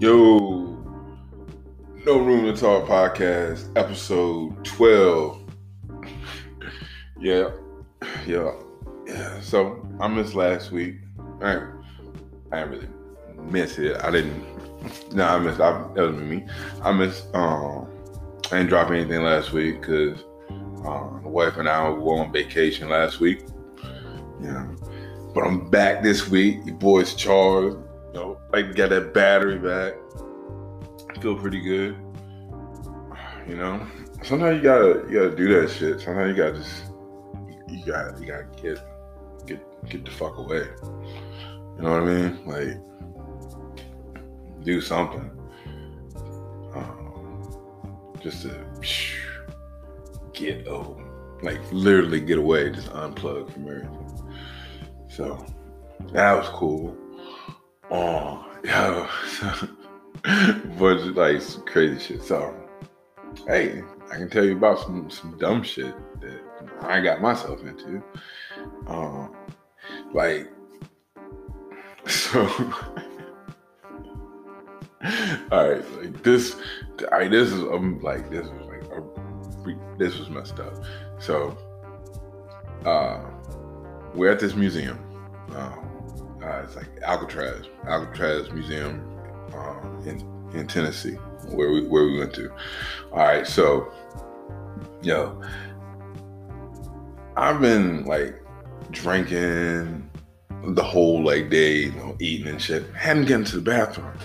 Yo, 0.00 0.76
No 2.06 2.18
Room 2.20 2.44
to 2.44 2.52
Talk 2.52 2.86
podcast, 2.86 3.66
episode 3.76 4.64
12. 4.64 5.42
yeah, 7.18 7.50
yeah, 8.24 8.52
yeah. 9.08 9.40
So 9.40 9.84
I 9.98 10.06
missed 10.06 10.36
last 10.36 10.70
week. 10.70 10.98
I 11.42 11.54
didn't 12.52 12.70
really 12.70 12.88
miss 13.50 13.76
it. 13.78 13.96
I 14.04 14.12
didn't. 14.12 14.40
No, 15.10 15.26
nah, 15.26 15.34
I 15.34 15.38
missed. 15.40 15.60
I, 15.60 15.72
that 15.94 16.12
was 16.12 16.16
me. 16.16 16.46
I 16.80 16.92
missed. 16.92 17.34
Um, 17.34 17.88
I 18.52 18.58
didn't 18.58 18.68
drop 18.68 18.92
anything 18.92 19.24
last 19.24 19.52
week 19.52 19.80
because 19.80 20.22
um, 20.86 21.22
the 21.24 21.28
wife 21.28 21.56
and 21.56 21.68
I 21.68 21.90
were 21.90 22.20
on 22.20 22.32
vacation 22.32 22.88
last 22.88 23.18
week. 23.18 23.40
Yeah, 24.40 24.64
but 25.34 25.42
I'm 25.42 25.68
back 25.68 26.04
this 26.04 26.28
week. 26.28 26.60
Your 26.64 26.76
boy's 26.76 27.16
charged. 27.16 27.78
Know, 28.18 28.40
like 28.52 28.74
got 28.74 28.90
that 28.90 29.14
battery 29.14 29.58
back. 29.58 29.94
I 31.08 31.14
feel 31.20 31.36
pretty 31.36 31.60
good. 31.60 31.96
You 33.46 33.56
know, 33.56 33.86
sometimes 34.24 34.56
you 34.56 34.62
gotta 34.62 35.04
you 35.08 35.20
gotta 35.20 35.36
do 35.36 35.60
that 35.60 35.70
shit. 35.70 36.00
Sometimes 36.00 36.36
you 36.36 36.42
gotta 36.42 36.58
just 36.58 36.86
you 37.68 37.84
gotta 37.86 38.20
you 38.20 38.26
gotta 38.26 38.48
get 38.60 38.80
get 39.46 39.60
get 39.88 40.04
the 40.04 40.10
fuck 40.10 40.36
away. 40.36 40.66
You 41.76 41.82
know 41.82 41.92
what 41.92 42.02
I 42.02 42.04
mean? 42.04 42.44
Like 42.44 42.76
do 44.64 44.80
something. 44.80 45.30
Um, 46.74 48.18
just 48.20 48.42
to 48.42 48.66
get 50.32 50.66
oh, 50.66 51.00
like 51.42 51.60
literally 51.70 52.20
get 52.20 52.38
away, 52.38 52.70
just 52.70 52.90
unplug 52.90 53.52
from 53.52 53.68
everything. 53.68 54.08
So 55.08 55.46
that 56.12 56.32
was 56.32 56.48
cool. 56.48 56.96
Oh, 57.90 58.46
yeah. 58.64 59.08
bunch 60.78 61.00
of 61.02 61.16
like 61.16 61.42
crazy 61.66 61.98
shit. 61.98 62.22
So, 62.22 62.54
hey, 63.46 63.82
I 64.10 64.16
can 64.16 64.28
tell 64.28 64.44
you 64.44 64.56
about 64.56 64.80
some 64.80 65.10
some 65.10 65.36
dumb 65.38 65.62
shit 65.62 65.94
that 66.20 66.40
I 66.82 67.00
got 67.00 67.20
myself 67.20 67.60
into. 67.62 68.02
Um, 68.86 69.34
like, 70.12 70.50
so, 72.06 72.46
all 75.50 75.70
right, 75.70 75.84
like 76.00 76.22
this, 76.22 76.56
right, 77.10 77.30
this 77.30 77.52
is 77.52 77.62
um, 77.62 78.00
like 78.02 78.30
this 78.30 78.46
was 78.46 78.66
like 78.66 78.82
a, 78.92 79.02
this 79.98 80.18
was 80.18 80.28
messed 80.30 80.58
up. 80.60 80.74
So, 81.18 81.56
uh, 82.84 83.20
we're 84.14 84.32
at 84.32 84.40
this 84.40 84.54
museum. 84.54 84.98
Uh, 85.54 85.76
uh, 86.48 86.62
it's 86.64 86.76
like 86.76 86.88
Alcatraz, 87.02 87.66
Alcatraz 87.86 88.50
Museum 88.52 89.02
uh, 89.54 89.76
in 90.04 90.20
in 90.54 90.66
Tennessee, 90.66 91.14
where 91.50 91.70
we 91.70 91.86
where 91.86 92.04
we 92.04 92.18
went 92.18 92.34
to. 92.34 92.50
All 93.12 93.18
right, 93.18 93.46
so 93.46 93.92
yo, 95.02 95.40
I've 97.36 97.60
been 97.60 98.04
like 98.04 98.42
drinking 98.90 100.10
the 100.64 100.82
whole 100.82 101.22
like 101.22 101.50
day, 101.50 101.74
you 101.84 101.92
know, 101.92 102.16
eating 102.18 102.48
and 102.48 102.60
shit. 102.60 102.84
Hadn't 102.94 103.26
gotten 103.26 103.44
to 103.44 103.56
the 103.56 103.62
bathroom. 103.62 104.18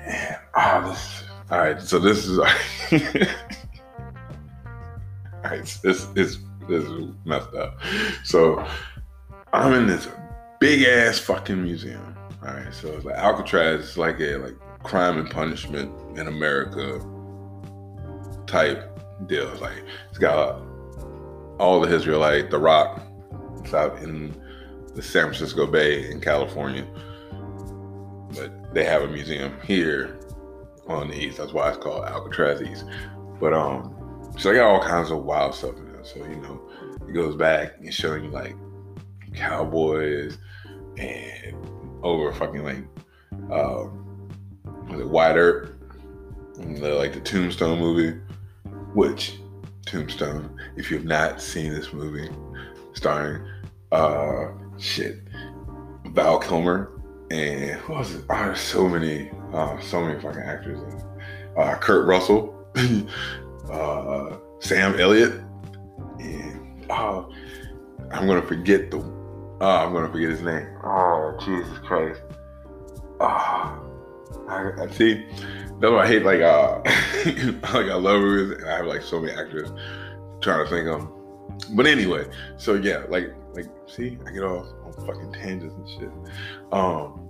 And 0.00 0.36
ah, 0.54 0.82
oh, 0.82 0.88
this. 0.90 1.24
All 1.50 1.58
right, 1.58 1.80
so 1.80 1.98
this 1.98 2.26
is. 2.26 2.38
all 2.38 2.46
right, 5.44 5.80
this 5.82 6.08
is 6.16 6.38
this 6.68 6.84
is 6.84 7.08
messed 7.24 7.54
up. 7.54 7.78
So 8.24 8.66
I'm 9.52 9.72
in 9.74 9.86
this 9.86 10.08
big 10.60 10.82
ass 10.82 11.18
fucking 11.18 11.62
museum. 11.62 12.14
All 12.42 12.54
right, 12.54 12.72
so 12.72 12.88
it's 12.92 13.04
like 13.04 13.16
Alcatraz 13.16 13.80
is 13.80 13.98
like 13.98 14.20
a 14.20 14.36
like 14.36 14.56
crime 14.82 15.18
and 15.18 15.28
punishment 15.28 15.90
in 16.16 16.28
America 16.28 17.00
type 18.46 18.98
deal. 19.26 19.52
Like 19.60 19.82
it's 20.10 20.18
got 20.18 20.62
all 21.58 21.80
the 21.80 22.18
like 22.18 22.50
The 22.50 22.58
Rock. 22.58 23.02
It's 23.64 23.74
out 23.74 24.02
in 24.02 24.40
the 24.94 25.02
San 25.02 25.24
Francisco 25.24 25.66
Bay 25.66 26.10
in 26.10 26.20
California, 26.20 26.86
but 28.34 28.74
they 28.74 28.84
have 28.84 29.02
a 29.02 29.08
museum 29.08 29.52
here 29.64 30.18
on 30.88 31.08
the 31.08 31.14
east. 31.14 31.38
That's 31.38 31.52
why 31.52 31.68
it's 31.70 31.78
called 31.78 32.04
Alcatraz 32.04 32.62
East. 32.62 32.84
But 33.38 33.52
um, 33.54 34.32
so 34.38 34.50
they 34.50 34.56
got 34.56 34.70
all 34.70 34.82
kinds 34.82 35.10
of 35.10 35.24
wild 35.24 35.54
stuff 35.54 35.76
in 35.76 35.92
there. 35.92 36.04
So 36.04 36.18
you 36.24 36.36
know, 36.36 36.70
it 37.08 37.12
goes 37.12 37.36
back 37.36 37.76
and 37.80 37.92
showing 37.92 38.24
you 38.24 38.30
like 38.30 38.56
cowboys 39.34 40.38
and 40.98 41.54
over 42.02 42.32
fucking 42.32 42.64
like 42.64 42.84
um 43.50 44.28
was 44.88 45.00
it 45.00 45.08
Wyatt 45.08 45.36
Earp, 45.36 45.76
the, 46.56 46.94
like 46.94 47.12
the 47.12 47.20
Tombstone 47.20 47.78
movie, 47.78 48.18
which 48.94 49.38
Tombstone, 49.86 50.58
if 50.76 50.90
you 50.90 50.96
have 50.96 51.06
not 51.06 51.40
seen 51.40 51.72
this 51.72 51.92
movie, 51.92 52.28
starring 52.92 53.46
uh 53.92 54.48
shit 54.78 55.20
Val 56.06 56.38
Kilmer 56.38 56.90
and 57.30 57.78
who 57.80 57.92
was 57.92 58.14
it? 58.14 58.24
Oh, 58.28 58.44
there's 58.44 58.60
so 58.60 58.88
many, 58.88 59.30
uh, 59.52 59.78
so 59.80 60.04
many 60.04 60.20
fucking 60.20 60.42
actors. 60.42 60.80
Uh, 61.56 61.76
Kurt 61.76 62.06
Russell, 62.06 62.66
uh, 63.70 64.36
Sam 64.58 64.98
Elliott, 64.98 65.40
and 66.18 66.84
oh, 66.90 67.32
I'm 68.10 68.26
gonna 68.26 68.42
forget 68.42 68.90
the 68.90 68.98
Oh, 69.60 69.68
I'm 69.68 69.92
gonna 69.92 70.10
forget 70.10 70.30
his 70.30 70.40
name. 70.40 70.66
Oh, 70.82 71.36
Jesus 71.44 71.78
Christ. 71.80 72.22
Oh, 73.20 73.90
I, 74.48 74.72
I 74.78 74.90
see. 74.90 75.26
That's 75.80 75.92
why 75.92 76.04
I 76.04 76.06
hate 76.06 76.24
like 76.24 76.40
uh 76.40 76.78
like 77.74 77.90
I 77.90 77.94
love 77.94 78.20
movies 78.20 78.58
and 78.58 78.70
I 78.70 78.76
have 78.78 78.86
like 78.86 79.02
so 79.02 79.20
many 79.20 79.32
actors 79.32 79.70
trying 80.40 80.64
to 80.64 80.70
think 80.70 80.88
of 80.88 81.00
them. 81.00 81.76
But 81.76 81.86
anyway, 81.86 82.26
so 82.56 82.74
yeah, 82.74 83.04
like 83.08 83.34
like 83.52 83.66
see, 83.86 84.18
I 84.26 84.32
get 84.32 84.42
off 84.42 84.66
on 84.84 85.06
fucking 85.06 85.32
tangents 85.32 85.74
and 85.74 85.88
shit. 85.88 86.32
Um 86.72 87.28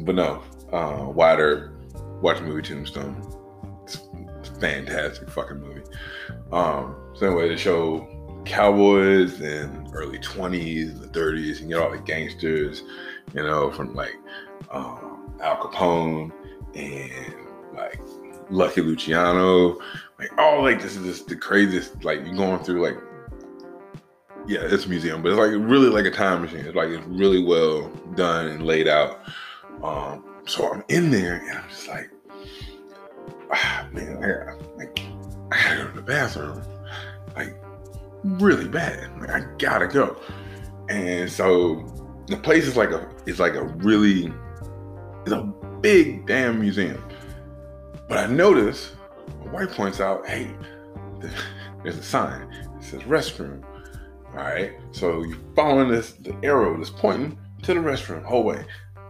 but 0.00 0.14
no, 0.14 0.42
uh 0.72 1.12
Earp, 1.16 1.72
watch 2.22 2.38
the 2.38 2.44
movie 2.44 2.62
Tombstone. 2.62 3.22
It's, 3.84 4.00
it's 4.38 4.50
a 4.50 4.54
fantastic 4.54 5.30
fucking 5.30 5.58
movie. 5.58 5.82
Um 6.52 6.96
so 7.14 7.26
anyway, 7.26 7.48
the 7.48 7.56
show 7.56 8.08
cowboys 8.44 9.40
in 9.40 9.88
early 9.92 10.18
20s, 10.18 11.00
the 11.00 11.08
30s, 11.18 11.60
and 11.60 11.68
get 11.68 11.78
all 11.78 11.90
the 11.90 11.98
gangsters, 11.98 12.82
you 13.34 13.42
know, 13.42 13.70
from 13.70 13.94
like 13.94 14.16
um, 14.70 15.34
Al 15.40 15.56
Capone 15.56 16.32
and 16.74 17.34
like 17.74 18.00
Lucky 18.50 18.80
Luciano, 18.80 19.78
like 20.18 20.36
all 20.38 20.62
like 20.62 20.80
this 20.80 20.96
is 20.96 21.04
just 21.04 21.28
the 21.28 21.36
craziest. 21.36 22.04
Like 22.04 22.24
you're 22.24 22.34
going 22.34 22.62
through 22.62 22.82
like, 22.82 22.98
yeah, 24.46 24.60
it's 24.62 24.86
a 24.86 24.88
museum, 24.88 25.22
but 25.22 25.30
it's 25.30 25.38
like 25.38 25.50
really 25.50 25.88
like 25.88 26.04
a 26.04 26.10
time 26.10 26.42
machine. 26.42 26.60
It's 26.60 26.76
like 26.76 26.88
it's 26.88 27.06
really 27.06 27.42
well 27.42 27.88
done 28.14 28.48
and 28.48 28.66
laid 28.66 28.88
out. 28.88 29.20
Um, 29.82 30.24
so 30.46 30.70
I'm 30.72 30.84
in 30.88 31.10
there 31.10 31.36
and 31.36 31.58
I'm 31.58 31.68
just 31.68 31.88
like, 31.88 32.10
ah, 33.52 33.88
man, 33.92 34.22
I 34.22 34.76
like, 34.76 35.00
I 35.50 35.62
gotta 35.62 35.76
go 35.76 35.88
to 35.88 35.96
the 35.96 36.02
bathroom. 36.02 36.62
Like, 37.36 37.56
really 38.24 38.68
bad. 38.68 39.10
Like, 39.20 39.30
I 39.30 39.46
gotta 39.58 39.86
go. 39.86 40.16
And 40.88 41.30
so 41.30 41.86
the 42.26 42.36
place 42.36 42.66
is 42.66 42.76
like 42.76 42.90
a 42.90 43.08
is 43.26 43.40
like 43.40 43.54
a 43.54 43.64
really 43.64 44.32
it's 45.22 45.32
a 45.32 45.42
big 45.80 46.26
damn 46.26 46.60
museum. 46.60 47.02
But 48.08 48.18
I 48.18 48.26
notice 48.26 48.92
my 49.44 49.52
wife 49.52 49.74
points 49.74 50.00
out, 50.00 50.26
hey, 50.26 50.50
there's 51.82 51.96
a 51.96 52.02
sign. 52.02 52.52
It 52.78 52.84
says 52.84 53.02
restroom. 53.02 53.62
All 54.28 54.42
right. 54.42 54.72
So 54.92 55.22
you're 55.22 55.38
following 55.54 55.88
this 55.88 56.12
the 56.12 56.36
arrow 56.42 56.76
that's 56.76 56.90
pointing 56.90 57.38
to 57.62 57.74
the 57.74 57.80
restroom 57.80 58.24
whole 58.24 58.44
way. 58.44 58.64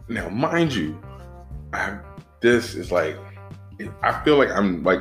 Now, 0.08 0.28
mind 0.28 0.72
you, 0.72 1.00
I, 1.72 1.98
this 2.40 2.74
is 2.74 2.92
like 2.92 3.16
I 4.02 4.22
feel 4.22 4.36
like 4.36 4.50
I'm 4.50 4.82
like 4.84 5.00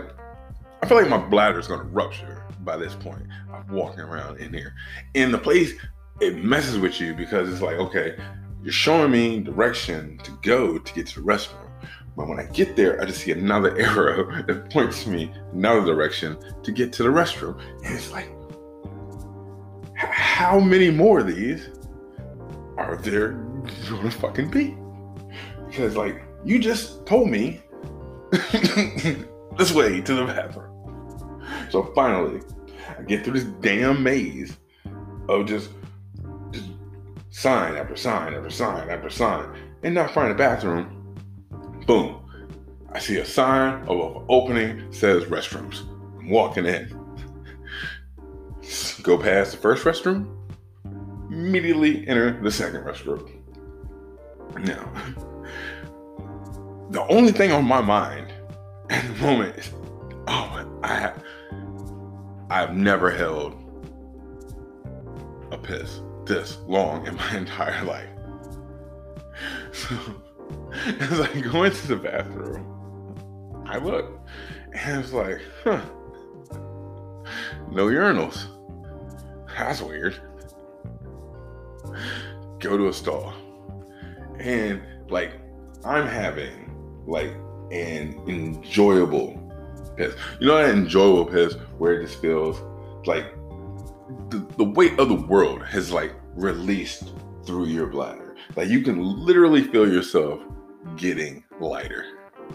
I 0.82 0.88
feel 0.88 0.98
like 0.98 1.10
my 1.10 1.18
bladder 1.18 1.60
is 1.60 1.68
gonna 1.68 1.84
rupture 1.84 2.33
by 2.64 2.78
this 2.78 2.96
point 2.96 3.24
of 3.54 3.70
walking 3.72 4.02
around 4.02 4.40
in 4.40 4.54
here. 4.54 4.74
In 5.14 5.32
the 5.32 5.38
place, 5.38 5.74
it 6.20 6.44
messes 6.44 6.78
with 6.78 7.00
you 7.00 7.14
because 7.14 7.52
it's 7.52 7.62
like, 7.62 7.78
okay, 7.78 8.16
you're 8.64 8.72
showing 8.72 9.12
me 9.12 9.40
direction 9.40 10.18
to 10.20 10.32
go 10.42 10.78
to 10.78 10.94
get 10.94 11.08
to 11.08 11.22
the 11.22 11.26
restroom. 11.26 11.70
But 12.16 12.28
when 12.28 12.40
I 12.40 12.44
get 12.44 12.76
there, 12.76 13.02
I 13.02 13.06
just 13.06 13.22
see 13.22 13.32
another 13.32 13.78
arrow 13.80 14.44
that 14.44 14.70
points 14.70 15.06
me 15.08 15.32
another 15.52 15.86
direction 15.86 16.38
to 16.64 16.72
get 16.72 16.94
to 16.94 17.04
the 17.04 17.10
restroom. 17.10 17.60
And 17.84 17.96
it's 17.96 18.12
like, 18.12 18.30
how 19.96 20.60
many 20.60 20.92
more 20.92 21.20
of 21.20 21.28
these 21.28 21.70
are 22.78 22.98
there 22.98 23.32
gonna 23.90 24.12
fucking 24.12 24.50
be? 24.50 24.78
Because 25.68 25.96
like 25.96 26.24
you 26.44 26.60
just 26.60 27.06
told 27.06 27.30
me 27.30 27.62
this 29.58 29.72
way 29.72 30.02
to 30.02 30.14
the 30.14 30.26
bathroom. 30.26 31.44
So 31.70 31.92
finally, 31.96 32.42
get 33.08 33.24
through 33.24 33.34
this 33.34 33.46
damn 33.62 34.04
maze 34.04 34.58
of 35.30 35.46
just, 35.46 35.70
just 36.52 36.70
sign 37.30 37.76
after 37.76 37.96
sign 37.96 38.34
after 38.34 38.50
sign 38.50 38.90
after 38.90 39.10
sign, 39.10 39.50
and 39.84 39.96
not 39.96 40.12
find 40.12 40.32
a 40.32 40.36
bathroom. 40.36 41.18
Boom. 41.86 42.20
I 42.92 43.00
see 43.00 43.18
a 43.18 43.26
sign 43.26 43.82
of 43.88 44.00
an 44.00 44.26
opening 44.30 44.92
says 44.94 45.26
restrooms. 45.26 45.82
I'm 46.20 46.30
walking 46.30 46.66
in. 46.66 46.90
Go 49.02 49.18
past 49.18 49.52
the 49.52 49.58
first 49.58 49.84
restroom, 49.84 50.38
immediately 51.30 52.08
enter 52.08 52.40
the 52.42 52.52
second 52.52 52.84
restroom. 52.84 53.30
Now, 54.60 54.90
the 56.92 57.06
only 57.08 57.32
thing 57.32 57.52
on 57.52 57.66
my 57.66 57.82
mind 57.82 58.32
at 58.90 59.06
the 59.08 59.22
moment 59.22 59.58
is, 59.58 59.72
oh, 60.28 60.80
I 60.84 60.88
have, 60.88 61.23
I've 62.54 62.76
never 62.76 63.10
held 63.10 63.56
a 65.50 65.58
piss 65.58 66.02
this 66.26 66.60
long 66.68 67.08
in 67.08 67.16
my 67.16 67.36
entire 67.36 67.84
life. 67.84 68.10
So, 69.72 69.98
as 71.00 71.20
I 71.20 71.42
go 71.42 71.64
into 71.64 71.88
the 71.88 71.96
bathroom, 71.96 73.66
I 73.66 73.80
look 73.80 74.20
and 74.72 75.04
it's 75.04 75.12
like, 75.12 75.42
huh, 75.64 75.82
no 77.72 77.88
urinals. 77.88 78.46
That's 79.58 79.82
weird. 79.82 80.22
Go 82.60 82.78
to 82.78 82.90
a 82.90 82.94
stall. 82.94 83.34
And 84.38 84.80
like, 85.10 85.34
I'm 85.84 86.06
having 86.06 87.04
like 87.08 87.34
an 87.72 88.14
enjoyable 88.28 89.43
piss. 89.96 90.16
You 90.40 90.48
know 90.48 90.58
that 90.58 90.76
enjoyable 90.76 91.26
piss 91.26 91.54
where 91.78 92.00
it 92.00 92.06
just 92.06 92.22
feels 92.22 92.62
like 93.06 93.34
the, 94.30 94.46
the 94.58 94.64
weight 94.64 95.00
of 95.00 95.10
the 95.10 95.16
world 95.16 95.64
has 95.66 95.92
like 95.92 96.14
released 96.36 97.14
through 97.46 97.66
your 97.66 97.88
bladder. 97.88 98.36
Like 98.56 98.70
you 98.70 98.82
can 98.82 99.26
literally 99.26 99.64
feel 99.64 99.92
yourself 99.92 100.40
getting 100.96 101.44
lighter. 101.60 102.06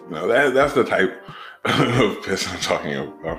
You 0.05 0.11
know, 0.11 0.29
that 0.29 0.55
that's 0.55 0.75
the 0.75 0.85
type 0.85 1.23
of 1.64 2.23
piss 2.25 2.49
I'm 2.49 2.61
talking 2.61 2.94
about. 2.94 3.38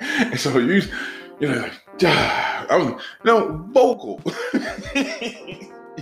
And 0.00 0.38
so 0.38 0.58
you 0.58 0.82
you 1.40 1.48
know 1.48 1.60
like 1.62 1.82
I 2.02 2.76
was 2.76 3.02
no 3.24 3.64
vocal. 3.72 4.20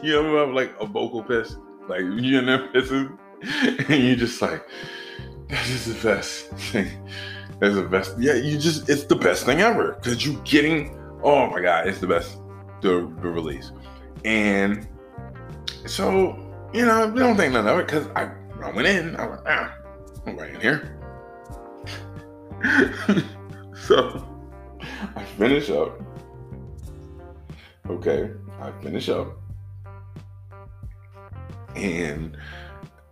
you 0.03 0.19
ever 0.19 0.47
have 0.47 0.55
like 0.55 0.75
a 0.81 0.87
vocal 0.87 1.23
piss? 1.23 1.57
Like 1.89 2.01
you're 2.01 2.41
in 2.41 2.47
there 2.47 2.69
pissing 2.69 3.19
and 3.89 4.03
you 4.03 4.17
just 4.17 4.41
like 4.43 4.67
this 5.49 5.87
is 5.87 5.97
the 6.03 6.09
best 6.09 6.47
thing. 6.49 6.91
That's 7.61 7.75
the 7.75 7.83
best. 7.83 8.19
Yeah, 8.19 8.35
you 8.35 8.59
just 8.59 8.89
it's 8.89 9.05
the 9.05 9.17
best 9.17 9.47
thing 9.47 9.61
ever 9.61 9.93
because 9.93 10.25
you 10.27 10.41
getting. 10.45 10.99
Oh 11.23 11.49
my 11.49 11.61
god, 11.61 11.87
it's 11.87 12.01
the 12.01 12.07
best. 12.07 12.39
The, 12.83 13.11
the 13.23 13.29
release, 13.29 13.73
and 14.25 14.87
so 15.87 16.39
you 16.75 16.85
know 16.85 17.09
we 17.09 17.19
don't 17.19 17.37
think 17.37 17.55
none 17.55 17.67
of 17.67 17.79
it 17.79 17.87
because 17.87 18.07
I 18.15 18.31
I 18.63 18.71
went 18.71 18.87
in. 18.87 19.17
I 19.17 19.27
went 19.27 19.41
ah, 19.47 19.75
I'm 20.27 20.37
right 20.37 20.55
in 20.55 20.61
here. 20.61 20.99
so 23.75 24.27
I 25.17 25.25
finish 25.39 25.71
up. 25.71 26.01
Okay, 27.89 28.31
I 28.61 28.73
finish 28.83 29.09
up, 29.09 29.39
and 31.75 32.37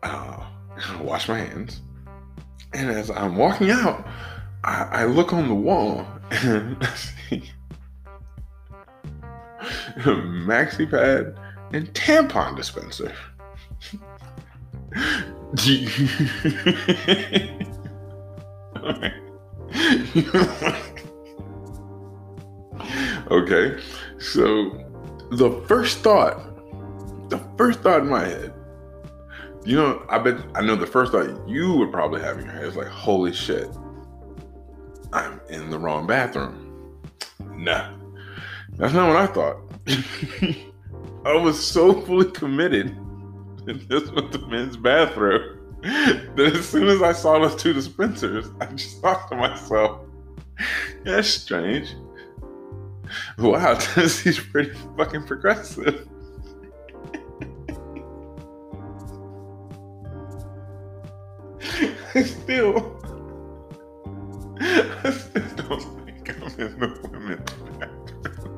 uh, 0.02 0.44
wash 1.00 1.28
my 1.28 1.38
hands. 1.38 1.80
And 2.74 2.90
as 2.90 3.10
I'm 3.10 3.36
walking 3.36 3.70
out, 3.70 4.06
I, 4.64 4.88
I 4.90 5.04
look 5.04 5.32
on 5.32 5.48
the 5.48 5.54
wall 5.54 6.06
and 6.30 6.76
I 6.80 6.94
see 6.94 7.50
maxi 10.04 10.90
pad 10.90 11.38
and 11.72 11.92
tampon 11.94 12.56
dispenser. 12.56 13.12
okay, 23.30 23.80
so 24.18 24.70
the 25.30 25.62
first 25.66 25.98
thought, 25.98 26.38
the 27.30 27.38
first 27.56 27.80
thought 27.80 28.00
in 28.00 28.08
my 28.08 28.24
head, 28.24 28.53
you 29.64 29.76
know, 29.76 30.04
I 30.08 30.18
bet 30.18 30.36
I 30.54 30.60
know 30.60 30.76
the 30.76 30.86
first 30.86 31.12
thought 31.12 31.48
you 31.48 31.76
would 31.76 31.90
probably 31.90 32.20
have 32.20 32.38
in 32.38 32.44
your 32.44 32.54
head 32.54 32.64
is 32.64 32.76
like, 32.76 32.88
holy 32.88 33.32
shit, 33.32 33.68
I'm 35.12 35.40
in 35.48 35.70
the 35.70 35.78
wrong 35.78 36.06
bathroom. 36.06 37.00
Nah, 37.56 37.94
that's 38.76 38.92
not 38.92 39.08
what 39.08 39.16
I 39.16 39.26
thought. 39.26 39.56
I 41.26 41.34
was 41.36 41.64
so 41.64 42.02
fully 42.02 42.30
committed 42.30 42.94
that 43.64 43.88
this 43.88 44.10
was 44.10 44.30
the 44.30 44.46
men's 44.48 44.76
bathroom 44.76 45.54
that 45.82 46.52
as 46.54 46.68
soon 46.68 46.88
as 46.88 47.02
I 47.02 47.12
saw 47.12 47.38
those 47.38 47.56
two 47.56 47.72
dispensers, 47.72 48.46
I 48.60 48.66
just 48.66 49.00
thought 49.00 49.28
to 49.30 49.36
myself, 49.36 50.00
that's 51.04 51.28
strange. 51.28 51.94
Wow, 53.38 53.74
Tennessee's 53.78 54.38
pretty 54.38 54.72
fucking 54.96 55.24
progressive. 55.24 56.08
Still 62.22 63.00
I 64.60 65.10
still 65.10 65.48
don't 65.56 66.04
think 66.04 66.30
I'm 66.30 66.42
in 66.60 66.78
the 66.78 67.08
women's 67.10 67.50
bathroom. 67.78 68.54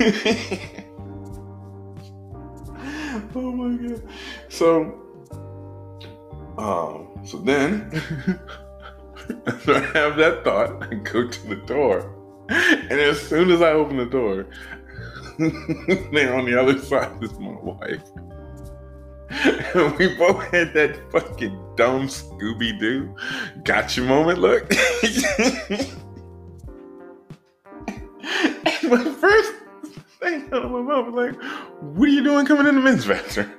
oh 3.34 3.52
my 3.52 3.88
god. 3.88 4.02
So 4.48 4.94
um 6.56 7.08
so 7.24 7.38
then 7.38 7.90
after 9.46 9.74
I 9.74 9.80
have 9.98 10.16
that 10.16 10.44
thought, 10.44 10.82
I 10.82 10.94
go 10.94 11.28
to 11.28 11.46
the 11.48 11.56
door. 11.56 12.14
And 12.48 12.92
as 12.92 13.20
soon 13.20 13.50
as 13.50 13.62
I 13.62 13.72
open 13.72 13.96
the 13.96 14.06
door, 14.06 14.46
there 16.12 16.34
on 16.36 16.44
the 16.44 16.54
other 16.60 16.78
side 16.78 17.22
is 17.22 17.38
my 17.38 17.52
wife. 17.62 18.02
And 19.30 19.96
we 19.98 20.14
both 20.16 20.42
had 20.48 20.74
that 20.74 21.00
fucking 21.10 21.58
dumb 21.76 22.08
Scooby 22.08 22.78
Doo 22.78 23.14
gotcha 23.64 24.02
moment 24.02 24.38
look. 24.38 24.70
and 24.74 25.88
my 28.90 29.04
first 29.18 29.52
thing 30.20 30.44
out 30.52 30.64
of 30.64 30.70
my 30.70 30.82
mouth 30.82 31.06
was 31.06 31.32
like, 31.32 31.42
What 31.80 32.06
are 32.06 32.12
you 32.12 32.22
doing 32.22 32.44
coming 32.44 32.66
in 32.66 32.74
the 32.74 32.82
men's 32.82 33.06
bathroom? 33.06 33.50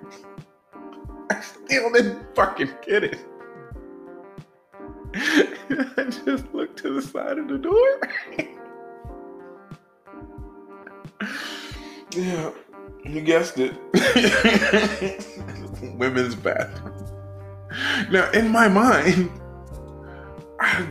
I 1.31 1.41
still 1.41 1.91
didn't 1.93 2.35
fucking 2.35 2.69
get 2.85 3.05
it. 3.05 3.25
I 5.15 6.09
just 6.25 6.53
looked 6.53 6.77
to 6.79 6.93
the 6.93 7.01
side 7.01 7.39
of 7.39 7.47
the 7.47 7.57
door. 7.57 8.01
Yeah. 12.15 12.51
You 13.03 13.21
guessed 13.21 13.57
it. 13.57 13.73
Women's 15.97 16.35
bathroom. 16.35 16.93
Now, 18.11 18.29
in 18.31 18.49
my 18.49 18.67
mind, 18.67 19.31
I, 20.59 20.87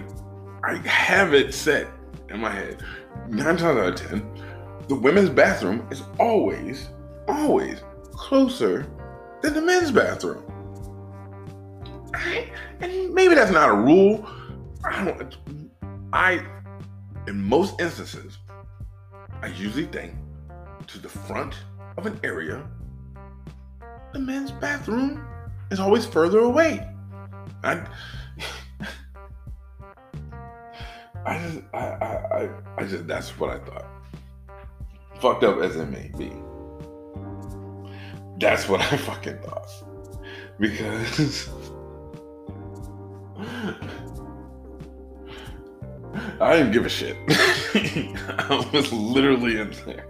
I 0.65 0.77
have 0.87 1.35
it 1.35 1.55
set 1.55 1.89
in 2.29 2.41
my 2.41 2.51
head. 2.51 2.83
Nine 3.29 3.57
times 3.57 3.63
out 3.63 3.77
of 3.79 3.95
ten, 3.97 4.27
the 4.89 4.95
women's 4.95 5.29
bathroom 5.29 5.87
is 5.91 6.03
always, 6.19 6.89
always 7.29 7.83
closer 8.13 8.87
than 9.43 9.55
the 9.55 9.63
men's 9.63 9.91
bathroom. 9.91 10.43
And 12.81 13.15
maybe 13.15 13.35
that's 13.35 13.53
not 13.53 13.69
a 13.69 13.75
rule. 13.75 14.29
I 14.85 15.05
don't. 15.05 15.37
I, 16.13 16.45
in 17.29 17.41
most 17.43 17.81
instances, 17.81 18.39
I 19.43 19.47
usually 19.49 19.87
think 19.87 20.15
to 20.93 20.99
the 20.99 21.09
front 21.09 21.55
of 21.97 22.07
an 22.07 22.19
area, 22.25 22.67
the 24.13 24.19
men's 24.19 24.51
bathroom 24.51 25.25
is 25.71 25.79
always 25.79 26.05
further 26.05 26.41
away. 26.41 26.85
I, 27.63 27.75
I 31.25 31.39
just, 31.39 31.61
I, 31.73 31.79
I, 31.79 32.39
I, 32.39 32.49
I 32.79 32.85
just, 32.85 33.07
that's 33.07 33.39
what 33.39 33.51
I 33.51 33.59
thought. 33.59 33.87
Fucked 35.21 35.45
up 35.45 35.61
as 35.61 35.77
it 35.77 35.87
may 35.87 36.11
be. 36.19 36.33
That's 38.39 38.69
what 38.69 38.81
I 38.81 38.97
fucking 38.97 39.39
thought. 39.39 39.69
Because 40.59 41.51
I 46.41 46.57
didn't 46.57 46.73
give 46.73 46.87
a 46.87 46.89
shit. 46.89 47.17
I 47.29 48.69
was 48.73 48.93
literally 48.93 49.61
in 49.61 49.71
there. 49.87 50.07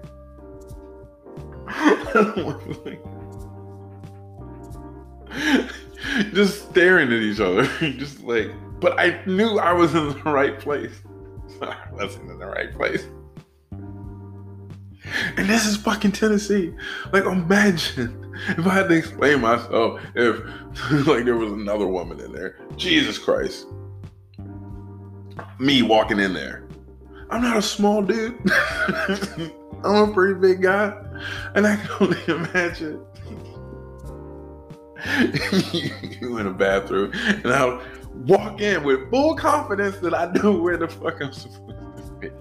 just 6.32 6.70
staring 6.70 7.08
at 7.08 7.20
each 7.20 7.40
other, 7.40 7.64
just 7.92 8.22
like. 8.22 8.50
But 8.80 8.98
I 8.98 9.22
knew 9.26 9.58
I 9.58 9.72
was 9.72 9.94
in 9.94 10.08
the 10.08 10.22
right 10.24 10.58
place. 10.58 11.02
I 11.62 11.76
wasn't 11.92 12.30
in 12.30 12.38
the 12.38 12.46
right 12.46 12.72
place. 12.72 13.04
And 15.36 15.48
this 15.48 15.66
is 15.66 15.76
fucking 15.76 16.12
Tennessee. 16.12 16.72
Like, 17.12 17.24
imagine 17.24 18.34
if 18.48 18.66
I 18.66 18.74
had 18.74 18.88
to 18.88 18.94
explain 18.94 19.40
myself 19.40 20.00
if 20.14 20.40
like 21.06 21.24
there 21.24 21.36
was 21.36 21.52
another 21.52 21.86
woman 21.86 22.20
in 22.20 22.32
there. 22.32 22.58
Jesus 22.76 23.18
Christ. 23.18 23.66
Me 25.58 25.82
walking 25.82 26.18
in 26.18 26.32
there. 26.32 26.64
I'm 27.30 27.42
not 27.42 27.56
a 27.56 27.62
small 27.62 28.02
dude. 28.02 28.38
I'm 29.84 30.10
a 30.10 30.12
pretty 30.12 30.38
big 30.38 30.62
guy. 30.62 30.92
And 31.54 31.66
I 31.66 31.76
can 31.76 31.90
only 32.00 32.18
imagine 32.28 33.04
you 36.20 36.38
in 36.38 36.46
a 36.46 36.52
bathroom. 36.52 37.12
And 37.14 37.46
I'll 37.48 37.82
walk 38.14 38.60
in 38.60 38.82
with 38.82 39.10
full 39.10 39.36
confidence 39.36 39.98
that 39.98 40.14
I 40.14 40.30
know 40.32 40.52
where 40.52 40.76
the 40.76 40.88
fuck 40.88 41.22
I'm 41.22 41.32
supposed 41.32 41.68
to 41.68 42.16
be. 42.20 42.30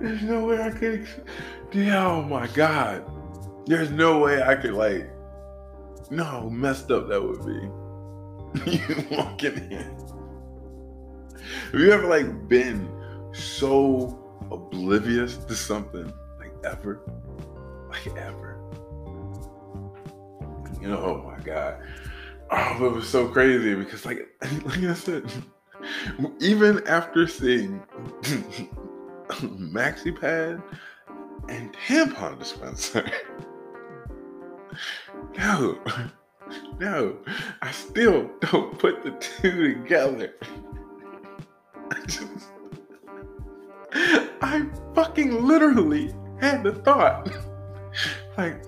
There's 0.00 0.22
no 0.22 0.46
way 0.46 0.60
I 0.60 0.70
could. 0.70 1.06
Yeah, 1.72 2.06
oh 2.06 2.22
my 2.22 2.46
god. 2.48 3.04
There's 3.66 3.90
no 3.90 4.18
way 4.18 4.42
I 4.42 4.54
could 4.56 4.74
like. 4.74 5.08
No, 6.10 6.50
messed 6.50 6.90
up 6.90 7.08
that 7.08 7.22
would 7.22 7.46
be. 7.46 7.70
you 8.70 9.06
walking 9.10 9.70
in. 9.70 9.96
Have 11.72 11.80
you 11.80 11.92
ever 11.92 12.06
like 12.06 12.48
been 12.48 12.88
so 13.32 14.18
oblivious 14.50 15.36
to 15.36 15.54
something 15.54 16.12
like 16.38 16.52
ever? 16.64 17.00
Like 17.88 18.16
ever? 18.16 18.58
You 20.80 20.88
know, 20.88 20.98
oh 20.98 21.30
my 21.30 21.42
god. 21.44 21.82
Oh, 22.50 22.86
it 22.86 22.92
was 22.92 23.08
so 23.08 23.28
crazy 23.28 23.74
because 23.74 24.04
like 24.04 24.28
like 24.64 24.84
I 24.84 24.94
said, 24.94 25.30
even 26.40 26.86
after 26.86 27.26
seeing 27.26 27.82
maxi 29.30 30.18
pad 30.18 30.62
and 31.48 31.74
tampon 31.86 32.38
dispenser. 32.38 33.10
No, 35.36 35.78
no, 36.78 37.16
I 37.60 37.70
still 37.70 38.30
don't 38.40 38.78
put 38.78 39.02
the 39.02 39.10
two 39.12 39.74
together. 39.74 40.34
I 44.42 44.66
fucking 44.94 45.44
literally 45.44 46.14
had 46.40 46.64
the 46.64 46.72
thought, 46.72 47.30
like, 48.36 48.62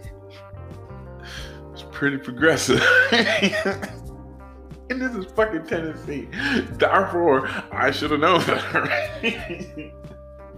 it's 1.73 1.85
pretty 1.91 2.19
progressive. 2.19 2.83
and 3.13 5.01
this 5.01 5.15
is 5.15 5.27
fucking 5.33 5.67
Tennessee. 5.67 6.29
Therefore, 6.73 7.49
I 7.73 7.91
should 7.91 8.11
have 8.11 8.21
known 8.21 8.45
better 8.45 8.87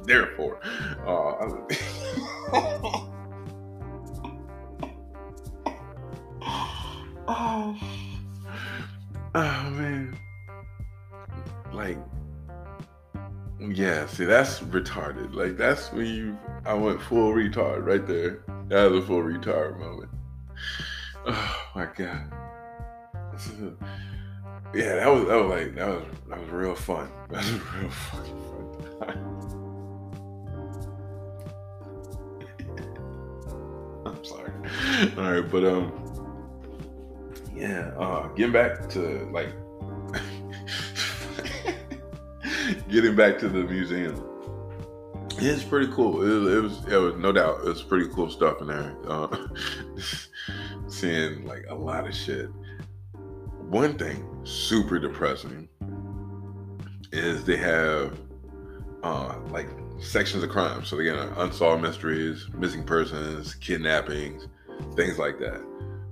therefore. 0.06 0.58
Uh, 1.06 1.50
oh, 7.28 7.76
oh 9.34 9.70
man, 9.70 10.16
like, 11.72 11.98
yeah. 13.74 14.06
See, 14.06 14.24
that's 14.24 14.60
retarded. 14.60 15.34
Like, 15.34 15.56
that's 15.56 15.92
when 15.92 16.06
you. 16.06 16.38
I 16.64 16.74
went 16.74 17.00
full 17.00 17.32
retard 17.32 17.86
right 17.86 18.06
there. 18.06 18.42
That 18.68 18.90
was 18.90 19.04
a 19.04 19.06
full 19.06 19.22
retard 19.22 19.78
moment. 19.78 20.10
Oh 21.28 21.66
my 21.74 21.86
god. 21.86 22.32
Yeah, 24.74 24.96
that 24.96 25.06
was 25.08 25.26
that 25.28 25.36
was 25.36 25.48
like 25.48 25.74
that 25.76 25.88
was 25.88 26.02
that 26.28 26.40
was 26.40 26.50
real 26.50 26.74
fun. 26.74 27.08
That 27.30 27.38
was 27.38 27.52
real 27.52 27.90
fucking 27.90 28.42
fun. 28.98 29.18
I'm 34.06 34.24
sorry. 34.24 34.52
All 35.16 35.32
right, 35.32 35.50
but 35.50 35.64
um, 35.64 35.92
yeah. 37.54 37.92
Uh, 37.98 38.28
getting 38.28 38.52
back 38.52 38.88
to 38.90 39.28
like, 39.32 39.48
getting 42.88 43.14
back 43.14 43.38
to 43.38 43.48
the 43.48 43.64
museum. 43.64 44.22
It's 45.38 45.62
pretty 45.62 45.92
cool. 45.92 46.22
It, 46.22 46.56
it, 46.56 46.60
was, 46.60 46.86
it 46.86 46.96
was 46.96 47.16
no 47.16 47.30
doubt, 47.30 47.60
it 47.60 47.68
was 47.68 47.82
pretty 47.82 48.08
cool 48.08 48.30
stuff 48.30 48.60
in 48.60 48.68
there. 48.68 48.96
Uh, 49.06 49.48
seeing 50.88 51.44
like 51.44 51.66
a 51.68 51.74
lot 51.74 52.06
of 52.06 52.14
shit. 52.14 52.48
One 53.68 53.98
thing 53.98 54.26
super 54.44 54.98
depressing 54.98 55.68
is 57.12 57.44
they 57.44 57.56
have 57.56 58.18
uh, 59.02 59.36
like 59.50 59.68
sections 59.98 60.42
of 60.42 60.50
crime. 60.50 60.84
So 60.84 60.98
again, 60.98 61.16
unsolved 61.36 61.82
mysteries, 61.82 62.46
missing 62.54 62.84
persons, 62.84 63.54
kidnappings, 63.56 64.48
things 64.94 65.18
like 65.18 65.38
that. 65.38 65.62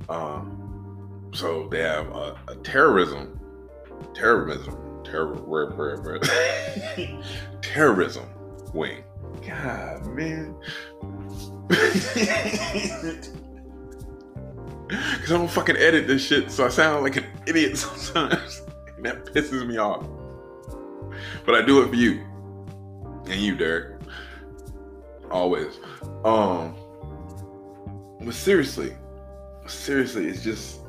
Um, 0.08 1.30
so 1.32 1.68
they 1.68 1.80
have 1.82 2.08
a, 2.08 2.38
a 2.48 2.56
terrorism, 2.56 3.40
terrorism, 4.14 4.93
terror, 5.04 6.20
terrorism 7.62 8.28
wing. 8.72 9.04
God, 9.46 10.06
man. 10.06 10.54
Cause 14.90 15.32
I 15.32 15.36
don't 15.38 15.50
fucking 15.50 15.76
edit 15.76 16.06
this 16.06 16.26
shit, 16.26 16.50
so 16.50 16.66
I 16.66 16.68
sound 16.68 17.02
like 17.04 17.16
an 17.16 17.24
idiot 17.46 17.76
sometimes. 17.78 18.62
and 18.96 19.04
that 19.04 19.24
pisses 19.26 19.66
me 19.66 19.78
off. 19.78 20.06
But 21.46 21.54
I 21.54 21.62
do 21.62 21.82
it 21.82 21.88
for 21.88 21.94
you 21.94 22.24
and 23.26 23.40
you, 23.40 23.56
Derek. 23.56 24.00
Always. 25.30 25.78
Um, 26.24 26.76
but 28.20 28.34
seriously, 28.34 28.94
seriously, 29.66 30.26
it's 30.26 30.42
just 30.42 30.80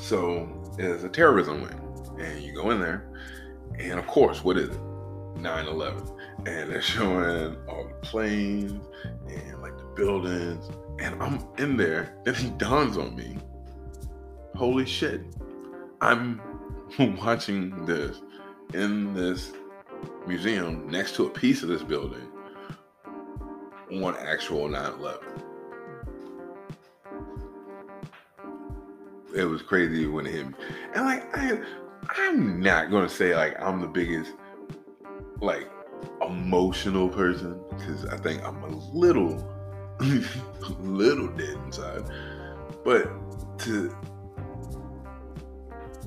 so 0.00 0.48
it's 0.78 1.04
a 1.04 1.08
terrorism 1.08 1.62
wing, 1.62 1.80
and 2.18 2.42
you 2.42 2.54
go 2.54 2.70
in 2.70 2.80
there, 2.80 3.08
and 3.78 3.98
of 3.98 4.06
course, 4.06 4.42
what 4.44 4.56
is 4.56 4.70
it? 4.70 4.80
9/11, 5.36 6.18
and 6.46 6.70
they're 6.70 6.82
showing 6.94 7.56
all 7.68 7.84
the 7.84 7.94
planes 8.02 8.80
and 9.28 9.62
like 9.62 9.76
the 9.76 9.84
buildings, 9.94 10.68
and 10.98 11.22
I'm 11.22 11.46
in 11.58 11.76
there, 11.76 12.16
and 12.26 12.36
it 12.36 12.58
dawns 12.58 12.96
on 12.96 13.14
me, 13.14 13.36
holy 14.54 14.86
shit, 14.86 15.22
I'm 16.00 16.40
watching 16.98 17.84
this 17.86 18.20
in 18.74 19.14
this 19.14 19.52
museum 20.26 20.90
next 20.90 21.14
to 21.16 21.26
a 21.26 21.30
piece 21.30 21.62
of 21.62 21.68
this 21.68 21.82
building 21.82 22.26
on 23.90 24.16
actual 24.16 24.68
9/11. 24.68 25.22
It 29.34 29.44
was 29.44 29.60
crazy 29.60 30.06
when 30.06 30.26
it 30.26 30.32
hit 30.32 30.48
me, 30.48 30.54
and 30.94 31.04
like 31.04 31.36
I, 31.36 31.58
I'm 32.16 32.60
not 32.60 32.90
gonna 32.90 33.08
say 33.08 33.34
like 33.34 33.60
I'm 33.60 33.80
the 33.80 33.86
biggest 33.86 34.32
like 35.40 35.68
emotional 36.26 37.08
person 37.08 37.60
because 37.70 38.06
I 38.06 38.16
think 38.16 38.42
I'm 38.44 38.62
a 38.62 38.68
little, 38.68 39.52
little 40.80 41.28
dead 41.28 41.56
inside, 41.64 42.04
but 42.84 43.10
to 43.60 43.96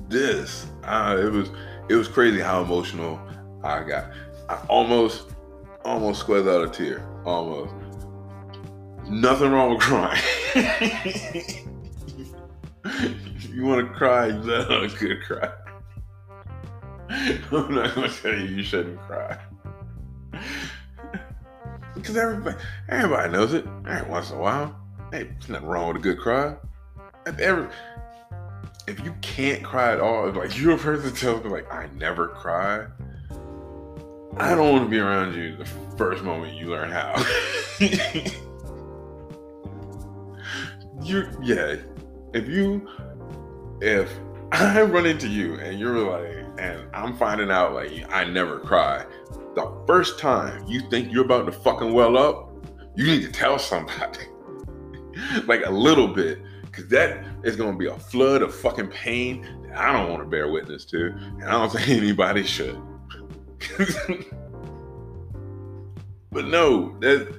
this, 0.08 0.66
it 0.84 1.32
was 1.32 1.50
it 1.88 1.94
was 1.94 2.08
crazy 2.08 2.40
how 2.40 2.62
emotional 2.62 3.20
I 3.64 3.82
got. 3.82 4.10
I 4.48 4.56
almost, 4.68 5.30
almost 5.84 6.20
squeezed 6.20 6.48
out 6.48 6.64
a 6.64 6.68
tear. 6.68 7.06
Almost. 7.24 7.74
Nothing 9.08 9.50
wrong 9.50 9.70
with 9.70 9.80
crying. 9.80 10.22
you 13.52 13.64
want 13.64 13.86
to 13.86 13.92
cry, 13.94 14.26
you 14.26 14.34
let 14.34 14.70
a 14.70 14.88
good 14.98 15.22
cry. 15.22 15.50
I'm 17.50 17.74
not 17.74 17.94
gonna 17.94 18.08
tell 18.08 18.32
you 18.32 18.46
you 18.46 18.62
shouldn't 18.62 19.00
cry. 19.00 19.36
because 21.94 22.16
everybody, 22.16 22.56
everybody 22.88 23.32
knows 23.32 23.52
it. 23.52 23.66
Every 23.84 24.08
once 24.08 24.30
in 24.30 24.36
a 24.36 24.40
while, 24.40 24.80
hey, 25.10 25.24
there's 25.24 25.48
nothing 25.48 25.66
wrong 25.66 25.88
with 25.88 25.96
a 25.96 26.00
good 26.00 26.18
cry. 26.18 26.54
If 27.26 27.40
Every, 27.40 27.66
if 28.86 29.00
you 29.00 29.12
can't 29.22 29.64
cry 29.64 29.92
at 29.92 30.00
all, 30.00 30.28
if 30.28 30.36
like 30.36 30.56
you're 30.56 30.74
a 30.74 30.78
person 30.78 31.12
tells 31.12 31.42
me 31.42 31.50
like 31.50 31.72
I 31.72 31.88
never 31.96 32.28
cry, 32.28 32.86
I 34.36 34.54
don't 34.54 34.70
want 34.70 34.84
to 34.84 34.90
be 34.90 35.00
around 35.00 35.34
you 35.34 35.56
the 35.56 35.66
first 35.96 36.22
moment 36.22 36.54
you 36.54 36.70
learn 36.70 36.92
how. 36.92 37.16
you 41.02 41.28
yeah. 41.42 41.74
If 42.32 42.46
you 42.48 42.88
if 43.80 44.08
I 44.52 44.82
run 44.82 45.06
into 45.06 45.28
you 45.28 45.54
and 45.60 45.78
you're 45.78 45.98
like 45.98 46.44
and 46.58 46.88
I'm 46.92 47.16
finding 47.16 47.50
out 47.50 47.72
like 47.72 48.04
I 48.10 48.24
never 48.24 48.58
cry, 48.58 49.06
the 49.54 49.72
first 49.86 50.18
time 50.18 50.64
you 50.66 50.80
think 50.90 51.12
you're 51.12 51.24
about 51.24 51.46
to 51.46 51.52
fucking 51.52 51.92
well 51.92 52.18
up, 52.18 52.52
you 52.96 53.06
need 53.06 53.22
to 53.22 53.32
tell 53.32 53.58
somebody. 53.58 54.26
like 55.46 55.64
a 55.64 55.70
little 55.70 56.08
bit. 56.08 56.40
Cause 56.72 56.86
that 56.88 57.24
is 57.42 57.56
gonna 57.56 57.76
be 57.76 57.86
a 57.86 57.98
flood 57.98 58.42
of 58.42 58.54
fucking 58.54 58.88
pain 58.88 59.42
that 59.64 59.76
I 59.76 59.92
don't 59.92 60.08
want 60.08 60.22
to 60.22 60.28
bear 60.28 60.50
witness 60.50 60.84
to. 60.86 61.06
And 61.06 61.44
I 61.44 61.52
don't 61.52 61.70
think 61.72 61.88
anybody 61.88 62.44
should. 62.44 62.80
but 66.30 66.46
no, 66.46 66.96
that 67.00 67.36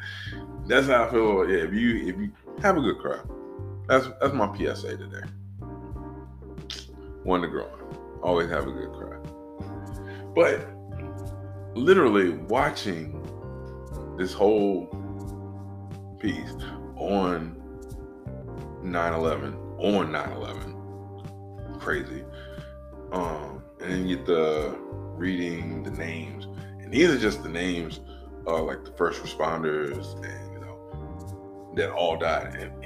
that's 0.67 0.87
how 0.87 1.05
I 1.05 1.11
feel. 1.11 1.49
Yeah, 1.49 1.63
if 1.63 1.73
you 1.73 2.07
if 2.07 2.17
you 2.17 2.31
have 2.61 2.77
a 2.77 2.81
good 2.81 2.97
cry, 2.97 3.19
that's 3.87 4.07
that's 4.19 4.33
my 4.33 4.53
PSA 4.55 4.97
today. 4.97 5.23
One 7.23 7.41
to 7.41 7.47
grow 7.47 7.69
Always 8.23 8.49
have 8.49 8.67
a 8.67 8.71
good 8.71 8.91
cry. 8.93 9.17
But 10.35 10.67
literally 11.75 12.29
watching 12.29 13.17
this 14.17 14.33
whole 14.33 14.87
piece 16.19 16.53
on 16.95 17.55
9-11 18.83 19.55
on 19.79 20.11
9-11 20.11 21.79
crazy 21.79 22.23
um 23.11 23.63
and 23.79 23.91
then 23.91 24.07
you 24.07 24.17
get 24.17 24.25
the 24.25 24.77
reading 25.15 25.81
the 25.81 25.91
names 25.91 26.47
and 26.79 26.91
these 26.91 27.09
are 27.09 27.17
just 27.17 27.41
the 27.41 27.49
names 27.49 28.01
of 28.45 28.65
like 28.65 28.83
the 28.85 28.91
first 28.91 29.23
responders 29.23 30.13
and 30.23 30.53
you 30.53 30.59
know 30.59 31.71
that 31.75 31.89
all 31.89 32.17
died 32.17 32.55
and 32.55 32.80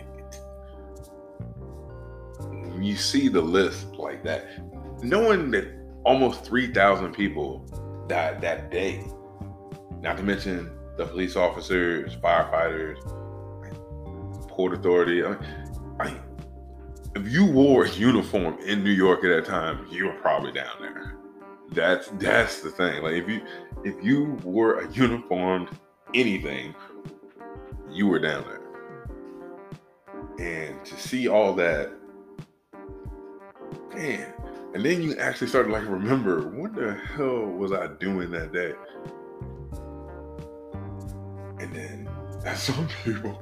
you 2.86 2.96
see 2.96 3.28
the 3.28 3.42
list 3.42 3.88
like 3.96 4.24
that 4.24 4.48
knowing 5.04 5.52
that 5.52 5.68
almost 6.04 6.46
3000 6.46 7.14
people 7.14 7.60
died 8.08 8.42
that 8.42 8.72
day 8.72 9.04
not 10.02 10.18
to 10.18 10.24
mention 10.24 10.72
the 10.98 11.06
police 11.06 11.36
officers 11.36 12.16
firefighters 12.18 12.98
port 14.48 14.74
authority 14.74 15.26
I 15.26 15.36
I, 16.00 16.14
if 17.16 17.32
you 17.32 17.46
wore 17.46 17.86
a 17.86 17.90
uniform 17.90 18.60
in 18.60 18.84
New 18.84 18.92
York 18.92 19.24
at 19.24 19.30
that 19.30 19.46
time, 19.46 19.88
you 19.90 20.06
were 20.06 20.14
probably 20.16 20.52
down 20.52 20.76
there. 20.82 21.16
That's 21.72 22.10
that's 22.20 22.60
the 22.62 22.70
thing. 22.70 23.02
Like 23.02 23.14
if 23.14 23.30
you 23.30 23.42
if 23.84 24.04
you 24.04 24.38
wore 24.44 24.82
a 24.82 24.92
uniformed 24.92 25.70
anything, 26.14 26.76
you 27.90 28.08
were 28.08 28.20
down 28.20 28.44
there. 28.44 28.62
And 30.38 30.84
to 30.86 30.98
see 30.98 31.28
all 31.30 31.54
that, 31.54 31.92
man, 33.96 34.34
and 34.74 34.86
then 34.86 35.02
you 35.02 35.16
actually 35.18 35.48
start 35.48 35.68
to 35.68 35.72
like 35.72 35.88
remember 35.88 36.48
what 36.50 36.76
the 36.76 36.94
hell 36.94 37.46
was 37.46 37.72
I 37.72 37.88
doing 38.00 38.32
that 38.32 38.52
day? 38.52 38.74
And 41.60 41.74
then 41.74 42.10
some 42.56 42.88
people 43.04 43.42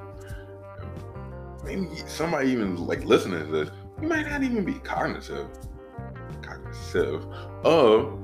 maybe 1.63 1.88
somebody 2.07 2.50
even 2.50 2.75
like 2.75 3.03
listening 3.05 3.45
to 3.45 3.51
this, 3.51 3.69
you 4.01 4.07
might 4.07 4.27
not 4.27 4.43
even 4.43 4.63
be 4.63 4.74
cognitive, 4.75 5.48
cognitive 6.41 7.25
of 7.63 8.19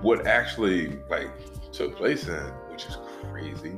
what 0.00 0.26
actually 0.26 0.98
like 1.10 1.30
took 1.72 1.96
place 1.96 2.28
in, 2.28 2.42
which 2.70 2.86
is 2.86 2.96
crazy. 3.22 3.72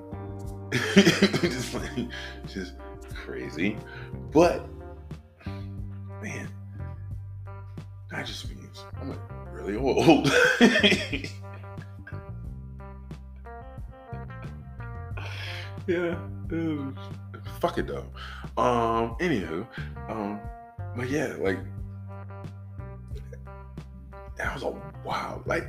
just 1.43 1.75
like 1.75 2.09
just 2.49 2.75
crazy. 3.15 3.77
But 4.33 4.67
man, 6.23 6.49
just 8.25 8.49
means 8.49 8.85
I'm 9.01 9.11
like 9.11 9.21
really 9.53 9.77
old. 9.77 10.33
yeah 15.87 16.17
fuck 17.65 17.79
it 17.79 17.87
though. 17.87 18.05
Um, 18.63 19.17
anywho, 19.21 19.67
um, 20.11 20.39
but 20.95 21.09
yeah, 21.09 21.35
like 21.39 21.59
that 24.37 24.53
was 24.53 24.65
a 24.65 24.75
wild, 25.03 25.47
like, 25.47 25.67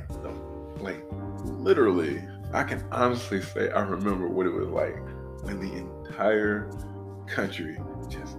like 0.80 1.02
literally, 1.44 2.22
I 2.52 2.64
can 2.64 2.84
honestly 2.92 3.40
say 3.40 3.70
I 3.70 3.80
remember 3.80 4.28
what 4.28 4.46
it 4.46 4.52
was 4.52 4.68
like 4.68 4.96
when 5.42 5.58
the 5.58 5.72
entire 5.72 6.70
country 7.26 7.78
just 8.10 8.36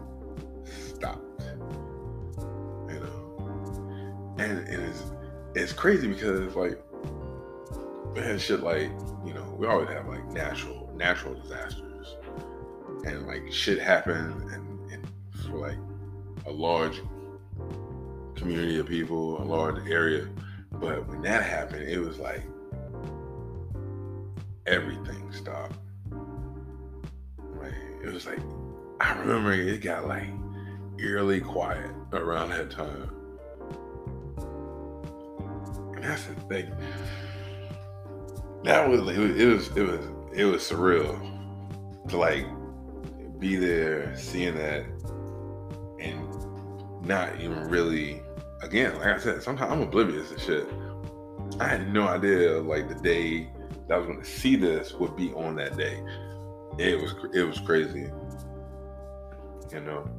and, 4.38 4.68
and 4.68 4.84
it's 4.84 5.04
it's 5.56 5.74
crazy 5.74 6.08
because 6.08 6.56
like 6.56 6.82
had 8.16 8.42
shit 8.42 8.62
like 8.62 8.90
you 9.26 9.34
know 9.34 9.56
we 9.58 9.68
always 9.68 9.88
have 9.90 10.08
like 10.08 10.26
natural 10.28 10.92
natural 10.96 11.36
disasters 11.36 12.16
and 13.06 13.28
like 13.28 13.52
shit 13.52 13.80
happened 13.80 14.52
and, 14.52 14.92
and 14.92 15.08
for 15.46 15.58
like 15.58 15.78
a 16.46 16.52
large 16.52 17.02
community 18.36 18.80
of 18.80 18.88
people, 18.88 19.42
a 19.42 19.44
large 19.44 19.86
area. 19.88 20.28
But 20.72 21.08
when 21.08 21.22
that 21.24 21.44
happened, 21.44 21.90
it 21.90 22.00
was 22.00 22.20
like 22.20 22.44
everything 24.66 25.32
stopped. 25.32 25.78
Like 27.60 27.74
it 28.04 28.14
was 28.14 28.26
like 28.26 28.40
I 29.02 29.18
remember 29.20 29.54
it 29.54 29.82
got 29.82 30.08
like 30.08 30.30
eerily 31.00 31.42
quiet 31.42 31.92
around 32.14 32.50
that 32.50 32.72
time. 32.72 33.12
That's 36.08 36.24
the 36.24 36.36
thing. 36.36 36.74
That 38.64 38.88
was 38.90 39.02
it 39.02 39.20
was 39.20 39.38
it 39.38 39.46
was 39.46 39.68
it 39.76 39.84
was, 39.84 40.08
it 40.34 40.46
was 40.46 40.62
surreal 40.64 41.20
to 42.08 42.18
like 42.18 42.46
be 43.40 43.58
there, 43.58 44.16
seeing 44.16 44.56
that, 44.56 44.86
and 46.00 47.06
not 47.06 47.42
even 47.42 47.68
really. 47.68 48.22
Again, 48.64 48.96
like 48.98 49.08
I 49.08 49.18
said, 49.20 49.44
sometimes 49.44 49.72
I'm 49.72 49.82
oblivious 49.82 50.30
to 50.30 50.40
shit. 50.40 50.68
I 51.60 51.68
had 51.68 51.94
no 51.94 52.08
idea 52.08 52.60
like 52.62 52.88
the 52.88 52.96
day 52.96 53.50
that 53.88 53.96
I 53.96 53.98
was 53.98 54.08
going 54.08 54.20
to 54.22 54.26
see 54.26 54.56
this 54.56 54.94
would 54.94 55.16
be 55.16 55.34
on 55.34 55.56
that 55.58 55.76
day. 55.78 56.02
It 56.80 57.00
was 57.02 57.14
it 57.34 57.44
was 57.44 57.60
crazy, 57.60 58.10
you 59.74 59.80
know. 59.82 60.10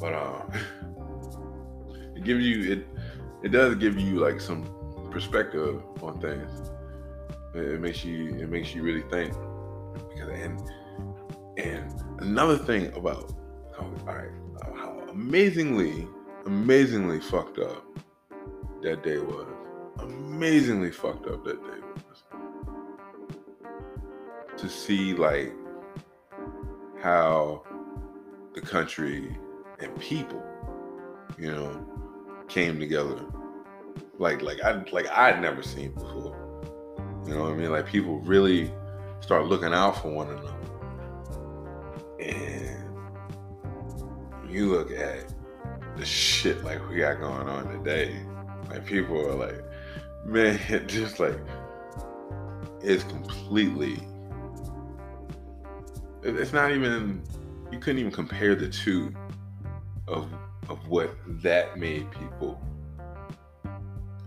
But 0.00 0.12
uh, 0.12 0.42
it 2.14 2.22
gives 2.24 2.46
you 2.46 2.72
it 2.72 2.95
it 3.42 3.48
does 3.48 3.74
give 3.76 3.98
you 3.98 4.16
like 4.16 4.40
some 4.40 4.64
perspective 5.10 5.82
on 6.02 6.20
things. 6.20 6.70
It 7.54 7.80
makes 7.80 8.04
you 8.04 8.36
it 8.36 8.50
makes 8.50 8.74
you 8.74 8.82
really 8.82 9.02
think 9.02 9.32
because 10.10 10.28
and 10.28 10.60
and 11.56 12.02
another 12.18 12.58
thing 12.58 12.92
about 12.94 13.32
how, 13.76 13.90
all 14.06 14.14
right, 14.14 14.30
how 14.74 14.98
amazingly, 15.10 16.06
amazingly 16.44 17.20
fucked 17.20 17.58
up 17.58 17.84
that 18.82 19.02
day 19.02 19.18
was. 19.18 19.46
Amazingly 20.00 20.90
fucked 20.90 21.26
up 21.26 21.44
that 21.44 21.62
day 21.62 21.80
was. 22.08 22.22
To 24.58 24.68
see 24.68 25.14
like 25.14 25.54
how 27.00 27.62
the 28.54 28.60
country 28.60 29.36
and 29.80 29.98
people, 29.98 30.42
you 31.38 31.50
know, 31.50 31.86
came 32.48 32.78
together. 32.78 33.20
Like 34.18 34.42
like 34.42 34.60
I 34.62 34.82
like 34.92 35.08
I'd 35.08 35.40
never 35.40 35.62
seen 35.62 35.92
before. 35.92 36.34
You 37.26 37.34
know 37.34 37.42
what 37.42 37.52
I 37.52 37.56
mean? 37.56 37.70
Like 37.70 37.86
people 37.86 38.20
really 38.20 38.70
start 39.20 39.46
looking 39.46 39.72
out 39.72 40.00
for 40.00 40.10
one 40.10 40.28
another 40.28 40.54
and 42.20 42.76
you 44.48 44.70
look 44.70 44.90
at 44.90 45.32
the 45.96 46.04
shit 46.04 46.62
like 46.64 46.86
we 46.88 46.96
got 46.96 47.20
going 47.20 47.48
on 47.48 47.68
today, 47.68 48.16
like 48.70 48.84
people 48.84 49.18
are 49.18 49.34
like, 49.34 49.64
man, 50.24 50.58
just 50.86 51.18
like 51.18 51.38
it's 52.82 53.04
completely. 53.04 53.98
It's 56.22 56.52
not 56.52 56.72
even. 56.72 57.22
You 57.72 57.80
couldn't 57.80 57.98
even 57.98 58.12
compare 58.12 58.54
the 58.54 58.68
two 58.68 59.12
of 60.06 60.28
of 60.68 60.86
what 60.88 61.10
that 61.42 61.78
made 61.78 62.10
people 62.10 62.60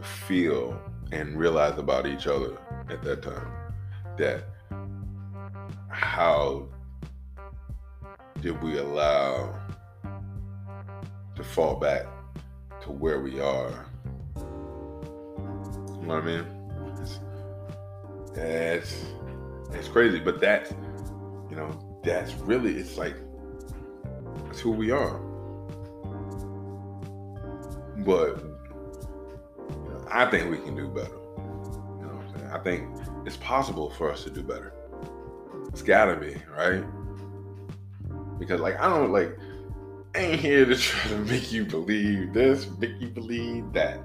feel 0.01 0.79
and 1.11 1.37
realize 1.37 1.77
about 1.77 2.05
each 2.05 2.27
other 2.27 2.57
at 2.89 3.03
that 3.03 3.21
time. 3.21 3.51
That 4.17 4.45
how 5.89 6.67
did 8.41 8.61
we 8.61 8.77
allow 8.77 9.53
to 11.35 11.43
fall 11.43 11.75
back 11.75 12.05
to 12.81 12.91
where 12.91 13.19
we 13.19 13.39
are? 13.39 13.85
You 14.35 16.05
know 16.05 16.15
what 16.15 16.23
I 16.23 16.25
mean? 16.25 16.45
It's, 17.01 17.19
that's 18.33 19.05
it's 19.71 19.87
crazy, 19.87 20.19
but 20.19 20.39
that's 20.39 20.71
you 21.49 21.55
know 21.55 22.01
that's 22.03 22.33
really 22.35 22.77
it's 22.77 22.97
like 22.97 23.15
it's 24.49 24.59
who 24.59 24.71
we 24.71 24.91
are. 24.91 25.28
But 27.99 28.43
you 29.69 29.89
know, 29.89 30.07
I 30.09 30.29
think 30.29 30.49
we 30.49 30.57
can 30.57 30.75
do 30.75 30.87
better. 30.87 31.09
You 31.09 32.05
know 32.05 32.13
what 32.13 32.25
I'm 32.25 32.39
saying? 32.39 32.51
I 32.51 32.59
think 32.59 32.97
it's 33.25 33.37
possible 33.37 33.89
for 33.91 34.11
us 34.11 34.23
to 34.23 34.29
do 34.29 34.41
better. 34.41 34.73
It's 35.67 35.81
gotta 35.81 36.15
be, 36.15 36.35
right? 36.55 36.83
because 38.39 38.61
like 38.61 38.79
I 38.79 38.89
don't 38.89 39.11
like 39.11 39.37
I 40.15 40.19
ain't 40.19 40.39
here 40.39 40.65
to 40.65 40.75
try 40.77 41.11
to 41.11 41.17
make 41.19 41.51
you 41.51 41.65
believe 41.65 42.33
this, 42.33 42.67
make 42.79 42.99
you 42.99 43.09
believe 43.09 43.71
that. 43.73 44.03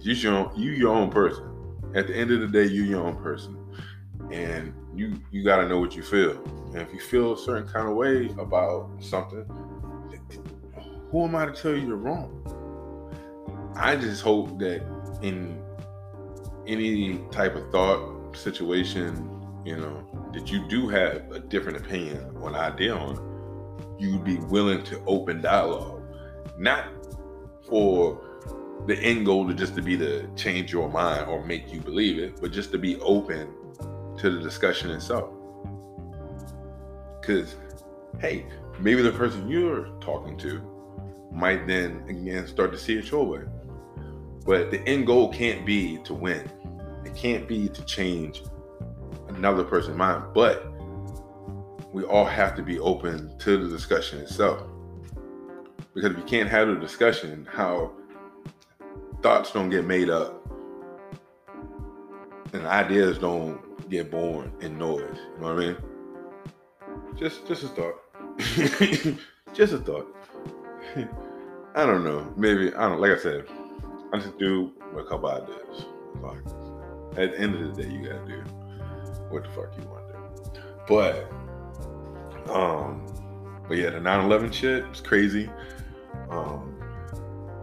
You 0.00 0.14
your 0.14 0.34
own, 0.34 0.52
you 0.56 0.70
your 0.72 0.94
own 0.94 1.10
person. 1.10 1.48
At 1.94 2.06
the 2.06 2.16
end 2.16 2.30
of 2.30 2.40
the 2.40 2.48
day, 2.48 2.64
you 2.64 2.84
your 2.84 3.04
own 3.06 3.16
person, 3.16 3.56
and 4.30 4.72
you 4.94 5.20
you 5.30 5.44
got 5.44 5.58
to 5.58 5.68
know 5.68 5.78
what 5.78 5.94
you 5.94 6.02
feel. 6.02 6.42
And 6.72 6.78
if 6.78 6.92
you 6.92 7.00
feel 7.00 7.34
a 7.34 7.38
certain 7.38 7.68
kind 7.68 7.86
of 7.86 7.94
way 7.94 8.30
about 8.38 8.90
something, 9.00 9.44
who 11.10 11.24
am 11.24 11.36
I 11.36 11.46
to 11.46 11.52
tell 11.52 11.72
you 11.72 11.86
you're 11.86 11.96
wrong? 11.96 12.30
I 13.76 13.96
just 13.96 14.22
hope 14.22 14.58
that 14.58 14.82
in 15.22 15.62
any 16.66 17.18
type 17.30 17.56
of 17.56 17.70
thought 17.70 18.36
situation, 18.36 19.28
you 19.64 19.76
know, 19.76 20.30
that 20.32 20.50
you 20.50 20.66
do 20.68 20.88
have 20.88 21.30
a 21.32 21.38
different 21.38 21.78
opinion 21.78 22.36
or 22.40 22.48
an 22.48 22.54
idea 22.54 22.94
on, 22.94 23.96
you'd 23.98 24.24
be 24.24 24.36
willing 24.36 24.82
to 24.84 25.02
open 25.06 25.40
dialogue, 25.40 26.02
not 26.58 26.86
for 27.68 28.20
the 28.86 28.98
end 28.98 29.24
goal 29.24 29.46
to 29.46 29.54
just 29.54 29.74
to 29.76 29.82
be 29.82 29.96
to 29.96 30.28
change 30.34 30.72
your 30.72 30.88
mind 30.88 31.28
or 31.28 31.44
make 31.44 31.72
you 31.72 31.80
believe 31.80 32.18
it, 32.18 32.40
but 32.40 32.52
just 32.52 32.72
to 32.72 32.78
be 32.78 32.96
open 33.00 33.48
to 34.18 34.30
the 34.30 34.40
discussion 34.40 34.90
itself. 34.90 35.30
Because, 37.20 37.54
hey, 38.20 38.46
maybe 38.80 39.02
the 39.02 39.12
person 39.12 39.48
you're 39.48 39.86
talking 40.00 40.36
to 40.38 40.60
might 41.30 41.66
then 41.66 42.04
again 42.08 42.46
start 42.46 42.72
to 42.72 42.78
see 42.78 42.98
it 42.98 43.10
your 43.10 43.24
way. 43.24 43.42
But 44.44 44.70
the 44.70 44.80
end 44.88 45.06
goal 45.06 45.32
can't 45.32 45.64
be 45.64 45.98
to 45.98 46.14
win. 46.14 46.50
It 47.04 47.14
can't 47.14 47.46
be 47.46 47.68
to 47.68 47.84
change 47.84 48.42
another 49.28 49.64
person's 49.64 49.96
mind. 49.96 50.24
But 50.34 50.66
we 51.92 52.04
all 52.04 52.24
have 52.24 52.54
to 52.56 52.62
be 52.62 52.78
open 52.78 53.36
to 53.38 53.56
the 53.56 53.68
discussion 53.68 54.20
itself. 54.20 54.62
Because 55.94 56.12
if 56.12 56.16
you 56.16 56.24
can't 56.24 56.48
have 56.48 56.68
the 56.68 56.76
discussion, 56.76 57.46
how 57.50 57.92
thoughts 59.22 59.52
don't 59.52 59.70
get 59.70 59.84
made 59.84 60.10
up 60.10 60.42
and 62.52 62.66
ideas 62.66 63.18
don't 63.18 63.88
get 63.88 64.10
born 64.10 64.52
in 64.60 64.78
noise. 64.78 65.18
You 65.34 65.40
know 65.40 65.54
what 65.54 65.62
I 65.62 65.66
mean? 65.66 65.76
Just 67.16 67.46
just 67.46 67.64
a 67.64 67.68
thought. 67.68 67.94
just 69.54 69.72
a 69.72 69.78
thought. 69.78 70.16
I 71.74 71.86
don't 71.86 72.04
know. 72.04 72.32
Maybe 72.36 72.74
I 72.74 72.88
don't. 72.88 73.00
Like 73.00 73.12
I 73.12 73.18
said, 73.18 73.46
I 74.12 74.18
just 74.18 74.38
do 74.38 74.72
a 74.96 75.04
couple 75.04 75.30
ideas. 75.30 75.86
Like, 76.20 76.38
at 77.18 77.32
the 77.32 77.40
end 77.40 77.54
of 77.54 77.74
the 77.74 77.82
day, 77.82 77.88
you 77.88 78.08
gotta 78.08 78.26
do 78.26 78.40
what 79.30 79.44
the 79.44 79.48
fuck 79.50 79.76
you 79.78 79.88
want 79.88 80.06
to 80.08 80.12
do. 80.12 80.60
But, 80.86 81.30
um, 82.50 83.06
but 83.68 83.78
yeah, 83.78 83.90
the 83.90 84.00
9/11 84.00 84.52
shit 84.52 84.86
was 84.88 85.00
crazy. 85.00 85.50
Um, 86.30 86.78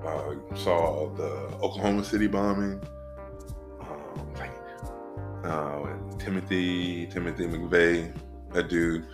I 0.04 0.36
saw 0.56 1.14
the 1.14 1.32
Oklahoma 1.62 2.04
City 2.04 2.28
bombing. 2.28 2.82
Um, 3.82 4.34
like, 4.36 4.52
uh, 5.44 5.86
Timothy 6.18 7.06
Timothy 7.08 7.46
McVeigh, 7.46 8.16
that 8.54 8.70
dude, 8.70 9.06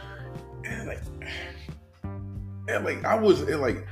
and 0.63 0.87
like, 0.87 1.01
and 2.69 2.85
like 2.85 3.03
I 3.03 3.15
was 3.15 3.41
and 3.41 3.61
like 3.61 3.85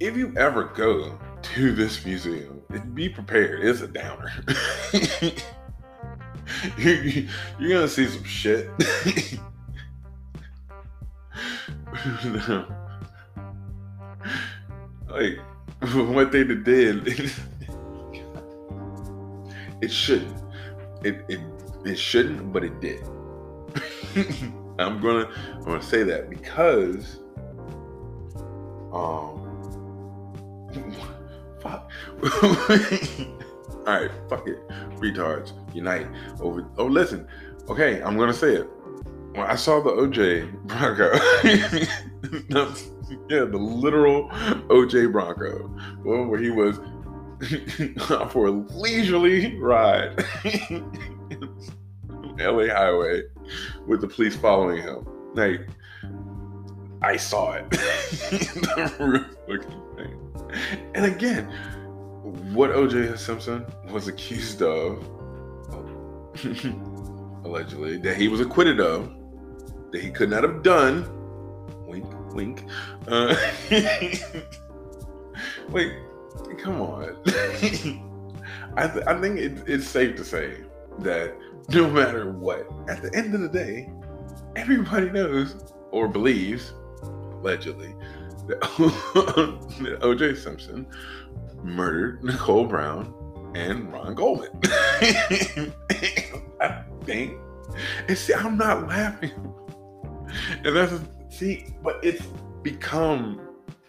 if 0.00 0.16
you 0.16 0.32
ever 0.36 0.64
go 0.64 1.18
to 1.42 1.72
this 1.72 2.04
museum, 2.04 2.57
be 2.94 3.08
prepared. 3.08 3.64
It's 3.64 3.80
a 3.80 3.88
downer. 3.88 4.30
you, 6.78 7.28
are 7.60 7.68
gonna 7.68 7.88
see 7.88 8.06
some 8.06 8.24
shit. 8.24 8.68
like 15.08 15.38
what 15.94 16.32
they 16.32 16.44
did, 16.44 17.08
it 19.80 19.90
shouldn't. 19.90 20.42
It 21.04 21.24
it 21.28 21.40
it 21.84 21.96
shouldn't, 21.98 22.52
but 22.52 22.64
it 22.64 22.80
did. 22.80 23.02
I'm 24.78 25.00
gonna 25.00 25.30
I'm 25.54 25.64
gonna 25.64 25.82
say 25.82 26.02
that 26.02 26.28
because 26.28 27.18
um 28.92 29.44
fuck. 31.68 31.90
All 33.86 33.94
right, 33.94 34.10
fuck 34.28 34.46
it. 34.46 34.68
Retards, 34.96 35.52
unite 35.74 36.06
over. 36.40 36.68
Oh, 36.76 36.86
listen. 36.86 37.26
Okay, 37.68 38.02
I'm 38.02 38.16
gonna 38.16 38.34
say 38.34 38.54
it. 38.54 38.68
When 39.32 39.46
I 39.46 39.56
saw 39.56 39.80
the 39.80 39.90
OJ 39.90 40.50
Bronco, 40.64 41.12
yeah, 43.28 43.44
the 43.44 43.58
literal 43.58 44.28
OJ 44.68 45.12
Bronco, 45.12 45.68
where 46.02 46.40
he 46.40 46.50
was 46.50 46.78
for 48.32 48.46
a 48.46 48.50
leisurely 48.50 49.58
ride, 49.58 50.24
LA 52.38 52.66
highway, 52.74 53.22
with 53.86 54.00
the 54.00 54.08
police 54.08 54.34
following 54.36 54.82
him. 54.82 55.06
Like, 55.34 55.68
I 57.02 57.16
saw 57.16 57.52
it. 57.52 57.64
and 60.94 61.04
again, 61.04 61.44
what 62.52 62.70
OJ 62.70 63.18
Simpson 63.18 63.66
was 63.90 64.08
accused 64.08 64.62
of, 64.62 65.02
allegedly, 67.44 67.98
that 67.98 68.16
he 68.16 68.28
was 68.28 68.40
acquitted 68.40 68.80
of, 68.80 69.14
that 69.92 70.02
he 70.02 70.10
could 70.10 70.30
not 70.30 70.42
have 70.42 70.62
done, 70.62 71.06
wink, 71.86 72.06
wink. 72.34 72.64
Uh, 73.06 73.34
wait, 75.70 75.92
come 76.58 76.80
on. 76.80 77.16
I, 78.76 78.86
th- 78.86 79.06
I 79.06 79.20
think 79.20 79.38
it, 79.38 79.62
it's 79.66 79.88
safe 79.88 80.16
to 80.16 80.24
say 80.24 80.58
that 81.00 81.34
no 81.70 81.90
matter 81.90 82.32
what, 82.32 82.66
at 82.88 83.02
the 83.02 83.14
end 83.14 83.34
of 83.34 83.40
the 83.40 83.48
day, 83.48 83.90
everybody 84.56 85.10
knows 85.10 85.56
or 85.90 86.08
believes, 86.08 86.72
allegedly, 87.02 87.94
that 88.48 89.98
OJ 90.00 90.36
Simpson 90.36 90.86
murdered 91.62 92.24
Nicole 92.24 92.66
Brown 92.66 93.14
and 93.54 93.92
Ron 93.92 94.14
Goldman. 94.14 94.50
I 96.60 96.82
think, 97.04 97.38
and 98.08 98.16
see, 98.16 98.34
I'm 98.34 98.56
not 98.56 98.88
laughing, 98.88 99.32
and 100.64 100.76
that's 100.76 100.94
see, 101.28 101.66
but 101.82 101.98
it's 102.02 102.24
become 102.62 103.40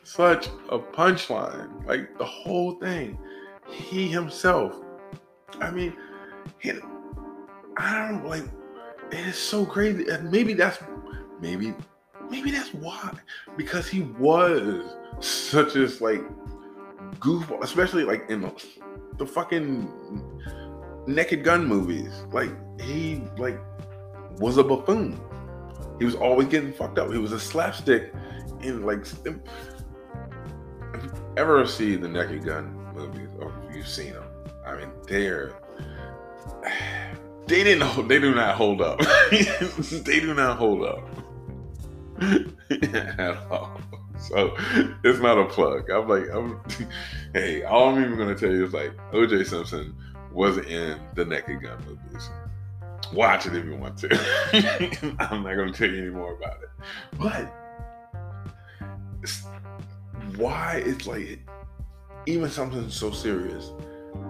such 0.03 0.47
a 0.69 0.77
punchline. 0.77 1.85
Like 1.85 2.17
the 2.17 2.25
whole 2.25 2.73
thing, 2.79 3.17
he 3.69 4.07
himself. 4.07 4.75
I 5.61 5.71
mean, 5.71 5.95
he, 6.59 6.71
I 7.77 8.07
don't 8.07 8.25
like 8.25 8.43
it 9.11 9.19
is 9.19 9.37
so 9.37 9.65
crazy. 9.65 10.05
Maybe 10.21 10.53
that's 10.53 10.79
maybe 11.41 11.73
maybe 12.29 12.51
that's 12.51 12.73
why 12.73 13.11
because 13.57 13.87
he 13.87 14.01
was 14.19 14.95
such 15.19 15.75
as 15.75 16.01
like 16.01 16.21
goofball, 17.19 17.61
especially 17.63 18.03
like 18.03 18.29
in 18.29 18.41
the, 18.41 18.65
the 19.17 19.25
fucking 19.25 19.91
Naked 21.07 21.43
Gun 21.43 21.65
movies. 21.65 22.11
Like 22.31 22.51
he 22.81 23.21
like 23.37 23.59
was 24.37 24.57
a 24.57 24.63
buffoon. 24.63 25.19
He 25.97 26.05
was 26.05 26.15
always 26.15 26.47
getting 26.47 26.71
fucked 26.71 26.97
up. 26.97 27.11
He 27.11 27.17
was 27.17 27.31
a 27.31 27.39
slapstick 27.39 28.13
in 28.61 28.83
like. 28.85 29.05
If 30.91 31.03
you 31.03 31.13
ever 31.37 31.65
see 31.65 31.95
the 31.95 32.07
Naked 32.07 32.45
Gun 32.45 32.73
movies, 32.95 33.29
or 33.39 33.53
you've 33.73 33.87
seen 33.87 34.13
them, 34.13 34.23
I 34.65 34.75
mean, 34.75 34.89
they're 35.07 35.53
they 37.47 37.63
didn't 37.63 38.07
they 38.07 38.19
do 38.19 38.33
not 38.33 38.55
hold 38.55 38.81
up. 38.81 38.99
they 39.31 40.19
do 40.19 40.33
not 40.33 40.57
hold 40.57 40.83
up 40.83 41.03
at 43.19 43.37
all. 43.49 43.79
So 44.19 44.55
it's 45.03 45.19
not 45.19 45.37
a 45.37 45.45
plug. 45.45 45.89
I'm 45.89 46.07
like, 46.07 46.29
I'm 46.31 46.59
hey, 47.33 47.63
all 47.63 47.89
I'm 47.89 48.03
even 48.03 48.17
gonna 48.17 48.35
tell 48.35 48.51
you 48.51 48.65
is 48.65 48.73
like 48.73 48.95
OJ 49.11 49.45
Simpson 49.45 49.95
was 50.31 50.57
in 50.57 50.99
the 51.15 51.25
Naked 51.25 51.61
Gun 51.61 51.77
movies. 51.85 52.29
Watch 53.13 53.47
it 53.47 53.55
if 53.55 53.65
you 53.65 53.75
want 53.75 53.97
to. 53.99 55.15
I'm 55.19 55.43
not 55.43 55.55
gonna 55.55 55.71
tell 55.71 55.89
you 55.89 56.01
any 56.01 56.11
more 56.11 56.33
about 56.33 56.57
it. 56.61 56.69
But 57.17 57.51
it's, 59.23 59.43
why 60.35 60.83
it's 60.85 61.07
like 61.07 61.39
even 62.25 62.49
something 62.49 62.89
so 62.89 63.11
serious 63.11 63.71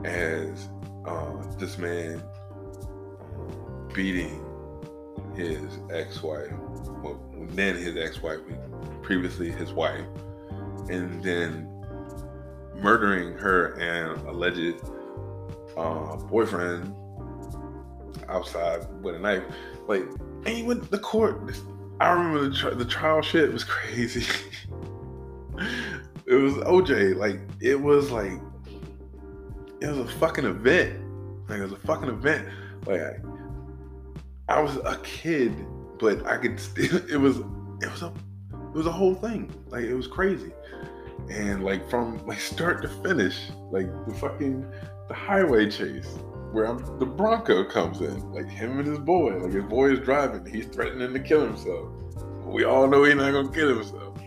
as 0.05 0.69
uh, 1.05 1.31
this 1.57 1.77
man 1.77 2.21
beating 3.93 4.45
his 5.35 5.79
ex-wife, 5.91 6.51
well, 7.01 7.19
then 7.47 7.75
his 7.75 7.95
ex-wife, 7.97 8.39
previously 9.01 9.51
his 9.51 9.73
wife, 9.73 10.05
and 10.89 11.23
then 11.23 11.67
murdering 12.75 13.37
her 13.37 13.73
and 13.79 14.19
alleged 14.27 14.81
uh, 15.77 16.15
boyfriend 16.15 16.93
outside 18.27 18.85
with 19.01 19.15
a 19.15 19.19
knife. 19.19 19.43
Like, 19.87 20.03
and 20.45 20.47
he 20.47 20.63
went 20.63 20.83
to 20.83 20.89
the 20.89 20.99
court. 20.99 21.55
I 21.99 22.09
remember 22.11 22.49
the, 22.49 22.55
tri- 22.55 22.73
the 22.73 22.85
trial 22.85 23.21
shit 23.21 23.51
was 23.51 23.63
crazy. 23.65 24.25
it 26.25 26.35
was 26.35 26.53
OJ. 26.53 27.15
Like, 27.17 27.41
it 27.59 27.79
was 27.79 28.11
like 28.11 28.39
it 29.81 29.87
was 29.87 29.99
a 29.99 30.07
fucking 30.19 30.45
event. 30.45 30.99
Like 31.47 31.59
it 31.59 31.63
was 31.63 31.71
a 31.71 31.77
fucking 31.77 32.09
event. 32.09 32.47
Like 32.85 33.01
I, 33.01 33.15
I 34.49 34.61
was 34.61 34.77
a 34.77 34.99
kid, 35.03 35.53
but 35.99 36.25
I 36.25 36.37
could 36.37 36.59
still. 36.59 37.01
It 37.09 37.17
was 37.17 37.37
it 37.81 37.91
was 37.91 38.01
a 38.01 38.13
it 38.53 38.75
was 38.75 38.87
a 38.87 38.91
whole 38.91 39.15
thing. 39.15 39.51
Like 39.67 39.83
it 39.83 39.93
was 39.93 40.07
crazy, 40.07 40.51
and 41.29 41.63
like 41.63 41.89
from 41.89 42.25
like 42.25 42.39
start 42.39 42.81
to 42.83 42.87
finish, 42.87 43.37
like 43.71 43.87
the 44.07 44.13
fucking 44.15 44.65
the 45.07 45.13
highway 45.13 45.69
chase 45.69 46.17
where 46.51 46.65
I'm, 46.65 46.99
the 46.99 47.05
Bronco 47.05 47.63
comes 47.63 48.01
in, 48.01 48.31
like 48.31 48.47
him 48.47 48.79
and 48.79 48.87
his 48.87 48.99
boy. 48.99 49.37
Like 49.37 49.53
his 49.53 49.65
boy 49.65 49.91
is 49.91 49.99
driving, 49.99 50.45
he's 50.45 50.65
threatening 50.67 51.13
to 51.13 51.19
kill 51.19 51.45
himself. 51.45 51.89
We 52.45 52.63
all 52.63 52.87
know 52.87 53.03
he's 53.03 53.15
not 53.15 53.31
gonna 53.31 53.51
kill 53.51 53.75
himself. 53.75 54.17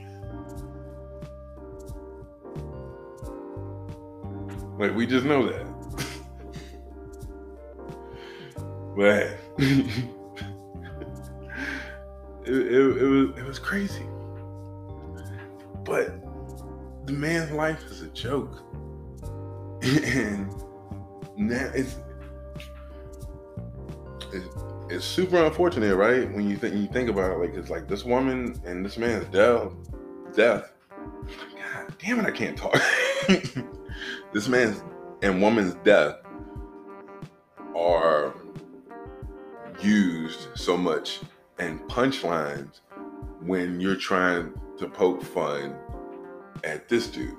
Like 4.78 4.94
we 4.94 5.06
just 5.06 5.24
know 5.24 5.48
that. 5.48 5.66
but 8.96 9.38
it, 12.44 12.54
it, 12.54 13.02
it 13.02 13.06
was 13.06 13.38
it 13.38 13.44
was 13.44 13.58
crazy. 13.58 14.06
But 15.84 16.14
the 17.06 17.12
man's 17.12 17.50
life 17.50 17.84
is 17.86 18.02
a 18.02 18.08
joke. 18.08 18.62
and 19.82 20.54
now 21.36 21.70
it's, 21.74 21.96
it's 24.32 24.46
it's 24.88 25.04
super 25.04 25.44
unfortunate, 25.44 25.96
right? 25.96 26.30
When 26.32 26.48
you 26.48 26.56
think 26.56 26.74
you 26.74 26.86
think 26.86 27.08
about 27.08 27.32
it, 27.32 27.38
like 27.38 27.54
it's 27.54 27.70
like 27.70 27.88
this 27.88 28.04
woman 28.04 28.60
and 28.64 28.84
this 28.84 28.98
man's 28.98 29.26
death 29.26 29.72
death. 30.34 30.72
God 30.94 31.94
damn 31.98 32.20
it, 32.20 32.26
I 32.26 32.30
can't 32.30 32.56
talk. 32.56 32.80
this 34.32 34.48
man's 34.48 34.82
and 35.22 35.40
woman's 35.40 35.74
death 35.84 36.18
are 37.76 38.34
used 39.80 40.48
so 40.54 40.76
much 40.76 41.20
and 41.62 41.80
punchlines 41.82 42.80
when 43.40 43.80
you're 43.80 43.96
trying 43.96 44.52
to 44.78 44.88
poke 44.88 45.22
fun 45.22 45.76
at 46.64 46.88
this 46.88 47.06
dude. 47.06 47.36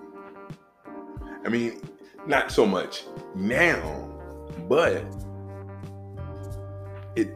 I 1.45 1.49
mean, 1.49 1.81
not 2.25 2.49
so 2.49 2.65
much 2.65 3.03
now, 3.35 4.09
but 4.69 5.03
it 7.17 7.35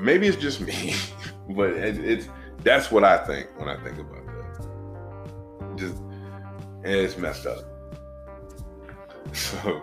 maybe 0.00 0.26
it's 0.28 0.38
just 0.38 0.62
me, 0.62 0.94
but 1.50 1.70
it, 1.70 1.98
it's 1.98 2.28
that's 2.62 2.90
what 2.90 3.04
I 3.04 3.18
think 3.26 3.48
when 3.58 3.68
I 3.68 3.76
think 3.84 3.98
about 3.98 4.24
that. 4.26 5.76
Just 5.76 6.02
it's 6.84 7.18
messed 7.18 7.46
up. 7.46 7.64
So 9.34 9.82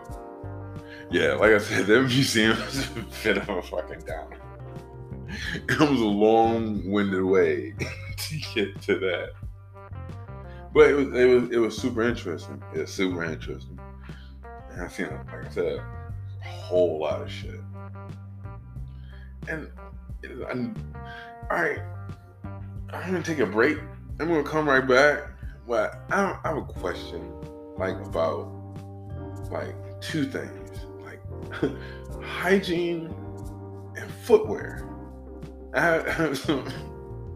yeah, 1.12 1.34
like 1.34 1.52
I 1.52 1.58
said, 1.58 1.86
that 1.88 2.02
museum 2.02 2.58
was 2.58 2.88
a 2.88 3.06
bit 3.24 3.38
of 3.38 3.50
a 3.50 3.62
fucking 3.62 4.02
downer. 4.02 4.38
It 5.54 5.80
was 5.80 6.02
a 6.02 6.06
long-winded 6.06 7.24
way 7.24 7.74
to 8.18 8.38
get 8.54 8.82
to 8.84 9.00
that. 9.00 9.32
But 10.74 10.90
it 10.90 10.94
was 10.94 11.08
it 11.20 11.26
was 11.26 11.52
it 11.52 11.58
was 11.58 11.78
super 11.78 12.04
interesting. 12.04 12.62
It 12.74 12.82
was 12.82 12.94
super 12.94 13.24
interesting. 13.24 13.80
And 14.72 14.84
I 14.84 14.88
seen 14.88 15.08
like 15.08 15.46
I 15.46 15.50
said, 15.50 15.82
a 16.44 16.48
whole 16.48 17.00
lot 17.00 17.22
of 17.22 17.32
shit. 17.32 17.60
And 19.48 19.72
I'm 20.50 20.76
all 21.50 21.62
right. 21.62 21.80
I'm 22.92 23.12
gonna 23.12 23.24
take 23.24 23.40
a 23.40 23.46
break. 23.46 23.80
I'm 24.20 24.28
gonna 24.28 24.44
come 24.44 24.70
right 24.70 24.88
back. 24.88 25.24
But 25.68 26.02
I, 26.10 26.38
I 26.44 26.50
have 26.50 26.58
a 26.58 26.62
question, 26.64 27.32
like 27.78 27.96
about 28.06 28.52
like 29.52 29.76
two 30.02 30.26
things, 30.26 30.80
hygiene 32.24 33.14
and 33.96 34.12
footwear. 34.24 34.88
I 35.74 35.82
have, 35.82 36.38
some, 36.38 36.68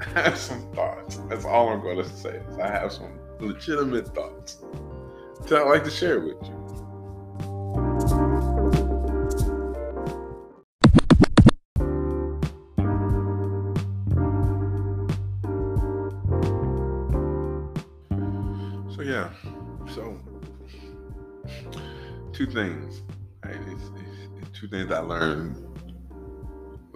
I 0.01 0.21
have 0.21 0.37
some 0.37 0.71
thoughts. 0.73 1.17
That's 1.29 1.45
all 1.45 1.69
I'm 1.69 1.81
going 1.81 1.97
to 1.97 2.05
say. 2.05 2.41
I 2.61 2.67
have 2.67 2.91
some 2.91 3.19
legitimate 3.39 4.13
thoughts 4.15 4.63
that 5.47 5.61
I'd 5.61 5.69
like 5.69 5.83
to 5.83 5.91
share 5.91 6.19
with 6.19 6.37
you. 6.43 6.63
So 18.95 19.01
yeah, 19.01 19.31
so 19.93 20.17
two 22.31 22.45
things. 22.47 23.02
Things 24.73 24.91
I 24.91 24.99
learned. 24.99 25.55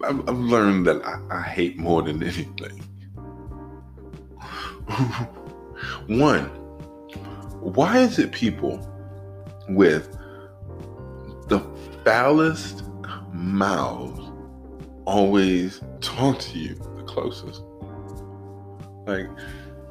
I've, 0.03 0.27
I've 0.27 0.39
learned 0.39 0.87
that 0.87 1.05
I, 1.05 1.19
I 1.29 1.41
hate 1.43 1.77
more 1.77 2.01
than 2.01 2.23
anything. 2.23 2.83
One, 6.07 6.45
why 7.61 7.99
is 7.99 8.17
it 8.17 8.31
people 8.31 8.79
with 9.69 10.17
the 11.49 11.59
foulest 12.03 12.83
mouths 13.31 14.31
always 15.05 15.81
talk 16.01 16.39
to 16.39 16.57
you 16.57 16.73
the 16.73 17.03
closest? 17.03 17.61
Like, 19.05 19.27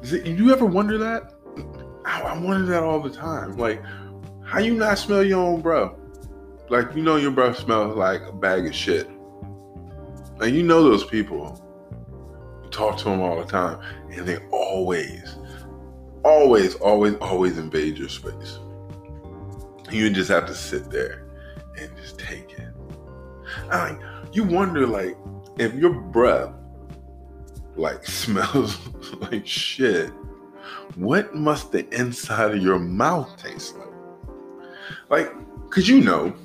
it, 0.03 0.25
you 0.25 0.51
ever 0.51 0.65
wonder 0.65 0.97
that? 0.97 1.35
I, 2.05 2.21
I 2.21 2.37
wonder 2.37 2.65
that 2.65 2.83
all 2.83 2.99
the 2.99 3.09
time. 3.09 3.55
Like, 3.57 3.81
how 4.43 4.59
you 4.59 4.73
not 4.73 4.97
smell 4.97 5.23
your 5.23 5.39
own 5.39 5.61
bro? 5.61 5.97
Like, 6.69 6.95
you 6.95 7.01
know 7.01 7.15
your 7.15 7.31
breath 7.31 7.59
smells 7.59 7.95
like 7.95 8.21
a 8.21 8.33
bag 8.33 8.65
of 8.65 8.75
shit. 8.75 9.07
And 10.39 10.55
you 10.55 10.63
know 10.63 10.83
those 10.83 11.05
people. 11.05 11.63
You 12.63 12.69
talk 12.69 12.97
to 12.99 13.05
them 13.05 13.21
all 13.21 13.37
the 13.37 13.45
time, 13.45 13.79
and 14.11 14.27
they 14.27 14.37
always 14.51 15.37
always, 16.27 16.75
always, 16.75 17.15
always 17.15 17.57
invade 17.57 17.97
your 17.97 18.09
space. 18.09 18.59
You 19.89 20.09
just 20.09 20.29
have 20.29 20.45
to 20.47 20.53
sit 20.53 20.91
there 20.91 21.25
and 21.77 21.89
just 21.95 22.19
take 22.19 22.51
it. 22.51 22.67
I 23.71 23.97
you 24.33 24.43
wonder 24.43 24.85
like 24.85 25.17
if 25.57 25.73
your 25.73 25.93
breath 25.93 26.53
like 27.77 28.05
smells 28.23 28.77
like 29.31 29.47
shit, 29.47 30.09
what 30.95 31.33
must 31.33 31.71
the 31.71 31.87
inside 31.95 32.51
of 32.51 32.61
your 32.61 32.79
mouth 32.79 33.41
taste 33.41 33.77
like? 33.77 33.87
Like, 35.09 35.69
cause 35.69 35.87
you 35.87 36.01
know, 36.01 36.35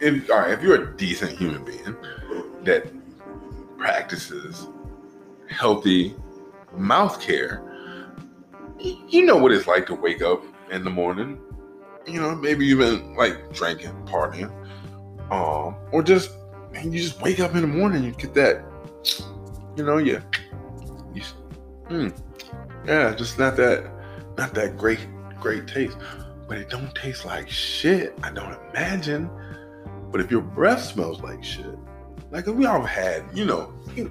if 0.00 0.30
all 0.30 0.38
right, 0.38 0.52
if 0.52 0.62
you're 0.62 0.82
a 0.82 0.96
decent 0.96 1.32
human 1.32 1.64
being 1.64 1.96
that 2.64 2.90
practices 3.76 4.68
healthy 5.48 6.14
mouth 6.76 7.20
care, 7.20 7.62
you 8.78 9.24
know 9.24 9.36
what 9.36 9.52
it's 9.52 9.66
like 9.66 9.86
to 9.86 9.94
wake 9.94 10.22
up 10.22 10.42
in 10.70 10.84
the 10.84 10.90
morning. 10.90 11.40
You 12.06 12.20
know, 12.20 12.34
maybe 12.34 12.72
been 12.74 13.14
like 13.16 13.52
drinking, 13.52 13.92
partying, 14.06 14.50
um, 15.30 15.76
or 15.92 16.02
just 16.02 16.30
you 16.84 16.98
just 16.98 17.20
wake 17.20 17.40
up 17.40 17.54
in 17.54 17.62
the 17.62 17.66
morning, 17.66 18.04
you 18.04 18.12
get 18.12 18.34
that, 18.34 18.64
you 19.76 19.84
know, 19.84 19.98
yeah, 19.98 20.20
you, 21.14 21.22
mm, 21.88 22.16
yeah, 22.86 23.14
just 23.14 23.38
not 23.38 23.56
that, 23.56 23.90
not 24.36 24.54
that 24.54 24.76
great, 24.76 25.00
great 25.40 25.66
taste, 25.66 25.96
but 26.46 26.58
it 26.58 26.70
don't 26.70 26.94
taste 26.94 27.24
like 27.24 27.48
shit. 27.48 28.16
I 28.22 28.30
don't 28.30 28.56
imagine. 28.70 29.30
But 30.10 30.20
if 30.20 30.30
your 30.30 30.40
breath 30.40 30.82
smells 30.82 31.20
like 31.20 31.44
shit, 31.44 31.78
like 32.30 32.46
we 32.46 32.66
all 32.66 32.82
had, 32.82 33.24
you 33.34 33.44
know, 33.44 33.72
you, 33.94 34.10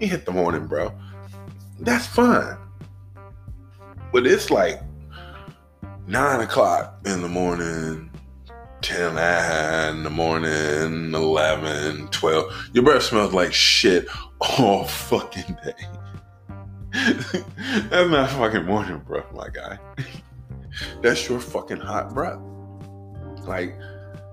you 0.00 0.08
hit 0.08 0.24
the 0.24 0.32
morning, 0.32 0.66
bro. 0.66 0.92
That's 1.80 2.06
fine. 2.06 2.56
But 4.12 4.26
it's 4.26 4.50
like 4.50 4.80
nine 6.06 6.40
o'clock 6.40 7.00
in 7.04 7.22
the 7.22 7.28
morning, 7.28 8.10
10 8.80 9.10
in 9.96 10.02
the 10.04 10.10
morning, 10.10 11.14
11, 11.14 12.08
12. 12.08 12.70
Your 12.72 12.84
breath 12.84 13.02
smells 13.02 13.32
like 13.32 13.52
shit 13.52 14.08
all 14.40 14.84
fucking 14.88 15.56
day. 15.64 15.74
That's 17.90 18.10
not 18.10 18.30
fucking 18.30 18.64
morning 18.64 18.98
breath, 19.06 19.32
my 19.34 19.48
guy. 19.50 19.78
That's 21.02 21.28
your 21.28 21.40
fucking 21.40 21.80
hot 21.80 22.14
breath. 22.14 22.40
Like, 23.46 23.78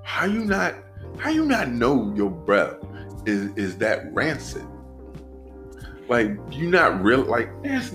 how 0.03 0.25
you 0.25 0.45
not 0.45 0.75
how 1.19 1.29
you 1.29 1.45
not 1.45 1.69
know 1.69 2.13
your 2.15 2.29
breath 2.29 2.77
is 3.25 3.55
is 3.55 3.77
that 3.77 4.13
rancid? 4.13 4.65
Like, 6.07 6.37
you 6.51 6.69
not 6.69 7.03
real 7.03 7.21
like 7.21 7.49
there's 7.63 7.93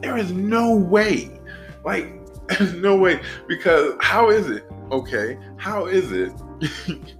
there 0.00 0.16
is 0.16 0.32
no 0.32 0.76
way. 0.76 1.40
Like, 1.84 2.12
there's 2.48 2.74
no 2.74 2.96
way. 2.96 3.20
Because 3.48 3.94
how 4.00 4.30
is 4.30 4.48
it? 4.48 4.64
Okay, 4.90 5.38
how 5.56 5.86
is 5.86 6.12
it? 6.12 6.32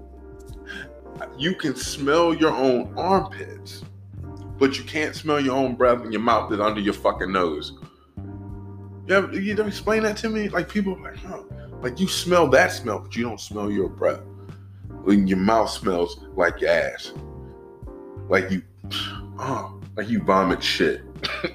you 1.39 1.55
can 1.55 1.75
smell 1.75 2.35
your 2.35 2.53
own 2.53 2.93
armpits, 2.97 3.83
but 4.59 4.79
you 4.79 4.85
can't 4.85 5.15
smell 5.15 5.41
your 5.41 5.57
own 5.57 5.75
breath 5.75 6.05
in 6.05 6.13
your 6.13 6.21
mouth 6.21 6.51
that's 6.51 6.63
under 6.63 6.81
your 6.81 6.95
fucking 6.95 7.33
nose. 7.33 7.79
You 9.07 9.15
ever, 9.15 9.33
you 9.39 9.55
don't 9.55 9.69
explain 9.69 10.03
that 10.03 10.17
to 10.19 10.29
me? 10.29 10.49
Like 10.49 10.69
people 10.69 11.01
like, 11.01 11.17
oh, 11.27 11.47
Like 11.81 12.01
you 12.01 12.09
smell 12.09 12.49
that 12.49 12.73
smell, 12.73 13.01
but 13.01 13.15
you 13.17 13.25
don't 13.25 13.41
smell 13.41 13.71
your 13.71 13.89
breath. 13.89 14.21
When 15.07 15.29
your 15.29 15.38
mouth 15.38 15.71
smells 15.71 16.19
like 16.35 16.61
your 16.61 16.71
ass. 16.71 17.12
Like 18.29 18.51
you 18.51 18.61
oh, 19.38 19.81
like 19.97 20.09
you 20.09 20.21
vomit 20.21 20.61
shit. 20.61 21.03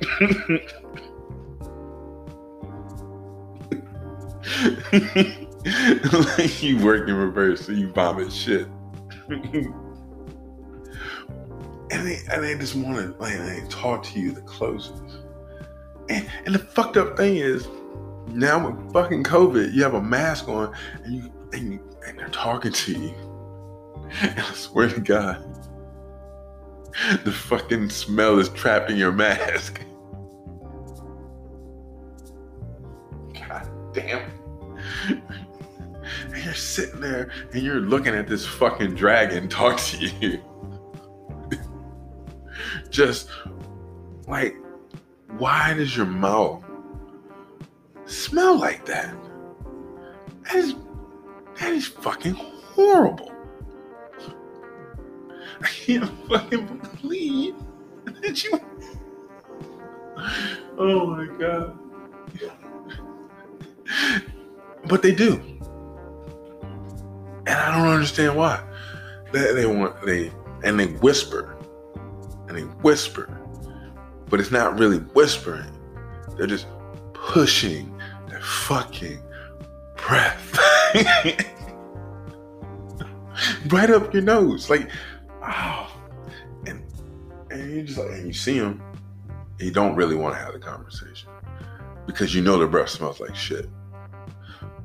like 6.38 6.64
you 6.64 6.78
work 6.78 7.10
in 7.10 7.16
reverse, 7.16 7.66
so 7.66 7.74
you 7.74 7.90
vomit 7.92 8.32
shit. 8.32 8.68
and 9.30 9.74
they 11.92 12.20
and 12.32 12.42
they 12.42 12.58
just 12.58 12.76
want 12.76 12.96
to 12.96 13.14
like 13.20 13.38
they 13.38 13.62
talk 13.68 14.04
to 14.04 14.20
you 14.22 14.32
the 14.32 14.40
closest. 14.44 15.04
And, 16.08 16.26
and 16.46 16.56
the 16.56 16.60
fucked 16.60 16.96
up 16.96 17.18
thing 17.18 17.36
is, 17.36 17.68
now 18.30 18.70
with 18.70 18.94
fucking 18.94 19.26
COVID, 19.26 19.74
you 19.74 19.84
have 19.84 19.96
a 19.96 20.02
mask 20.02 20.48
on 20.48 20.74
and 21.04 21.16
you 21.16 21.34
and, 21.52 21.74
you, 21.74 21.98
and 22.08 22.18
they're 22.18 22.30
talking 22.30 22.72
to 22.72 22.94
you. 22.94 23.31
I 24.22 24.52
swear 24.54 24.90
to 24.90 25.00
God, 25.00 25.44
the 27.24 27.32
fucking 27.32 27.90
smell 27.90 28.40
is 28.40 28.50
trapped 28.50 28.90
in 28.92 28.98
your 28.98 29.12
mask. 29.12 29.82
God 33.34 33.70
damn. 33.94 34.30
And 35.08 36.44
you're 36.44 36.54
sitting 36.54 37.00
there 37.00 37.32
and 37.54 37.64
you're 37.64 37.80
looking 37.80 38.14
at 38.14 38.28
this 38.28 38.46
fucking 38.46 38.96
dragon 38.96 39.48
talk 39.48 39.78
to 39.80 40.06
you. 40.06 40.44
Just 42.90 43.30
like, 44.28 44.56
why 45.38 45.74
does 45.74 45.96
your 45.96 46.06
mouth 46.06 46.64
smell 48.06 48.60
like 48.60 48.86
that? 48.86 49.16
That 50.44 50.56
is 50.56 50.76
that 51.60 51.72
is 51.74 51.88
fucking 51.88 52.34
horrible. 52.34 53.31
I 55.62 55.68
can't 55.68 56.28
fucking 56.28 56.82
believe 57.02 57.56
that 58.06 58.44
you. 58.44 58.60
Oh 60.78 61.06
my 61.08 61.26
god. 61.38 61.78
But 64.88 65.02
they 65.02 65.14
do. 65.14 65.40
And 67.48 67.50
I 67.50 67.78
don't 67.78 67.88
understand 67.88 68.36
why. 68.36 68.64
They, 69.32 69.54
they 69.54 69.66
want 69.66 70.02
they 70.06 70.32
and 70.64 70.80
they 70.80 70.88
whisper. 70.88 71.58
And 72.48 72.58
they 72.58 72.64
whisper. 72.82 73.38
But 74.30 74.40
it's 74.40 74.52
not 74.52 74.80
really 74.80 75.00
whispering. 75.00 75.72
They're 76.38 76.48
just 76.48 76.68
pushing 77.14 77.96
their 78.28 78.42
fucking 78.42 79.22
breath. 79.96 80.58
right 83.68 83.90
up 83.90 84.14
your 84.14 84.24
nose. 84.24 84.70
Like, 84.70 84.90
and 87.72 87.80
you 87.80 87.84
just 87.86 87.98
like 87.98 88.12
and 88.12 88.28
you 88.28 88.34
see 88.34 88.56
him, 88.56 88.82
and 89.30 89.62
you 89.62 89.72
don't 89.72 89.96
really 89.96 90.16
want 90.16 90.36
to 90.36 90.40
have 90.40 90.54
the 90.54 90.60
conversation. 90.60 91.30
Because 92.06 92.36
you 92.36 92.42
know 92.42 92.58
the 92.58 92.68
breath 92.68 92.90
smells 92.90 93.20
like 93.20 93.36
shit. 93.36 93.70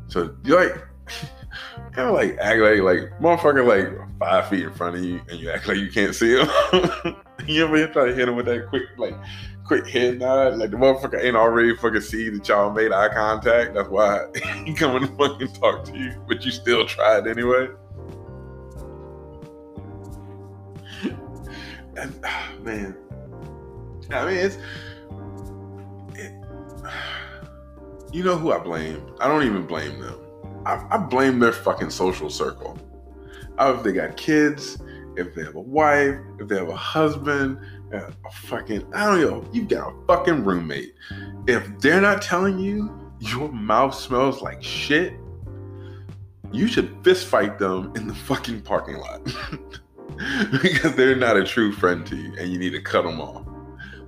So 0.07 0.37
you 0.45 0.55
like 0.55 0.73
kind 1.93 2.09
of 2.09 2.15
like 2.15 2.37
act 2.39 2.61
like 2.61 2.81
like 2.81 3.21
motherfucker 3.21 3.67
like 3.67 4.19
five 4.19 4.49
feet 4.49 4.65
in 4.65 4.73
front 4.73 4.97
of 4.97 5.05
you 5.05 5.21
and 5.29 5.41
you 5.41 5.51
act 5.51 5.67
like 5.67 5.79
you 5.79 5.91
can't 5.91 6.15
see 6.15 6.39
him. 6.39 6.49
you 7.47 7.65
ever 7.65 7.87
try 7.89 8.07
to 8.07 8.15
hit 8.15 8.29
him 8.29 8.37
with 8.37 8.47
that 8.47 8.69
quick 8.69 8.85
like 8.97 9.15
quick 9.65 9.89
head 9.89 10.21
nod? 10.21 10.59
Like 10.59 10.71
the 10.71 10.77
motherfucker 10.77 11.23
ain't 11.23 11.37
already 11.37 11.75
fucking 11.75 12.03
see 12.03 12.29
that 12.29 12.47
y'all 12.47 12.71
made 12.71 12.93
eye 12.93 13.13
contact. 13.13 13.75
That's 13.75 13.89
why 13.89 14.27
he 14.65 14.75
coming 14.75 15.09
to 15.09 15.17
fucking 15.17 15.53
talk 15.55 15.85
to 15.87 15.99
you, 15.99 16.13
but 16.29 16.45
you 16.45 16.53
still 16.53 16.87
tried 16.87 17.27
anyway. 17.27 17.69
And, 21.97 22.15
ah, 22.25 22.53
man, 22.63 22.97
I 24.11 24.27
mean 24.27 24.37
it's 24.37 24.59
you 28.13 28.23
know 28.23 28.37
who 28.37 28.53
I 28.53 28.59
blame? 28.59 29.03
I 29.21 29.29
don't 29.29 29.45
even 29.45 29.67
blame 29.67 30.01
them. 30.01 30.19
I, 30.65 30.85
I 30.91 30.99
blame 30.99 31.39
their 31.39 31.53
fucking 31.53 31.91
social 31.91 32.31
circle. 32.31 32.79
if 33.59 33.83
they 33.83 33.93
got 33.93 34.17
kids, 34.17 34.79
if 35.17 35.35
they 35.35 35.43
have 35.45 35.55
a 35.55 35.61
wife, 35.61 36.17
if 36.39 36.49
they 36.49 36.57
have 36.57 36.69
a 36.69 36.77
husband, 36.77 37.59
a 37.93 38.13
fucking, 38.31 38.93
I 38.95 39.07
don't 39.07 39.21
know, 39.21 39.49
you 39.53 39.65
got 39.65 39.93
a 39.93 40.07
fucking 40.07 40.45
roommate. 40.45 40.95
If 41.47 41.79
they're 41.79 42.01
not 42.01 42.23
telling 42.23 42.59
you 42.59 43.13
your 43.21 43.51
mouth 43.51 43.95
smells 43.95 44.43
like 44.43 44.63
shit, 44.63 45.15
you 46.53 46.67
should 46.67 46.97
fist 47.03 47.27
fight 47.27 47.59
them 47.59 47.93
in 47.97 48.07
the 48.07 48.15
fucking 48.15 48.63
parking 48.63 48.97
lot. 48.97 49.21
because 50.63 50.95
they're 50.97 51.17
not 51.17 51.37
a 51.37 51.45
true 51.45 51.73
friend 51.73 52.07
to 52.07 52.17
you 52.17 52.35
and 52.39 52.51
you 52.51 52.59
need 52.59 52.71
to 52.71 52.81
cut 52.81 53.03
them 53.03 53.21
off. 53.21 53.47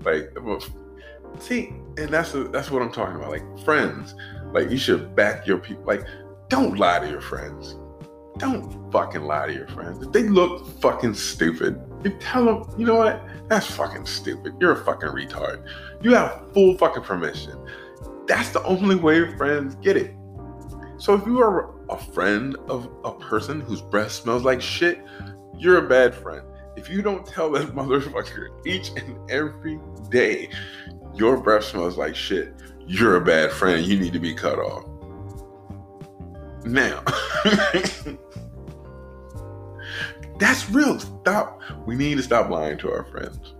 Like, 0.04 0.32
See, 1.38 1.72
and 1.96 2.08
that's 2.08 2.34
a, 2.34 2.44
that's 2.44 2.70
what 2.70 2.82
I'm 2.82 2.92
talking 2.92 3.16
about. 3.16 3.30
Like 3.30 3.58
friends, 3.64 4.14
like 4.52 4.70
you 4.70 4.78
should 4.78 5.14
back 5.14 5.46
your 5.46 5.58
people. 5.58 5.84
Like, 5.84 6.04
don't 6.48 6.78
lie 6.78 6.98
to 6.98 7.08
your 7.08 7.20
friends. 7.20 7.76
Don't 8.38 8.90
fucking 8.92 9.22
lie 9.22 9.46
to 9.46 9.52
your 9.52 9.68
friends. 9.68 10.04
If 10.04 10.12
they 10.12 10.22
look 10.22 10.66
fucking 10.80 11.14
stupid, 11.14 11.80
you 12.04 12.16
tell 12.20 12.44
them, 12.44 12.74
you 12.78 12.86
know 12.86 12.96
what? 12.96 13.22
That's 13.48 13.66
fucking 13.66 14.06
stupid. 14.06 14.54
You're 14.60 14.72
a 14.72 14.84
fucking 14.84 15.08
retard. 15.08 15.66
You 16.00 16.14
have 16.14 16.52
full 16.52 16.76
fucking 16.76 17.02
permission. 17.02 17.58
That's 18.26 18.50
the 18.50 18.62
only 18.64 18.96
way 18.96 19.36
friends 19.36 19.74
get 19.76 19.96
it. 19.96 20.14
So 20.98 21.14
if 21.14 21.24
you 21.26 21.40
are 21.40 21.74
a 21.90 21.96
friend 21.96 22.56
of 22.68 22.88
a 23.04 23.12
person 23.12 23.60
whose 23.60 23.80
breath 23.80 24.12
smells 24.12 24.44
like 24.44 24.60
shit, 24.60 25.04
you're 25.58 25.84
a 25.84 25.88
bad 25.88 26.14
friend. 26.14 26.42
If 26.76 26.88
you 26.88 27.02
don't 27.02 27.26
tell 27.26 27.50
that 27.52 27.68
motherfucker 27.74 28.48
each 28.66 28.90
and 28.90 29.18
every 29.30 29.80
day 30.10 30.50
your 31.14 31.36
breath 31.38 31.64
smells 31.64 31.96
like 31.96 32.14
shit, 32.14 32.54
you're 32.86 33.16
a 33.16 33.20
bad 33.20 33.50
friend. 33.50 33.84
You 33.84 33.98
need 33.98 34.12
to 34.12 34.20
be 34.20 34.34
cut 34.34 34.58
off. 34.58 34.84
Now, 36.64 37.02
that's 40.38 40.70
real. 40.70 40.98
Stop. 40.98 41.60
We 41.86 41.96
need 41.96 42.16
to 42.16 42.22
stop 42.22 42.50
lying 42.50 42.78
to 42.78 42.90
our 42.90 43.04
friends. 43.04 43.54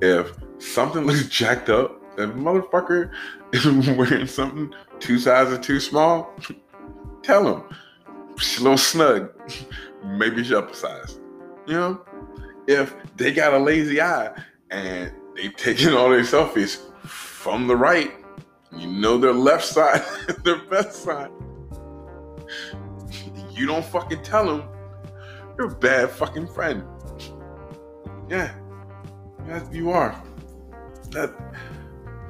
If 0.00 0.32
something 0.58 1.04
looks 1.04 1.28
jacked 1.30 1.68
up, 1.68 2.02
if 2.18 2.30
motherfucker 2.30 3.10
is 3.52 3.64
wearing 3.90 4.26
something 4.26 4.74
two 4.98 5.18
sizes 5.18 5.58
too 5.60 5.80
small, 5.80 6.32
tell 7.22 7.56
him. 7.56 7.62
She's 8.38 8.60
a 8.60 8.62
little 8.62 8.78
snug. 8.78 9.30
Maybe 10.04 10.44
she 10.44 10.54
up 10.54 10.70
a 10.70 10.74
size. 10.74 11.17
You 11.68 11.74
know? 11.74 12.00
If 12.66 12.96
they 13.16 13.30
got 13.30 13.52
a 13.52 13.58
lazy 13.58 14.00
eye 14.00 14.32
and 14.70 15.12
they 15.36 15.48
taking 15.50 15.92
all 15.92 16.08
their 16.08 16.22
selfies 16.22 16.78
from 17.04 17.66
the 17.66 17.76
right. 17.76 18.10
You 18.74 18.86
know 18.88 19.18
their 19.18 19.32
left 19.32 19.64
side, 19.64 20.02
their 20.44 20.64
best 20.64 21.02
side. 21.04 21.30
You 23.52 23.66
don't 23.66 23.84
fucking 23.84 24.22
tell 24.22 24.46
them. 24.46 24.68
You're 25.58 25.68
a 25.68 25.74
bad 25.74 26.10
fucking 26.10 26.48
friend. 26.48 26.84
Yeah. 28.28 28.54
You 29.70 29.90
are. 29.90 30.22
That 31.10 31.34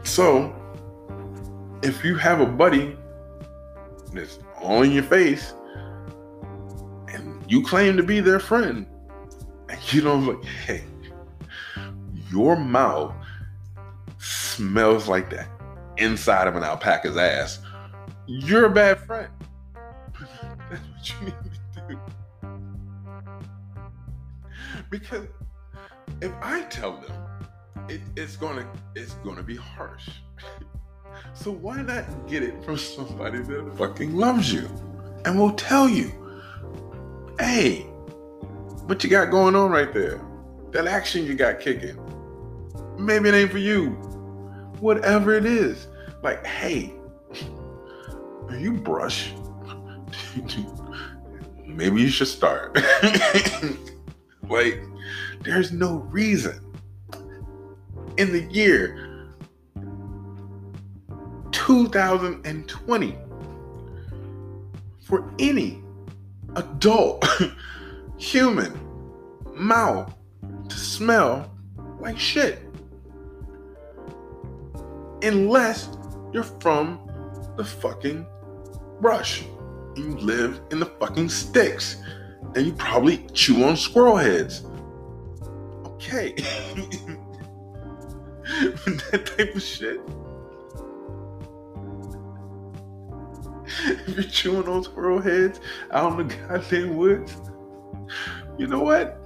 so 0.03 0.55
if 1.83 2.05
you 2.05 2.17
have 2.17 2.41
a 2.41 2.47
buddy 2.47 2.97
that's 4.13 4.39
all 4.61 4.83
in 4.83 4.93
your 4.93 5.03
face 5.03 5.55
and 7.09 7.45
you 7.49 7.63
claim 7.63 7.97
to 7.97 8.03
be 8.03 8.21
their 8.21 8.41
friend 8.41 8.87
and 9.69 9.79
you 9.93 10.01
don't 10.01 10.27
like, 10.27 10.45
hey, 10.45 10.85
your 12.31 12.57
mouth 12.57 13.15
smells 14.19 15.09
like 15.09 15.31
the 15.31 15.47
inside 15.97 16.47
of 16.47 16.57
an 16.57 16.63
alpaca's 16.63 17.17
ass, 17.17 17.61
you're 18.27 18.67
a 18.67 18.71
bad 18.71 18.99
friend. 19.01 19.31
That's 20.71 20.83
what 20.89 21.21
you 21.21 21.27
need 21.27 21.35
to 21.75 21.83
do. 21.89 21.99
Because 24.91 25.27
if 26.21 26.33
I 26.43 26.63
tell 26.65 27.01
them, 27.01 27.13
it, 27.89 28.01
it's 28.17 28.37
gonna 28.37 28.69
it's 28.95 29.15
gonna 29.25 29.43
be 29.43 29.57
harsh. 29.57 30.09
so 31.33 31.51
why 31.51 31.83
not 31.83 32.05
get 32.29 32.43
it 32.43 32.63
from 32.65 32.77
somebody 32.77 33.39
that 33.41 33.77
fucking 33.77 34.15
loves 34.15 34.53
you 34.53 34.69
and 35.25 35.39
will 35.39 35.53
tell 35.53 35.89
you, 35.89 36.13
hey, 37.39 37.87
what 38.89 39.05
you 39.05 39.11
got 39.11 39.31
going 39.31 39.55
on 39.55 39.71
right 39.71 39.93
there? 39.93 40.19
That 40.71 40.87
action 40.87 41.27
you 41.27 41.35
got 41.35 41.61
kicking 41.61 41.99
Maybe 42.99 43.29
it 43.29 43.35
ain't 43.35 43.51
for 43.51 43.59
you. 43.59 43.91
Whatever 44.81 45.35
it 45.35 45.45
is. 45.45 45.89
Like, 46.23 46.45
hey, 46.47 46.95
you 48.51 48.73
brush. 48.73 49.35
Maybe 51.67 52.01
you 52.01 52.09
should 52.09 52.29
start. 52.29 52.79
like, 54.49 54.83
there's 55.43 55.71
no 55.71 55.97
reason. 56.11 56.65
In 58.17 58.33
the 58.33 58.43
year 58.51 59.29
2020, 61.53 63.19
for 65.03 65.31
any 65.39 65.83
adult 66.57 67.25
human 68.19 68.79
mouth 69.55 70.15
to 70.69 70.77
smell 70.77 71.51
like 72.01 72.19
shit. 72.19 72.61
Unless 75.23 75.89
you're 76.33 76.43
from 76.43 77.01
the 77.57 77.65
fucking 77.65 78.27
brush. 79.01 79.43
and 79.97 79.99
You 79.99 80.17
live 80.19 80.61
in 80.71 80.81
the 80.81 80.87
fucking 80.87 81.29
sticks. 81.29 81.97
And 82.55 82.67
you 82.67 82.73
probably 82.73 83.27
chew 83.33 83.65
on 83.65 83.77
squirrel 83.77 84.17
heads. 84.17 84.65
Okay. 85.87 86.33
that 89.11 89.33
type 89.37 89.55
of 89.55 89.63
shit. 89.63 90.01
if 93.81 94.09
you're 94.09 94.25
chewing 94.25 94.69
on 94.69 94.83
squirrel 94.83 95.21
heads 95.21 95.61
out 95.93 96.19
in 96.19 96.29
the 96.29 96.35
goddamn 96.35 96.97
woods, 96.97 97.37
you 98.59 98.67
know 98.67 98.81
what? 98.81 99.21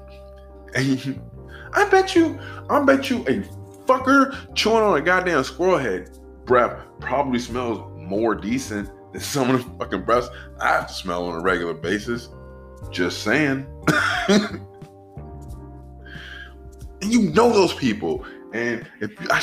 I 0.75 1.89
bet 1.91 2.15
you, 2.15 2.39
I 2.71 2.85
bet 2.85 3.11
you 3.11 3.19
a 3.27 3.43
fucker 3.87 4.55
chewing 4.55 4.83
on 4.83 4.99
a 4.99 5.03
goddamn 5.03 5.45
squirrel 5.45 5.79
head 5.79 6.11
breath 6.45 6.81
probably 7.01 7.39
smells 7.39 7.81
more 7.97 8.35
decent 8.35 8.91
than 9.13 9.21
some 9.21 9.51
of 9.51 9.65
the 9.65 9.79
fucking 9.79 10.03
breaths 10.03 10.29
I 10.61 10.69
have 10.69 10.89
to 10.89 10.95
smell 10.95 11.27
on 11.27 11.39
a 11.39 11.43
regular 11.43 11.75
basis. 11.75 12.29
Just 12.91 13.23
saying. 13.23 13.67
and 14.29 14.61
you 17.01 17.31
know 17.31 17.53
those 17.53 17.75
people. 17.75 18.25
And 18.53 18.87
if 19.01 19.13
I, 19.31 19.43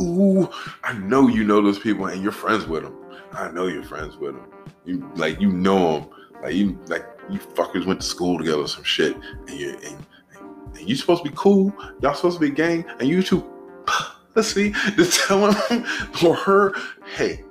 ooh, 0.00 0.48
I 0.82 0.94
know 0.94 1.28
you 1.28 1.44
know 1.44 1.60
those 1.62 1.78
people 1.78 2.06
and 2.06 2.22
you're 2.22 2.32
friends 2.32 2.66
with 2.66 2.82
them. 2.82 2.96
I 3.32 3.50
know 3.50 3.66
you're 3.66 3.84
friends 3.84 4.16
with 4.16 4.34
them. 4.34 4.50
You 4.84 5.10
like 5.14 5.40
you 5.40 5.52
know 5.52 6.00
them. 6.00 6.10
Like 6.42 6.54
you 6.54 6.78
like 6.86 7.06
you 7.32 7.38
fuckers 7.38 7.86
went 7.86 8.00
to 8.00 8.06
school 8.06 8.38
together, 8.38 8.66
some 8.66 8.84
shit, 8.84 9.16
and 9.48 9.50
you 9.50 9.70
and, 9.84 10.06
and 10.78 10.88
you 10.88 10.96
supposed 10.96 11.24
to 11.24 11.30
be 11.30 11.36
cool. 11.36 11.72
Y'all 12.00 12.14
supposed 12.14 12.40
to 12.40 12.40
be 12.40 12.50
gang, 12.50 12.84
and 12.98 13.08
you 13.08 13.22
two 13.22 13.44
pussy 14.34 14.72
just 14.96 15.20
telling 15.26 15.54
him 15.68 15.86
or 16.24 16.34
her, 16.34 16.74
hey, 17.16 17.44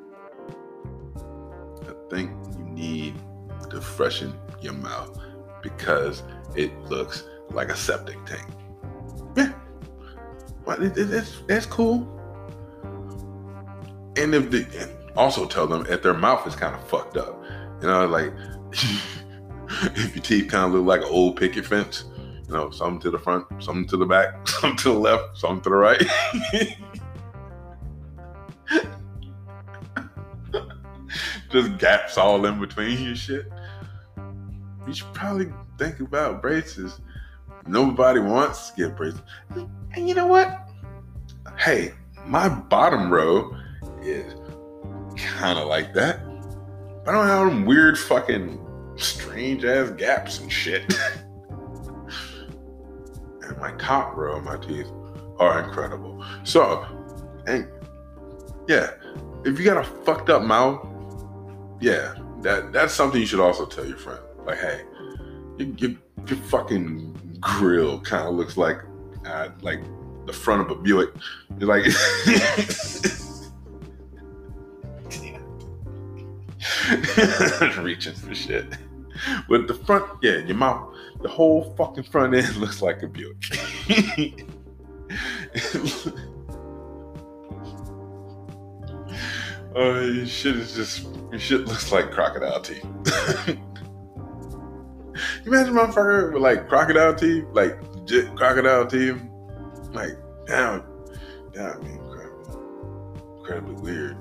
I 1.16 1.94
think 2.10 2.32
you 2.58 2.66
need 2.66 3.16
to 3.70 3.82
freshen 3.82 4.34
your 4.62 4.74
mouth 4.74 5.20
because 5.62 6.24
it 6.56 6.78
looks 6.86 7.24
like 7.52 7.70
a 7.70 7.76
septic 7.76 8.24
tank. 8.26 8.48
Yeah, 9.36 9.54
but 10.66 10.82
it, 10.82 10.98
it, 10.98 11.12
it's 11.12 11.42
it's 11.48 11.66
cool. 11.66 12.16
And 14.18 14.36
if 14.36 14.52
the 14.52 14.66
and 14.80 14.92
also 15.16 15.46
tell 15.46 15.68
them 15.68 15.86
if 15.90 16.02
their 16.02 16.14
mouth 16.14 16.46
is 16.48 16.56
kind 16.56 16.76
of 16.76 16.88
fucked 16.88 17.18
up, 17.18 17.42
you 17.82 17.88
know, 17.88 18.06
like 18.08 18.34
if 19.96 20.16
your 20.16 20.24
teeth 20.24 20.50
kind 20.50 20.66
of 20.66 20.74
look 20.74 20.86
like 20.86 21.02
an 21.02 21.08
old 21.10 21.36
picket 21.36 21.66
fence, 21.66 22.06
you 22.48 22.54
know, 22.54 22.72
some 22.72 23.00
to 23.00 23.12
the 23.12 23.20
front, 23.20 23.46
some 23.60 23.86
to 23.86 23.98
the 23.98 24.06
back, 24.06 24.48
some 24.60 24.76
to 24.78 24.90
the 24.90 25.00
left, 25.00 25.38
some 25.38 25.62
to 25.62 25.70
the 25.70 25.76
right. 25.76 26.02
Just 31.52 31.78
gaps 31.78 32.18
all 32.18 32.46
in 32.46 32.60
between 32.60 33.00
your 33.04 33.16
shit. 33.16 33.52
You 34.88 34.94
should 34.94 35.14
probably 35.14 35.52
think 35.78 36.00
about 36.00 36.42
braces. 36.42 37.00
Nobody 37.68 38.20
wants 38.20 38.72
to 38.72 38.76
get 38.76 38.98
braces. 38.98 39.22
And 39.94 40.08
you 40.08 40.16
know 40.16 40.28
what? 40.28 40.68
Hey, 41.58 41.94
my 42.26 42.50
bottom 42.50 43.12
row 43.12 43.56
is 44.02 44.34
kind 45.16 45.60
of 45.60 45.68
like 45.68 45.94
that. 45.94 46.22
I 47.08 47.12
don't 47.12 47.28
have 47.28 47.48
them 47.50 47.66
weird 47.66 47.98
fucking 47.98 48.59
strange 49.00 49.66
ass 49.66 49.90
gaps 49.92 50.40
and 50.40 50.52
shit. 50.52 50.84
and 53.42 53.58
my 53.58 53.72
of 53.72 54.44
my 54.44 54.58
teeth 54.58 54.88
are 55.40 55.64
incredible. 55.64 56.24
So, 56.44 56.86
and 57.48 57.68
yeah, 58.68 58.92
if 59.46 59.58
you 59.58 59.66
got 59.66 59.78
a 59.78 59.84
fucked 60.04 60.30
up 60.30 60.44
mouth, 60.44 60.86
yeah, 61.82 62.16
that 62.42 62.72
that's 62.74 62.94
something 62.94 63.20
you 63.20 63.28
should 63.28 63.40
also 63.40 63.66
tell 63.66 63.88
your 63.88 63.98
friend. 63.98 64.20
Like, 64.46 64.60
hey, 64.60 64.82
your, 65.58 65.68
your, 65.78 65.92
your 66.28 66.38
fucking 66.50 67.38
grill 67.40 68.02
kind 68.02 68.28
of 68.28 68.36
looks 68.36 68.58
like 68.58 68.78
uh, 69.26 69.50
like 69.62 69.82
the 70.26 70.34
front 70.34 70.62
of 70.62 70.72
a 70.72 70.76
Buick. 70.76 71.10
You're 71.60 71.70
like. 71.70 71.86
reaching 77.78 78.14
for 78.14 78.34
shit. 78.34 78.66
With 79.48 79.68
the 79.68 79.74
front, 79.74 80.06
yeah, 80.22 80.38
your 80.38 80.56
mouth, 80.56 80.94
the 81.22 81.30
whole 81.30 81.74
fucking 81.78 82.04
front 82.04 82.34
end 82.36 82.56
looks 82.58 82.82
like 82.82 83.04
a 83.04 83.08
Buick. 83.08 83.38
Oh, 89.76 90.02
your 90.02 90.26
shit 90.26 90.56
is 90.56 90.76
just 90.76 91.04
your 91.32 91.40
shit 91.40 91.62
looks 91.66 91.92
like 91.92 92.12
crocodile 92.12 92.60
teeth. 92.60 92.84
you 93.48 93.58
imagine 95.46 95.76
motherfucker 95.76 96.34
with 96.34 96.42
like 96.42 96.68
crocodile 96.68 97.14
teeth, 97.14 97.46
like 97.54 97.80
legit 97.94 98.36
crocodile 98.36 98.88
teeth, 98.88 99.22
like 99.94 100.18
damn, 100.48 100.84
damn, 101.54 101.80
be 101.82 101.92
incredible, 101.92 103.38
incredibly 103.38 103.76
weird, 103.76 104.18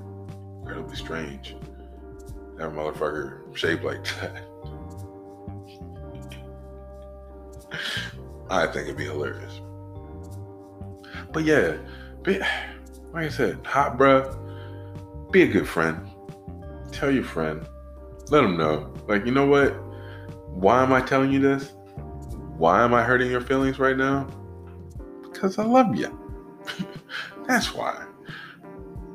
incredibly 0.59 0.95
strange. 0.95 1.55
That 2.57 2.71
motherfucker 2.71 3.55
shaped 3.55 3.83
like 3.83 4.03
that. 4.21 4.43
I 8.49 8.65
think 8.67 8.87
it'd 8.87 8.97
be 8.97 9.05
hilarious. 9.05 9.61
But 11.31 11.43
yeah, 11.43 11.77
be, 12.23 12.39
like 13.13 13.25
I 13.25 13.29
said, 13.29 13.65
hot 13.65 13.97
bruh, 13.97 14.35
be 15.31 15.43
a 15.43 15.47
good 15.47 15.67
friend. 15.67 16.09
Tell 16.91 17.11
your 17.11 17.23
friend. 17.23 17.65
Let 18.29 18.41
them 18.41 18.57
know. 18.57 18.93
Like, 19.07 19.25
you 19.25 19.31
know 19.31 19.45
what? 19.45 19.69
Why 20.47 20.83
am 20.83 20.91
I 20.91 21.01
telling 21.01 21.31
you 21.31 21.39
this? 21.39 21.73
Why 22.57 22.83
am 22.83 22.93
I 22.93 23.03
hurting 23.03 23.31
your 23.31 23.41
feelings 23.41 23.79
right 23.79 23.95
now? 23.95 24.27
Because 25.21 25.57
I 25.57 25.63
love 25.63 25.95
you. 25.95 26.17
That's 27.47 27.73
why. 27.73 28.05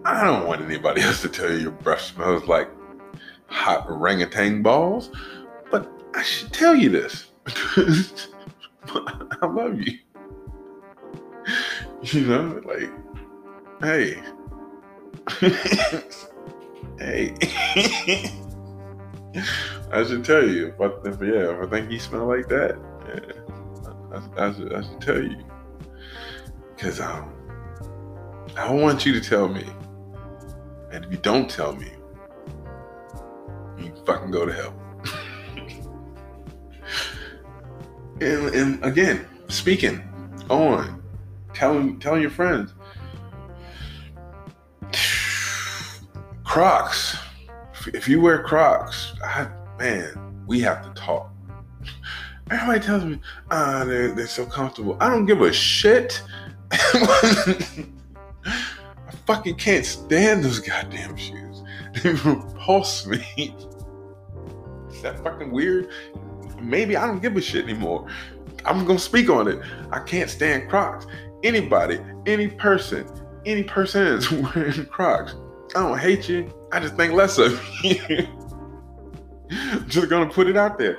I 0.05 0.25
don't 0.25 0.47
want 0.47 0.63
anybody 0.63 1.01
else 1.01 1.23
to 1.23 1.29
tell 1.29 1.51
you 1.51 1.59
your 1.59 1.71
breath 1.71 2.01
smells 2.01 2.47
like 2.47 2.71
hot 3.47 3.89
orangutan 3.89 4.63
balls, 4.63 5.11
but 5.71 5.91
I 6.15 6.23
should 6.23 6.53
tell 6.53 6.75
you 6.75 6.91
this 6.91 7.31
I 9.43 9.47
love 9.47 9.81
you. 9.81 9.99
You 12.03 12.21
know, 12.27 12.61
like, 12.65 12.91
hey, 13.81 14.23
hey, 16.99 17.35
I 19.93 20.05
should 20.05 20.25
tell 20.25 20.47
you. 20.47 20.75
But 20.79 21.01
if, 21.05 21.21
yeah, 21.21 21.51
if 21.53 21.67
I 21.67 21.71
think 21.71 21.91
you 21.91 21.99
smell 21.99 22.27
like 22.27 22.49
that, 22.49 22.79
yeah, 23.09 23.33
I, 24.13 24.47
I, 24.47 24.53
should, 24.53 24.73
I 24.75 24.83
should 24.83 25.01
tell 25.01 25.23
you 25.23 25.45
because 26.77 27.01
um, 27.01 27.33
I 28.57 28.71
want 28.73 29.07
you 29.07 29.13
to 29.19 29.21
tell 29.21 29.49
me, 29.49 29.65
and 30.93 31.05
if 31.05 31.11
you 31.11 31.19
don't 31.19 31.49
tell 31.49 31.75
me, 31.75 31.91
you 33.79 33.93
fucking 34.05 34.31
go 34.31 34.45
to 34.45 34.53
hell. 34.53 34.75
And, 38.21 38.55
and 38.55 38.85
again, 38.85 39.27
speaking 39.49 40.03
on 40.51 41.03
telling 41.53 41.99
telling 41.99 42.23
your 42.23 42.31
friends. 42.31 42.75
Crocs. 46.45 47.19
If 47.87 48.09
you 48.09 48.21
wear 48.21 48.43
Crocs, 48.43 49.15
I, 49.23 49.49
man, 49.79 50.45
we 50.47 50.61
have 50.61 50.83
to 50.85 50.91
talk. 51.01 51.31
Everybody 52.51 52.81
tells 52.81 53.05
me, 53.05 53.21
ah, 53.51 53.85
they're, 53.87 54.13
they're 54.15 54.27
so 54.27 54.45
comfortable. 54.45 54.97
I 55.01 55.09
don't 55.09 55.27
give 55.27 55.41
a 55.41 55.53
shit. 55.53 56.23
I 56.71 57.87
fucking 59.27 59.57
can't 59.57 59.85
stand 59.85 60.45
those 60.45 60.61
goddamn 60.61 61.17
shoes. 61.17 61.63
They 62.03 62.11
repulse 62.11 63.07
me. 63.07 63.55
Is 64.91 65.03
that 65.03 65.23
fucking 65.23 65.53
weird? 65.53 65.91
Maybe 66.61 66.97
I 66.97 67.07
don't 67.07 67.21
give 67.21 67.37
a 67.37 67.41
shit 67.41 67.65
anymore. 67.65 68.07
I'm 68.65 68.85
gonna 68.85 68.99
speak 68.99 69.29
on 69.29 69.49
it. 69.49 69.61
I 69.91 70.01
can't 70.01 70.31
stand 70.31 70.69
Crocs. 70.69 71.07
Anybody, 71.43 72.01
any 72.27 72.49
person, 72.49 73.07
any 73.45 73.63
person 73.63 74.07
is 74.07 74.31
wearing 74.55 74.87
Crocs. 74.87 75.35
I 75.75 75.83
don't 75.83 75.99
hate 75.99 76.29
you. 76.29 76.53
I 76.73 76.81
just 76.81 76.97
think 76.97 77.13
less 77.13 77.39
of 77.39 77.61
you. 77.83 77.99
just 79.87 80.09
gonna 80.09 80.31
put 80.31 80.49
it 80.49 80.57
out 80.57 80.79
there. 80.79 80.99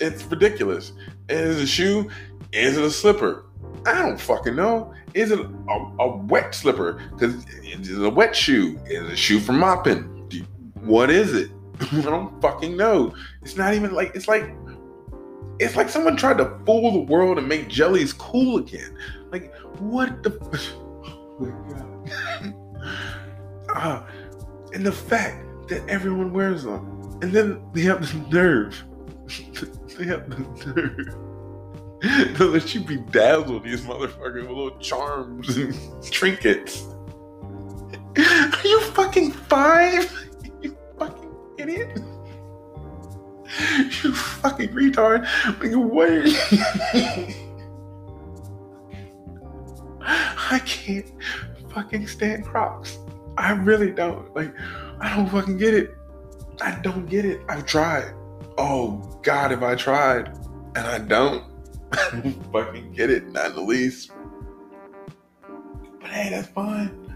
It's 0.00 0.24
ridiculous. 0.24 0.92
Is 1.28 1.58
it 1.58 1.64
a 1.64 1.66
shoe? 1.66 2.10
Is 2.52 2.76
it 2.76 2.84
a 2.84 2.90
slipper? 2.90 3.44
I 3.86 3.94
don't 4.02 4.20
fucking 4.20 4.56
know. 4.56 4.92
Is 5.14 5.30
it 5.30 5.40
a, 5.40 5.72
a 6.00 6.16
wet 6.16 6.54
slipper? 6.54 7.02
Because 7.12 7.44
it's 7.62 7.90
a 7.90 8.10
wet 8.10 8.34
shoe. 8.34 8.78
Is 8.86 9.04
it 9.04 9.12
a 9.12 9.16
shoe 9.16 9.40
for 9.40 9.52
mopping? 9.52 10.14
What 10.82 11.10
is 11.10 11.34
it? 11.34 11.50
I 11.92 12.00
don't 12.02 12.40
fucking 12.40 12.76
know. 12.76 13.14
It's 13.42 13.56
not 13.56 13.74
even 13.74 13.92
like 13.92 14.12
it's 14.14 14.28
like 14.28 14.54
it's 15.58 15.76
like 15.76 15.88
someone 15.88 16.16
tried 16.16 16.38
to 16.38 16.58
fool 16.64 16.92
the 16.92 17.12
world 17.12 17.38
and 17.38 17.48
make 17.48 17.68
jellies 17.68 18.12
cool 18.12 18.58
again. 18.58 18.96
Like 19.30 19.54
what 19.78 20.22
the 20.22 20.38
oh 20.90 21.36
my 21.40 21.50
god. 21.72 22.54
uh, 23.74 24.06
and 24.72 24.84
the 24.84 24.92
fact 24.92 25.68
that 25.68 25.86
everyone 25.88 26.32
wears 26.32 26.64
them. 26.64 27.18
And 27.20 27.32
then 27.32 27.62
they 27.72 27.82
have 27.82 28.00
the 28.00 28.28
nerve. 28.30 28.84
they 29.98 30.04
have 30.04 30.30
the 30.30 30.38
nerve 30.66 31.14
to 32.36 32.44
let 32.44 32.74
you 32.74 32.80
bedazzle 32.80 33.62
these 33.62 33.80
motherfuckers 33.82 34.42
with 34.42 34.50
little 34.50 34.78
charms 34.78 35.56
and 35.56 35.74
trinkets. 36.10 36.86
Are 38.16 38.66
you 38.66 38.80
fucking 38.80 39.32
five? 39.32 40.27
Idiot. 41.58 42.00
You 44.02 44.12
fucking 44.14 44.68
retard. 44.68 45.24
Like, 45.60 45.72
what? 45.72 46.10
I 50.50 50.58
can't 50.60 51.10
fucking 51.72 52.06
stand 52.06 52.44
Crocs. 52.44 52.98
I 53.36 53.52
really 53.52 53.90
don't. 53.90 54.34
Like, 54.36 54.54
I 55.00 55.14
don't 55.14 55.28
fucking 55.28 55.56
get 55.56 55.74
it. 55.74 55.94
I 56.60 56.78
don't 56.82 57.06
get 57.06 57.24
it. 57.24 57.40
I've 57.48 57.66
tried. 57.66 58.12
Oh 58.58 59.18
God, 59.22 59.52
if 59.52 59.62
I 59.62 59.74
tried, 59.74 60.36
and 60.74 60.86
I 60.86 60.98
don't, 60.98 61.44
I 61.92 62.10
don't 62.12 62.52
fucking 62.52 62.92
get 62.92 63.10
it, 63.10 63.28
not 63.32 63.50
in 63.50 63.56
the 63.56 63.62
least. 63.62 64.10
But 66.00 66.10
hey, 66.10 66.30
that's 66.30 66.48
fine. 66.48 67.14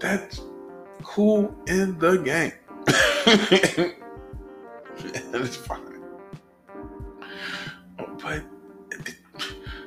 That's 0.00 0.40
cool 1.02 1.54
in 1.66 1.98
the 1.98 2.16
game. 2.18 2.52
It's 5.34 5.56
fine. 5.56 6.02
Oh, 7.98 8.16
but 8.22 8.42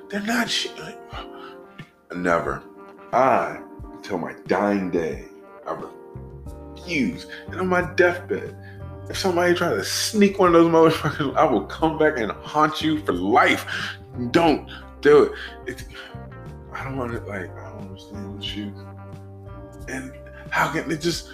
they're 0.09 0.21
not. 0.21 0.49
Sh- 0.49 0.67
Never. 2.15 2.63
I, 3.11 3.59
until 3.93 4.17
my 4.17 4.33
dying 4.47 4.91
day, 4.91 5.25
I 5.67 5.73
refuse. 6.75 7.27
And 7.47 7.59
on 7.59 7.67
my 7.67 7.93
deathbed, 7.95 8.55
if 9.09 9.17
somebody 9.17 9.53
try 9.53 9.69
to 9.69 9.83
sneak 9.83 10.39
one 10.39 10.55
of 10.55 10.63
those 10.63 10.71
motherfuckers, 10.71 11.35
I 11.35 11.43
will 11.45 11.65
come 11.65 11.97
back 11.97 12.17
and 12.17 12.31
haunt 12.31 12.81
you 12.81 12.99
for 13.03 13.13
life. 13.13 13.65
Don't 14.31 14.69
do 15.01 15.33
it. 15.67 15.83
I 16.71 16.83
don't 16.83 16.97
want 16.97 17.11
to 17.11 17.19
like. 17.21 17.49
I 17.57 17.69
don't 17.71 17.89
understand 17.89 18.39
the 18.39 18.45
shoes. 18.45 18.77
And 19.87 20.13
how 20.49 20.71
can 20.71 20.89
it 20.91 21.01
just? 21.01 21.29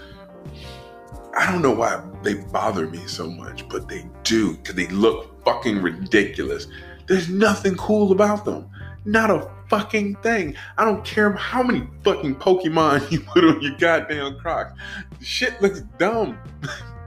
I 1.37 1.51
don't 1.51 1.61
know 1.61 1.71
why 1.71 2.01
they 2.23 2.35
bother 2.35 2.87
me 2.87 3.05
so 3.07 3.29
much, 3.29 3.67
but 3.69 3.87
they 3.87 4.05
do 4.23 4.53
because 4.55 4.75
they 4.75 4.87
look 4.87 5.43
fucking 5.45 5.81
ridiculous. 5.81 6.67
There's 7.07 7.29
nothing 7.29 7.75
cool 7.75 8.11
about 8.11 8.45
them. 8.45 8.69
Not 9.05 9.29
a 9.29 9.49
fucking 9.69 10.15
thing. 10.17 10.55
I 10.77 10.85
don't 10.85 11.03
care 11.05 11.31
how 11.33 11.63
many 11.63 11.87
fucking 12.03 12.35
Pokemon 12.35 13.11
you 13.11 13.21
put 13.21 13.43
on 13.43 13.61
your 13.61 13.75
goddamn 13.77 14.39
Crocs. 14.39 14.73
Shit 15.21 15.61
looks 15.61 15.81
dumb. 15.97 16.37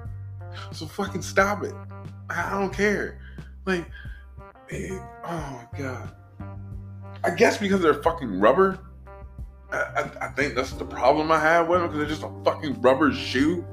so 0.72 0.86
fucking 0.86 1.22
stop 1.22 1.62
it. 1.64 1.74
I 2.30 2.50
don't 2.50 2.72
care. 2.72 3.20
Like, 3.66 3.88
oh 4.72 5.68
my 5.72 5.78
god. 5.78 6.14
I 7.24 7.30
guess 7.30 7.58
because 7.58 7.80
they're 7.80 8.02
fucking 8.02 8.40
rubber. 8.40 8.78
I, 9.70 9.76
I, 9.76 10.26
I 10.26 10.28
think 10.28 10.54
that's 10.54 10.72
the 10.72 10.84
problem 10.84 11.30
I 11.30 11.38
have 11.38 11.68
with 11.68 11.80
them 11.80 11.88
because 11.88 11.98
they're 12.00 12.08
just 12.08 12.22
a 12.22 12.44
fucking 12.44 12.80
rubber 12.80 13.12
shoe. 13.12 13.64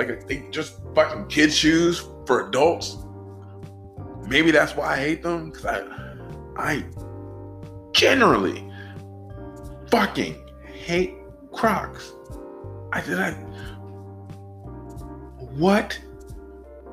Like 0.00 0.26
they 0.26 0.46
just 0.50 0.76
fucking 0.94 1.26
kid 1.26 1.52
shoes 1.52 2.08
for 2.24 2.48
adults. 2.48 2.96
Maybe 4.26 4.50
that's 4.50 4.74
why 4.74 4.94
I 4.94 4.96
hate 4.96 5.22
them 5.22 5.50
because 5.50 5.66
I, 5.66 5.82
I 6.56 6.84
generally 7.92 8.66
fucking 9.90 10.42
hate 10.64 11.16
Crocs. 11.52 12.14
I 12.94 13.02
did 13.02 13.20
I. 13.20 13.32
What 15.58 16.00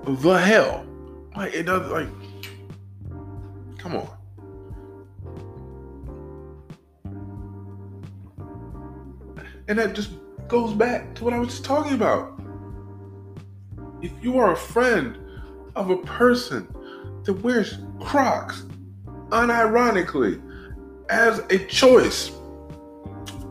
the 0.05 0.37
hell? 0.37 0.85
Like 1.33 1.53
it 1.53 1.63
does 1.63 1.89
like. 1.89 2.09
Come 3.77 3.95
on. 3.95 4.09
And 9.69 9.79
that 9.79 9.93
just 9.93 10.11
goes 10.49 10.73
back 10.73 11.15
to 11.15 11.23
what 11.23 11.33
I 11.33 11.39
was 11.39 11.47
just 11.47 11.63
talking 11.63 11.93
about. 11.93 12.36
If 14.01 14.11
you 14.21 14.37
are 14.37 14.53
a 14.53 14.57
friend 14.57 15.17
of 15.75 15.89
a 15.89 15.97
person 15.97 16.67
that 17.23 17.33
wears 17.33 17.79
Crocs, 17.99 18.63
unironically, 19.29 20.41
as 21.09 21.39
a 21.49 21.59
choice, 21.65 22.31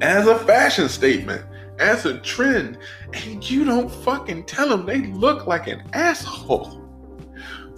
as 0.00 0.26
a 0.26 0.38
fashion 0.40 0.88
statement, 0.88 1.44
as 1.78 2.06
a 2.06 2.20
trend, 2.20 2.78
and 3.12 3.48
you 3.48 3.64
don't 3.64 3.90
fucking 3.90 4.44
tell 4.44 4.68
them 4.68 4.86
they 4.86 4.98
look 5.12 5.46
like 5.46 5.66
an 5.66 5.82
asshole. 5.92 6.82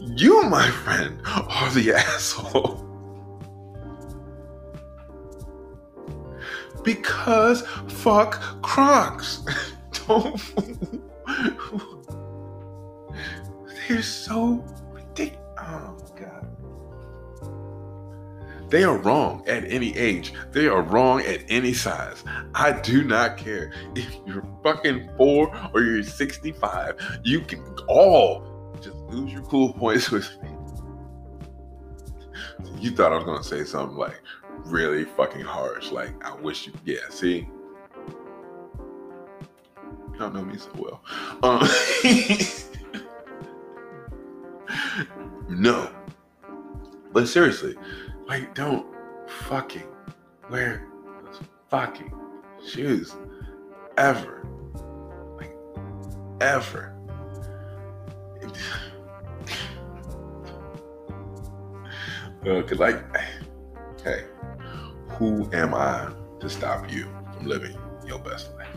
You, 0.00 0.42
my 0.44 0.68
friend, 0.68 1.20
are 1.26 1.70
the 1.70 1.92
asshole. 1.96 2.84
Because 6.84 7.62
fuck 7.88 8.40
Crocs. 8.62 9.42
don't. 10.06 10.40
They're 13.88 14.02
so 14.02 14.62
ridiculous. 14.92 15.42
Oh, 15.58 15.96
God. 16.14 16.46
They 18.68 18.84
are 18.84 18.98
wrong 18.98 19.42
at 19.48 19.64
any 19.64 19.96
age. 19.96 20.34
They 20.52 20.68
are 20.68 20.82
wrong 20.82 21.22
at 21.22 21.40
any 21.48 21.72
size. 21.72 22.22
I 22.54 22.72
do 22.72 23.02
not 23.02 23.38
care. 23.38 23.72
If 23.94 24.14
you're 24.26 24.44
fucking 24.62 25.08
four 25.16 25.50
or 25.72 25.80
you're 25.80 26.02
65, 26.02 27.20
you 27.24 27.40
can 27.40 27.64
all 27.88 28.74
just 28.82 28.96
lose 29.08 29.32
your 29.32 29.40
cool 29.44 29.72
points 29.72 30.10
with 30.12 30.30
me. 30.42 30.50
You 32.78 32.90
thought 32.90 33.14
I 33.14 33.16
was 33.16 33.24
gonna 33.24 33.42
say 33.42 33.64
something 33.64 33.96
like 33.96 34.20
really 34.66 35.06
fucking 35.06 35.40
harsh. 35.46 35.90
Like, 35.92 36.22
I 36.22 36.34
wish 36.34 36.66
you, 36.66 36.74
yeah, 36.84 37.08
see? 37.08 37.48
You 40.12 40.18
don't 40.18 40.34
know 40.34 40.44
me 40.44 40.58
so 40.58 40.70
well. 40.76 41.00
Um, 41.42 41.66
no. 45.48 45.90
But 47.12 47.28
seriously, 47.28 47.74
like, 48.26 48.54
don't 48.54 48.86
fucking 49.26 49.86
wear 50.50 50.86
those 51.24 51.40
fucking 51.68 52.12
shoes 52.66 53.14
ever. 53.96 54.46
Like, 55.36 55.56
ever. 56.40 56.94
uh, 62.46 62.62
Cause 62.62 62.78
like, 62.78 63.02
hey, 64.02 64.24
who 65.08 65.50
am 65.52 65.74
I 65.74 66.12
to 66.40 66.48
stop 66.48 66.90
you 66.90 67.08
from 67.34 67.46
living 67.46 67.76
your 68.06 68.18
best 68.18 68.54
life? 68.56 68.68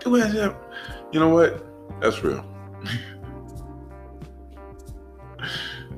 Do 0.00 0.16
as 0.16 0.34
it. 0.34 0.54
You 1.12 1.20
know 1.20 1.28
what? 1.28 1.64
That's 2.00 2.22
real. 2.22 2.44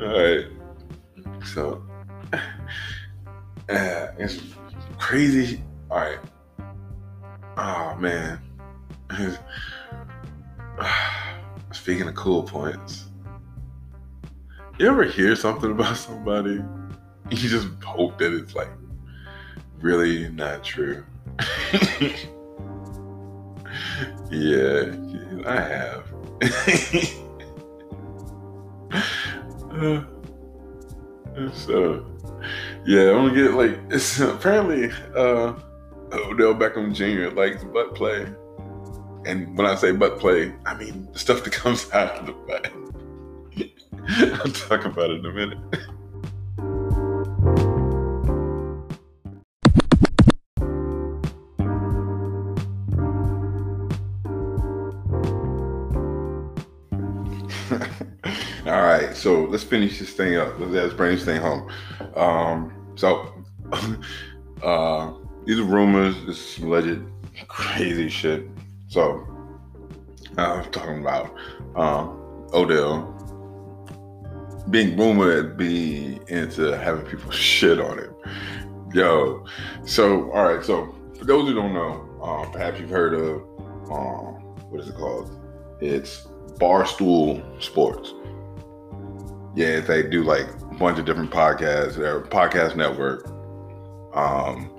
All 0.01 0.09
right. 0.09 0.47
So 1.45 1.85
uh, 2.33 2.39
it's 4.19 4.41
crazy. 4.99 5.63
All 5.91 5.99
right. 5.99 6.19
Oh 7.57 7.97
man. 7.99 8.41
Speaking 11.73 12.09
of 12.09 12.15
cool 12.15 12.43
points, 12.43 13.07
you 14.79 14.89
ever 14.89 15.05
hear 15.05 15.37
something 15.37 15.71
about 15.71 15.97
somebody? 15.97 16.63
You 17.31 17.49
just 17.49 17.69
hope 17.83 18.19
that 18.19 18.35
it's 18.35 18.55
like 18.55 18.69
really 19.81 20.29
not 20.29 20.63
true. 20.63 21.03
yeah, 24.31 24.95
I 25.47 25.59
have. 25.59 26.05
uh, 29.75 30.05
so 31.53 32.05
yeah, 32.87 33.11
I'm 33.11 33.29
gonna 33.29 33.35
get 33.35 33.55
like 33.55 33.79
it's 33.91 34.21
apparently 34.21 34.91
uh 35.15 35.55
Odell 36.13 36.55
Beckham 36.55 36.95
Jr. 36.95 37.35
likes 37.35 37.65
butt 37.65 37.95
play. 37.95 38.27
And 39.27 39.57
when 39.57 39.67
I 39.67 39.75
say 39.75 39.93
butt 39.93 40.19
play, 40.19 40.55
I 40.67 40.75
mean 40.75 41.09
the 41.13 41.19
stuff 41.19 41.45
that 41.45 41.53
comes 41.53 41.91
out 41.93 42.19
of 42.19 42.27
the 42.27 42.33
butt. 42.33 42.73
I'll 44.45 44.53
talk 44.53 44.85
about 44.85 45.11
it 45.11 45.21
in 45.21 45.27
a 45.27 45.33
minute. 45.33 45.59
So 59.25 59.45
let's 59.45 59.65
finish 59.65 59.99
this 59.99 60.13
thing 60.13 60.37
up. 60.37 60.53
Let's 60.59 60.93
bring 60.93 61.15
this 61.15 61.25
thing 61.25 61.41
home. 61.41 61.71
Um, 62.15 62.93
so, 62.95 63.33
uh, 64.63 65.15
these 65.47 65.59
are 65.59 65.65
rumors. 65.65 66.15
This 66.27 66.59
is 66.59 66.63
alleged 66.63 67.01
crazy 67.49 68.11
shit. 68.11 68.47
So, 68.89 69.27
I'm 70.37 70.71
talking 70.71 71.01
about 71.01 71.35
um, 71.75 72.21
Odell 72.53 73.11
being 74.69 74.95
rumored 74.95 75.57
be 75.57 76.21
into 76.29 76.77
having 76.77 77.07
people 77.07 77.31
shit 77.51 77.81
on 77.81 78.01
him. 78.01 78.15
Yo, 78.93 79.47
so 79.87 80.31
all 80.33 80.45
right. 80.45 80.63
So 80.63 80.95
for 81.19 81.25
those 81.25 81.49
who 81.49 81.55
don't 81.55 81.73
know, 81.73 82.21
uh, 82.23 82.51
perhaps 82.51 82.79
you've 82.79 82.91
heard 82.91 83.15
of 83.15 83.37
um, 83.91 84.35
what 84.69 84.83
is 84.83 84.89
it 84.89 84.97
called? 84.97 85.41
It's 85.81 86.27
Barstool 86.59 87.43
Sports. 87.63 88.13
Yeah, 89.55 89.81
they 89.81 90.03
do 90.03 90.25
like 90.25 90.47
a 90.49 90.75
bunch 90.75 90.99
of 90.99 91.05
different 91.05 91.31
podcasts. 91.31 91.97
Their 91.97 92.21
podcast 92.21 92.77
network. 92.77 93.27
Um, 94.15 94.71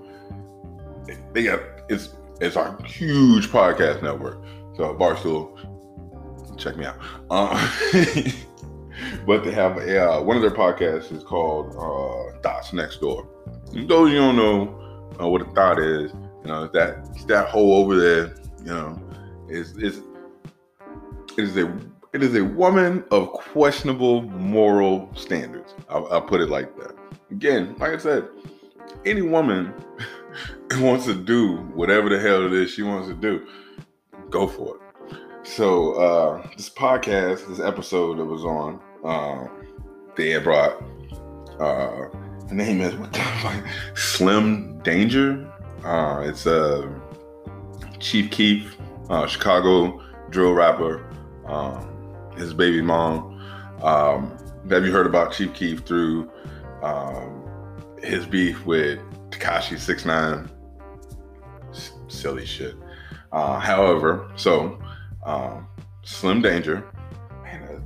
they 1.34 1.44
got 1.44 1.60
it's 1.90 2.10
it's 2.42 2.56
a 2.56 2.78
huge 2.86 3.48
podcast 3.48 4.02
network. 4.04 4.44
So 4.76 4.94
Barstool, 4.96 5.58
check 6.58 6.76
me 6.76 6.86
out. 6.86 6.98
Uh, 7.30 7.56
but 9.26 9.44
they 9.44 9.52
have 9.52 9.78
a, 9.78 10.12
uh, 10.12 10.22
one 10.22 10.36
of 10.36 10.42
their 10.42 10.52
podcasts 10.52 11.12
is 11.16 11.24
called 11.24 11.76
uh, 11.78 12.38
Thots 12.42 12.74
Next 12.74 13.00
Door. 13.00 13.28
And 13.74 13.88
those 13.88 14.12
you 14.12 14.18
don't 14.18 14.36
know 14.36 15.12
uh, 15.22 15.28
what 15.28 15.42
a 15.42 15.46
thought 15.52 15.80
is, 15.80 16.12
you 16.44 16.48
know, 16.48 16.68
that 16.74 17.26
that 17.28 17.48
hole 17.48 17.76
over 17.76 17.96
there, 17.96 18.36
you 18.60 18.66
know, 18.66 19.02
is 19.48 19.78
is 19.78 20.02
is 21.38 21.56
a 21.58 21.66
it 22.16 22.24
is 22.24 22.34
a 22.34 22.46
woman 22.46 23.04
of 23.12 23.30
questionable 23.34 24.22
moral 24.22 25.10
standards. 25.16 25.74
I'll, 25.90 26.08
I'll 26.10 26.22
put 26.22 26.40
it 26.40 26.48
like 26.48 26.74
that. 26.78 26.96
Again, 27.30 27.76
like 27.78 27.92
I 27.92 27.98
said, 27.98 28.30
any 29.06 29.22
woman 29.22 29.74
wants 30.78 31.08
to 31.08 31.14
do 31.14 31.58
whatever 31.74 32.08
the 32.08 32.18
hell 32.18 32.46
it 32.46 32.54
is 32.54 32.72
she 32.72 32.84
wants 32.84 33.10
to 33.10 33.14
do, 33.14 33.46
go 34.30 34.48
for 34.48 34.78
it. 34.78 35.18
So 35.44 35.96
uh, 35.96 36.48
this 36.56 36.70
podcast, 36.70 37.50
this 37.50 37.60
episode 37.60 38.18
that 38.20 38.26
was 38.26 38.46
on, 38.46 38.80
uh, 39.04 39.50
they 40.16 40.30
had 40.30 40.46
brought 40.46 40.82
uh, 41.60 42.08
the 42.48 42.56
name 42.56 42.80
is 42.80 42.96
what 43.00 43.12
the 43.12 43.20
fuck? 43.20 43.62
Slim 43.94 44.80
Danger. 44.84 45.52
Uh, 45.84 46.24
it's 46.26 46.48
uh, 46.48 46.90
Chief 48.00 48.32
Keef, 48.32 48.78
uh, 49.10 49.28
Chicago 49.28 50.02
drill 50.30 50.54
rapper. 50.54 51.12
Um, 51.46 51.95
his 52.38 52.54
baby 52.54 52.82
mom. 52.82 53.42
Um, 53.82 54.38
have 54.70 54.86
you 54.86 54.92
heard 54.92 55.06
about 55.06 55.32
Chief 55.32 55.54
Keef 55.54 55.82
through 55.82 56.30
um, 56.82 57.44
his 58.02 58.26
beef 58.26 58.66
with 58.66 59.00
Tekashi 59.30 59.78
Six 59.78 60.06
Nine? 60.06 60.50
Silly 62.08 62.46
shit. 62.46 62.76
Uh, 63.32 63.60
however, 63.60 64.32
so 64.36 64.80
um, 65.26 65.68
Slim 66.04 66.42
Danger, 66.42 66.86
and, 67.46 67.64
uh, 67.64 67.80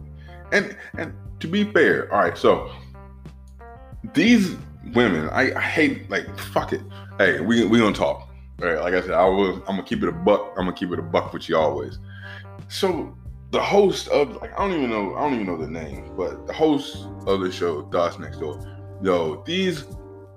and 0.52 0.78
and 0.98 1.14
to 1.40 1.48
be 1.48 1.64
fair, 1.64 2.14
all 2.14 2.20
right. 2.20 2.38
So 2.38 2.72
these 4.14 4.56
women, 4.94 5.30
I, 5.30 5.54
I 5.56 5.62
hate 5.62 6.10
like 6.10 6.38
fuck 6.38 6.74
it. 6.74 6.82
Hey, 7.18 7.40
we 7.40 7.66
we 7.66 7.80
gonna 7.80 7.96
talk. 7.96 8.30
All 8.62 8.68
right, 8.68 8.80
like 8.80 8.94
I 8.94 9.02
said, 9.02 9.12
I 9.12 9.26
was 9.26 9.58
I'm 9.68 9.76
gonna 9.76 9.84
keep 9.84 10.04
it 10.04 10.10
a 10.10 10.14
buck. 10.14 10.54
I'm 10.58 10.66
gonna 10.66 10.74
keep 10.74 10.92
it 10.92 11.00
a 11.00 11.04
buck 11.04 11.34
with 11.34 11.50
you 11.50 11.58
always. 11.58 12.00
So 12.68 13.18
the 13.52 13.62
host 13.62 14.08
of 14.10 14.36
like 14.42 14.52
I 14.54 14.68
don't 14.68 14.78
even 14.78 14.90
know 14.90 15.16
I 15.16 15.22
don't 15.22 15.36
even 15.36 15.48
know 15.48 15.58
the 15.58 15.68
name, 15.68 16.12
but 16.16 16.46
the 16.46 16.54
host 16.54 17.08
of 17.26 17.42
the 17.42 17.52
show, 17.52 17.84
Dots 17.84 18.20
Next 18.20 18.40
Door, 18.40 18.60
yo, 19.02 19.44
these 19.46 19.86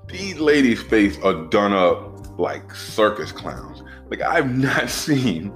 these 0.07 0.39
ladies' 0.39 0.83
face 0.83 1.19
are 1.23 1.47
done 1.47 1.73
up 1.73 2.39
like 2.39 2.75
circus 2.75 3.33
clowns. 3.33 3.83
Like 4.09 4.23
I've 4.23 4.51
not 4.57 4.89
seen 4.89 5.53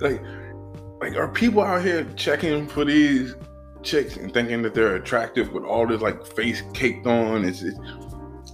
like 0.00 0.22
like 1.00 1.14
are 1.16 1.28
people 1.28 1.62
out 1.62 1.84
here 1.84 2.06
checking 2.16 2.66
for 2.66 2.84
these 2.84 3.34
chicks 3.82 4.16
and 4.16 4.32
thinking 4.34 4.62
that 4.62 4.74
they're 4.74 4.96
attractive 4.96 5.52
with 5.52 5.64
all 5.64 5.86
this 5.86 6.00
like 6.00 6.26
face 6.26 6.62
caked 6.74 7.06
on? 7.06 7.44
It's 7.44 7.62
it's, 7.62 7.78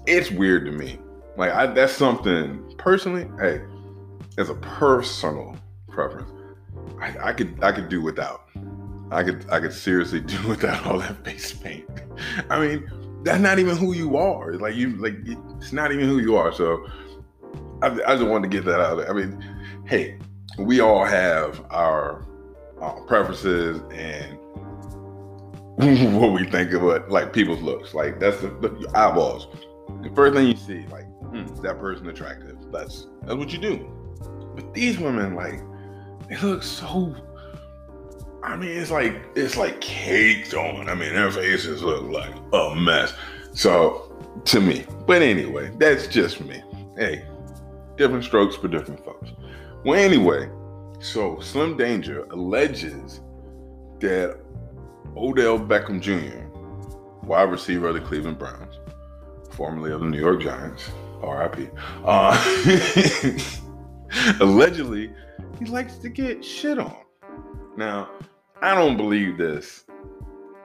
it's 0.07 0.31
weird 0.31 0.67
to 0.67 0.73
me. 0.73 0.99
Like 1.37 1.53
I, 1.53 1.67
that's 1.67 1.95
something 1.95 2.75
personally. 2.77 3.27
Hey, 3.41 3.63
as 4.37 4.51
a 4.51 4.55
personal 4.57 5.57
preference, 5.89 6.31
I, 7.01 7.29
I 7.29 7.33
could 7.33 7.63
I 7.63 7.73
could 7.73 7.89
do 7.89 8.03
without. 8.03 8.49
I 9.11 9.23
could 9.23 9.47
I 9.51 9.61
could 9.61 9.73
seriously 9.73 10.21
do 10.35 10.49
without 10.49 10.87
all 10.87 10.99
that 10.99 11.25
face 11.25 11.53
paint. 11.53 11.89
I 12.51 12.61
mean, 12.61 13.21
that's 13.25 13.41
not 13.41 13.59
even 13.59 13.77
who 13.77 13.93
you 13.93 14.17
are. 14.17 14.55
Like 14.55 14.75
you 14.75 14.91
like 14.97 15.17
it's 15.59 15.73
not 15.73 15.93
even 15.93 16.07
who 16.07 16.19
you 16.19 16.37
are. 16.37 16.53
So 16.53 16.87
I, 17.83 17.89
I 18.07 18.17
just 18.17 18.27
wanted 18.27 18.51
to 18.51 18.57
get 18.57 18.65
that 18.67 18.81
out. 18.81 19.09
I 19.09 19.13
mean, 19.13 19.45
hey, 19.87 20.19
we 20.59 20.81
all 20.81 21.05
have 21.05 21.65
our 21.71 22.25
uh, 22.81 23.01
preferences 23.07 23.81
and 23.93 24.39
what 26.21 26.33
we 26.33 26.45
think 26.45 26.73
of 26.73 26.83
what 26.83 27.11
like 27.11 27.33
people's 27.33 27.61
looks. 27.61 27.95
Like 27.95 28.21
that's 28.21 28.41
the, 28.41 28.49
the 28.49 28.91
eyeballs. 28.95 29.49
The 30.03 30.11
first 30.15 30.35
thing 30.35 30.49
you 30.49 30.57
see, 30.57 30.87
like, 30.89 31.07
hmm, 31.31 31.47
that 31.63 31.79
person 31.79 32.09
attractive? 32.09 32.57
That's 32.71 33.09
that's 33.23 33.35
what 33.35 33.53
you 33.53 33.59
do. 33.59 33.91
But 34.55 34.73
these 34.73 34.99
women, 34.99 35.35
like, 35.35 35.61
they 36.29 36.37
looks 36.39 36.67
so. 36.67 37.15
I 38.43 38.57
mean, 38.57 38.77
it's 38.77 38.91
like 38.91 39.23
it's 39.35 39.57
like 39.57 39.81
caked 39.81 40.55
on. 40.55 40.89
I 40.89 40.95
mean, 40.95 41.15
their 41.15 41.31
faces 41.31 41.83
look 41.83 42.05
like 42.05 42.35
a 42.53 42.75
mess. 42.75 43.15
So 43.53 44.13
to 44.47 44.61
me, 44.61 44.85
but 45.07 45.23
anyway, 45.23 45.71
that's 45.79 46.07
just 46.07 46.41
me. 46.41 46.63
Hey, 46.97 47.25
different 47.97 48.25
strokes 48.25 48.57
for 48.57 48.69
different 48.69 49.05
folks. 49.05 49.31
Well, 49.85 49.99
anyway, 49.99 50.51
so 51.01 51.39
Slim 51.41 51.77
Danger 51.77 52.25
alleges 52.31 53.21
that 54.01 54.39
Odell 55.17 55.59
Beckham 55.59 56.01
Jr., 56.01 56.47
wide 57.27 57.51
receiver 57.51 57.89
of 57.89 57.95
the 57.95 58.01
Cleveland 58.01 58.39
Browns, 58.39 58.79
formerly 59.51 59.93
of 59.93 60.01
the 60.01 60.07
New 60.07 60.19
York 60.19 60.43
Giants, 60.43 60.91
RIP, 61.23 61.73
uh, 62.05 62.35
allegedly 64.41 65.13
he 65.59 65.67
likes 65.67 65.97
to 65.99 66.09
get 66.09 66.45
shit 66.45 66.79
on. 66.79 66.97
Now, 67.77 68.11
I 68.63 68.75
don't 68.75 68.97
believe 68.97 69.37
this 69.37 69.85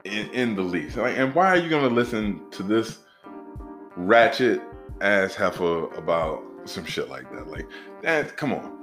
in, 0.04 0.30
in 0.30 0.56
the 0.56 0.62
least. 0.62 0.98
Like, 0.98 1.18
and 1.18 1.34
why 1.34 1.48
are 1.48 1.58
you 1.58 1.70
to 1.70 1.88
listen 1.88 2.50
to 2.52 2.64
this 2.64 3.00
ratchet 3.96 4.62
ass 5.02 5.36
heifer 5.36 5.86
about 5.96 6.44
some 6.66 6.86
shit 6.86 7.10
like 7.10 7.32
that? 7.34 7.48
Like, 7.48 7.68
that, 8.02 8.38
come 8.38 8.54
on. 8.54 8.80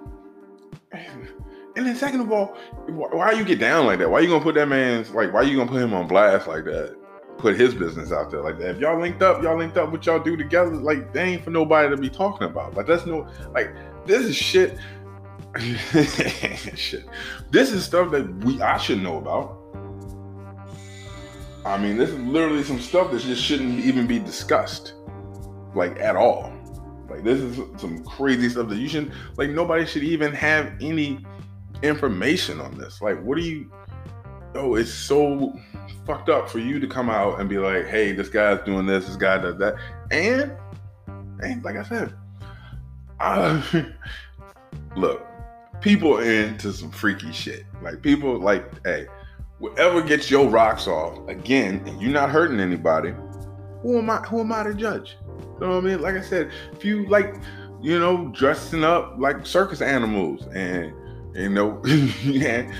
And 1.77 1.85
then 1.87 1.95
second 1.95 2.21
of 2.21 2.33
all, 2.33 2.57
why 2.89 3.33
you 3.33 3.45
get 3.45 3.59
down 3.59 3.87
like 3.87 3.99
that? 3.99 4.11
Why 4.11 4.21
you 4.21 4.29
gonna 4.29 4.43
put 4.43 4.55
that 4.55 4.69
man's 4.69 5.11
like? 5.11 5.33
Why 5.33 5.43
you 5.43 5.59
gonna 5.59 5.71
put 5.71 5.83
him 5.83 5.93
on 5.93 6.09
blast 6.09 6.47
like 6.47 6.65
that? 6.65 6.97
Put 7.37 7.59
his 7.59 7.75
business 7.75 8.13
out 8.13 8.31
there 8.31 8.41
like 8.41 8.59
that. 8.61 8.77
If 8.77 8.79
y'all 8.79 8.99
linked 8.99 9.23
up, 9.23 9.43
y'all 9.43 9.59
linked 9.59 9.77
up. 9.77 9.93
What 9.93 10.07
y'all 10.07 10.19
do 10.19 10.39
together? 10.39 10.71
Like, 10.71 11.13
they 11.13 11.23
ain't 11.23 11.45
for 11.45 11.51
nobody 11.51 11.95
to 11.95 12.01
be 12.01 12.09
talking 12.09 12.47
about. 12.47 12.75
Like, 12.75 12.87
that's 12.87 13.05
no 13.05 13.29
like. 13.53 13.75
This 14.07 14.23
is 14.23 14.37
shit. 14.37 14.79
shit. 16.75 17.05
This 17.51 17.71
is 17.71 17.85
stuff 17.85 18.11
that 18.13 18.45
we 18.45 18.61
I 18.61 18.77
should 18.79 19.03
know 19.03 19.19
about. 19.19 19.63
I 21.65 21.79
mean, 21.79 21.97
this 21.97 22.11
is 22.11 22.19
literally 22.21 22.63
some 22.63 22.81
stuff 22.81 23.11
that 23.11 23.23
just 23.23 23.43
shouldn't 23.43 23.81
even 23.81 24.07
be 24.07 24.19
discussed, 24.19 24.95
like 25.75 25.99
at 25.99 26.15
all. 26.15 26.53
Like 27.09 27.25
this 27.25 27.41
is 27.41 27.57
some 27.81 28.05
crazy 28.05 28.49
stuff 28.49 28.69
that 28.69 28.77
you 28.77 28.89
shouldn't 28.89 29.13
like. 29.37 29.51
Nobody 29.51 29.87
should 29.87 30.03
even 30.03 30.33
have 30.33 30.73
any 30.81 31.25
information 31.83 32.61
on 32.61 32.77
this. 32.79 33.01
Like, 33.01 33.21
what 33.23 33.37
do 33.37 33.43
you? 33.43 33.71
Oh, 34.55 34.77
it's 34.77 34.93
so 34.93 35.59
fucked 36.07 36.29
up 36.29 36.49
for 36.49 36.59
you 36.59 36.79
to 36.79 36.87
come 36.87 37.11
out 37.11 37.41
and 37.41 37.49
be 37.49 37.59
like, 37.59 37.87
"Hey, 37.87 38.13
this 38.13 38.29
guy's 38.29 38.61
doing 38.65 38.87
this. 38.87 39.07
This 39.07 39.17
guy 39.17 39.39
does 39.39 39.57
that," 39.59 39.75
and 40.11 40.53
and 41.41 41.65
like 41.65 41.77
I 41.77 41.83
said, 41.83 42.15
uh, 43.21 43.63
look, 44.97 45.26
people 45.87 46.19
into 46.19 46.73
some 46.73 46.91
freaky 46.91 47.33
shit. 47.33 47.65
Like 47.81 48.03
people, 48.03 48.39
like, 48.39 48.65
hey, 48.85 49.07
whatever 49.59 50.03
gets 50.03 50.31
your 50.31 50.49
rocks 50.49 50.87
off 50.87 51.29
again, 51.29 51.83
and 51.87 52.01
you're 52.03 52.13
not 52.13 52.31
hurting 52.31 52.61
anybody. 52.61 53.15
Who 53.83 53.99
am 53.99 54.11
I? 54.11 54.17
Who 54.19 54.41
am 54.41 54.53
I 54.53 54.65
to 54.65 54.75
judge? 54.75 55.17
You 55.39 55.61
know 55.61 55.77
what 55.77 55.77
I 55.77 55.81
mean? 55.81 56.01
Like 56.01 56.17
I 56.17 56.21
said, 56.21 56.51
if 56.73 56.85
you 56.85 57.07
like, 57.07 57.37
you 57.81 57.99
know, 57.99 58.29
dressing 58.29 58.83
up 58.83 59.15
like 59.19 59.47
circus 59.47 59.81
animals 59.81 60.47
and 60.49 60.93
you 61.35 61.51
know, 61.51 61.81
yeah, 61.87 62.71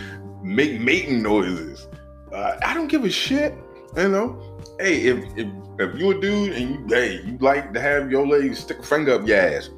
make 0.43 0.81
mating 0.81 1.23
noises. 1.23 1.87
Uh, 2.33 2.57
I 2.65 2.75
don't 2.75 2.89
give 2.89 3.05
a 3.05 3.11
shit. 3.11 3.55
You 3.97 4.09
know, 4.09 4.61
hey, 4.81 5.03
if 5.03 5.25
if 5.37 5.47
if 5.79 5.99
you 5.99 6.11
a 6.11 6.21
dude 6.21 6.53
and 6.55 6.71
you 6.71 6.87
hey 6.89 7.23
you 7.25 7.39
like 7.39 7.73
to 7.73 7.81
have 7.81 8.11
your 8.11 8.27
lady 8.27 8.55
stick 8.55 8.81
a 8.81 8.83
finger 8.83 9.15
up 9.15 9.27
your 9.27 9.39
ass 9.39 9.71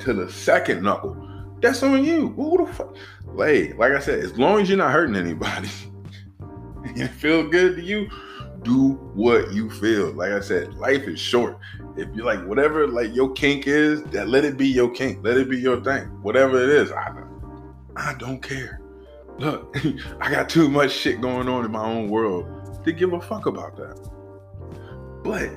to 0.00 0.12
the 0.12 0.30
second 0.30 0.82
knuckle, 0.82 1.21
that's 1.62 1.82
on 1.82 2.04
you. 2.04 2.28
Who 2.30 2.64
the 2.64 2.72
fuck? 2.72 2.96
Hey, 3.36 3.72
like 3.74 3.92
I 3.92 4.00
said, 4.00 4.18
as 4.18 4.38
long 4.38 4.60
as 4.60 4.68
you're 4.68 4.78
not 4.78 4.92
hurting 4.92 5.16
anybody, 5.16 5.70
it 6.84 7.08
feels 7.08 7.50
good 7.50 7.76
to 7.76 7.82
you, 7.82 8.10
do 8.62 8.92
what 9.14 9.52
you 9.52 9.70
feel. 9.70 10.12
Like 10.12 10.32
I 10.32 10.40
said, 10.40 10.74
life 10.74 11.04
is 11.04 11.18
short. 11.18 11.58
If 11.96 12.08
you 12.14 12.24
like 12.24 12.44
whatever 12.46 12.86
like 12.86 13.14
your 13.14 13.32
kink 13.32 13.66
is, 13.66 14.02
that 14.04 14.28
let 14.28 14.44
it 14.44 14.56
be 14.56 14.68
your 14.68 14.90
kink. 14.90 15.20
Let 15.22 15.36
it 15.36 15.48
be 15.48 15.58
your 15.58 15.82
thing. 15.82 16.04
Whatever 16.22 16.62
it 16.62 16.68
is, 16.68 16.92
I 16.92 17.12
I 17.96 18.14
don't 18.14 18.40
care. 18.40 18.80
Look, 19.38 19.76
I 20.20 20.30
got 20.30 20.48
too 20.48 20.68
much 20.68 20.92
shit 20.92 21.20
going 21.20 21.48
on 21.48 21.64
in 21.64 21.70
my 21.70 21.84
own 21.84 22.08
world 22.08 22.84
to 22.84 22.92
give 22.92 23.12
a 23.12 23.20
fuck 23.20 23.46
about 23.46 23.76
that. 23.76 24.10
But 25.22 25.50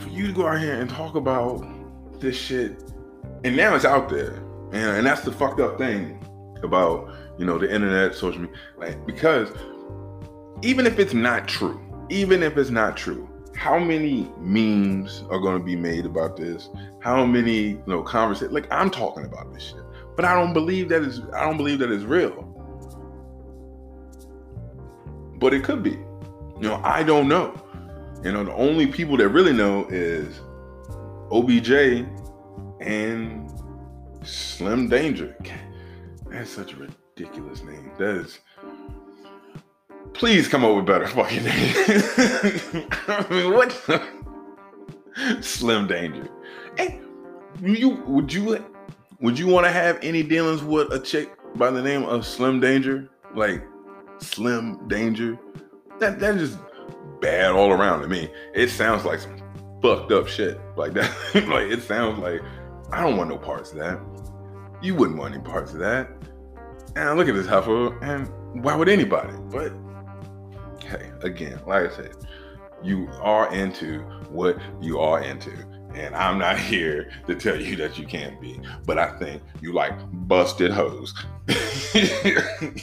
for 0.00 0.08
you 0.08 0.26
to 0.28 0.32
go 0.32 0.46
out 0.46 0.60
here 0.60 0.80
and 0.80 0.88
talk 0.88 1.14
about 1.14 1.64
this 2.20 2.36
shit, 2.36 2.82
and 3.44 3.56
now 3.56 3.74
it's 3.74 3.84
out 3.84 4.08
there, 4.08 4.42
and, 4.72 4.96
and 4.96 5.06
that's 5.06 5.22
the 5.22 5.32
fucked 5.32 5.60
up 5.60 5.78
thing 5.78 6.18
about 6.62 7.10
you 7.38 7.44
know 7.44 7.58
the 7.58 7.72
internet, 7.72 8.14
social 8.14 8.40
media, 8.40 8.56
like 8.76 9.06
because 9.06 9.50
even 10.62 10.86
if 10.86 10.98
it's 10.98 11.14
not 11.14 11.46
true, 11.46 11.80
even 12.08 12.42
if 12.42 12.56
it's 12.56 12.70
not 12.70 12.96
true, 12.96 13.28
how 13.56 13.78
many 13.78 14.30
memes 14.38 15.24
are 15.30 15.38
going 15.38 15.58
to 15.58 15.64
be 15.64 15.76
made 15.76 16.06
about 16.06 16.36
this? 16.36 16.68
How 17.00 17.24
many 17.24 17.60
you 17.60 17.82
know 17.86 18.02
conversations? 18.02 18.52
Like 18.52 18.72
I'm 18.72 18.90
talking 18.90 19.24
about 19.24 19.52
this 19.52 19.62
shit, 19.62 19.82
but 20.16 20.24
I 20.24 20.34
don't 20.34 20.52
believe 20.52 20.88
that 20.88 21.02
is 21.02 21.20
I 21.34 21.44
don't 21.44 21.56
believe 21.56 21.78
that 21.80 21.90
is 21.90 22.04
real. 22.04 22.48
But 25.36 25.52
it 25.52 25.64
could 25.64 25.82
be. 25.82 25.98
You 26.60 26.68
know, 26.68 26.80
I 26.84 27.02
don't 27.02 27.28
know. 27.28 27.60
You 28.22 28.30
know, 28.30 28.44
the 28.44 28.54
only 28.54 28.86
people 28.86 29.16
that 29.16 29.28
really 29.28 29.52
know 29.52 29.86
is 29.90 30.40
OBJ 31.32 32.06
and 32.80 33.41
Slim 34.24 34.88
Danger. 34.88 35.36
That's 36.28 36.50
such 36.50 36.72
a 36.74 36.76
ridiculous 36.76 37.62
name. 37.62 37.90
That 37.98 38.16
is. 38.16 38.38
Please 40.14 40.48
come 40.48 40.64
up 40.64 40.76
with 40.76 40.86
better 40.86 41.06
fucking 41.06 41.44
names. 41.44 41.74
I 43.08 43.26
mean, 43.30 43.52
what? 43.52 43.72
Slim 45.40 45.86
Danger. 45.86 46.28
Hey, 46.76 47.00
you 47.60 47.90
would 48.06 48.32
you 48.32 48.64
would 49.20 49.38
you 49.38 49.46
want 49.46 49.66
to 49.66 49.72
have 49.72 49.98
any 50.02 50.22
dealings 50.22 50.62
with 50.62 50.92
a 50.92 50.98
chick 50.98 51.30
by 51.56 51.70
the 51.70 51.82
name 51.82 52.04
of 52.04 52.26
Slim 52.26 52.60
Danger? 52.60 53.08
Like 53.34 53.62
Slim 54.18 54.86
Danger? 54.88 55.38
That 55.98 56.18
that 56.20 56.36
just 56.38 56.58
bad 57.20 57.52
all 57.52 57.70
around 57.72 58.02
to 58.02 58.08
me. 58.08 58.30
It 58.54 58.68
sounds 58.68 59.04
like 59.04 59.20
some 59.20 59.36
fucked 59.82 60.12
up 60.12 60.28
shit 60.28 60.60
like 60.76 60.92
that. 60.94 61.10
like 61.34 61.70
it 61.70 61.82
sounds 61.82 62.18
like 62.18 62.40
I 62.90 63.00
don't 63.02 63.16
want 63.16 63.30
no 63.30 63.38
parts 63.38 63.72
of 63.72 63.78
that. 63.78 64.00
You 64.82 64.94
wouldn't 64.96 65.18
want 65.18 65.34
any 65.34 65.42
parts 65.42 65.72
of 65.72 65.78
that. 65.78 66.10
And 66.96 67.16
look 67.16 67.28
at 67.28 67.34
this 67.34 67.46
heifer, 67.46 67.96
and 68.02 68.28
why 68.64 68.74
would 68.74 68.88
anybody? 68.88 69.32
But 69.50 69.72
hey, 70.84 71.12
again, 71.22 71.60
like 71.66 71.90
I 71.90 71.94
said, 71.94 72.16
you 72.82 73.08
are 73.20 73.52
into 73.54 74.00
what 74.28 74.58
you 74.80 74.98
are 74.98 75.22
into. 75.22 75.52
And 75.94 76.14
I'm 76.16 76.38
not 76.38 76.58
here 76.72 77.10
to 77.28 77.34
tell 77.36 77.60
you 77.60 77.76
that 77.76 77.96
you 77.98 78.06
can't 78.06 78.40
be, 78.40 78.60
but 78.84 78.98
I 78.98 79.16
think 79.18 79.40
you 79.60 79.72
like 79.72 79.94
busted 80.26 80.72
hoes. 80.72 81.14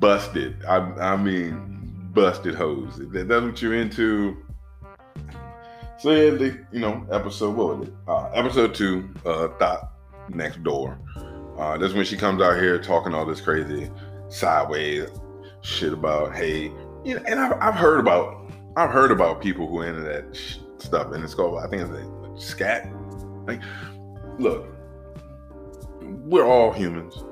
busted. 0.00 0.64
I, 0.64 0.76
I 0.78 1.16
mean, 1.16 2.10
busted 2.12 2.54
hoes. 2.54 2.98
If 2.98 3.28
that's 3.28 3.42
what 3.42 3.60
you're 3.60 3.74
into, 3.74 4.38
so 5.98 6.10
yeah, 6.10 6.30
the 6.30 6.58
you 6.72 6.80
know 6.80 7.06
episode 7.10 7.56
what 7.56 7.78
was 7.78 7.88
it? 7.88 7.94
Uh, 8.06 8.30
episode 8.34 8.74
two, 8.74 9.08
uh, 9.24 9.48
thought 9.58 9.92
next 10.28 10.62
door. 10.62 10.98
Uh, 11.58 11.78
that's 11.78 11.94
when 11.94 12.04
she 12.04 12.16
comes 12.16 12.42
out 12.42 12.58
here 12.60 12.78
talking 12.78 13.14
all 13.14 13.24
this 13.24 13.40
crazy 13.40 13.90
sideways 14.28 15.08
shit 15.62 15.92
about 15.92 16.34
hey, 16.34 16.64
you 17.04 17.14
know, 17.14 17.22
and 17.26 17.40
I've, 17.40 17.52
I've 17.60 17.74
heard 17.74 17.98
about 17.98 18.50
I've 18.76 18.90
heard 18.90 19.10
about 19.10 19.40
people 19.40 19.66
who 19.66 19.82
into 19.82 20.02
that 20.02 20.36
sh- 20.36 20.58
stuff, 20.78 21.12
and 21.12 21.24
it's 21.24 21.34
called 21.34 21.58
I 21.58 21.68
think 21.68 21.82
it's 21.82 21.90
like 21.90 22.40
scat. 22.40 22.88
Like, 23.46 23.62
look, 24.38 24.66
we're 26.02 26.46
all 26.46 26.72
humans. 26.72 27.22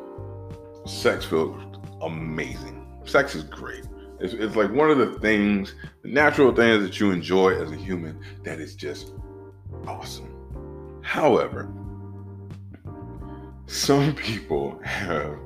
Sex 0.86 1.24
feels 1.24 1.60
amazing. 2.02 2.86
Sex 3.04 3.34
is 3.34 3.44
great. 3.44 3.84
It's, 4.20 4.32
it's 4.34 4.56
like 4.56 4.70
one 4.72 4.90
of 4.90 4.98
the 4.98 5.18
things, 5.20 5.74
the 6.02 6.08
natural 6.08 6.54
things 6.54 6.82
that 6.84 7.00
you 7.00 7.10
enjoy 7.10 7.60
as 7.60 7.70
a 7.70 7.76
human 7.76 8.20
that 8.44 8.60
is 8.60 8.74
just 8.74 9.12
awesome. 9.86 10.30
However, 11.02 11.68
some 13.66 14.14
people 14.14 14.78
have 14.82 15.38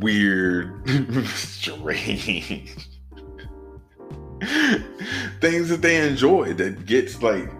weird, 0.00 0.88
strange 1.26 2.88
things 5.40 5.68
that 5.68 5.80
they 5.80 6.08
enjoy 6.08 6.52
that 6.54 6.86
gets 6.86 7.22
like 7.22 7.50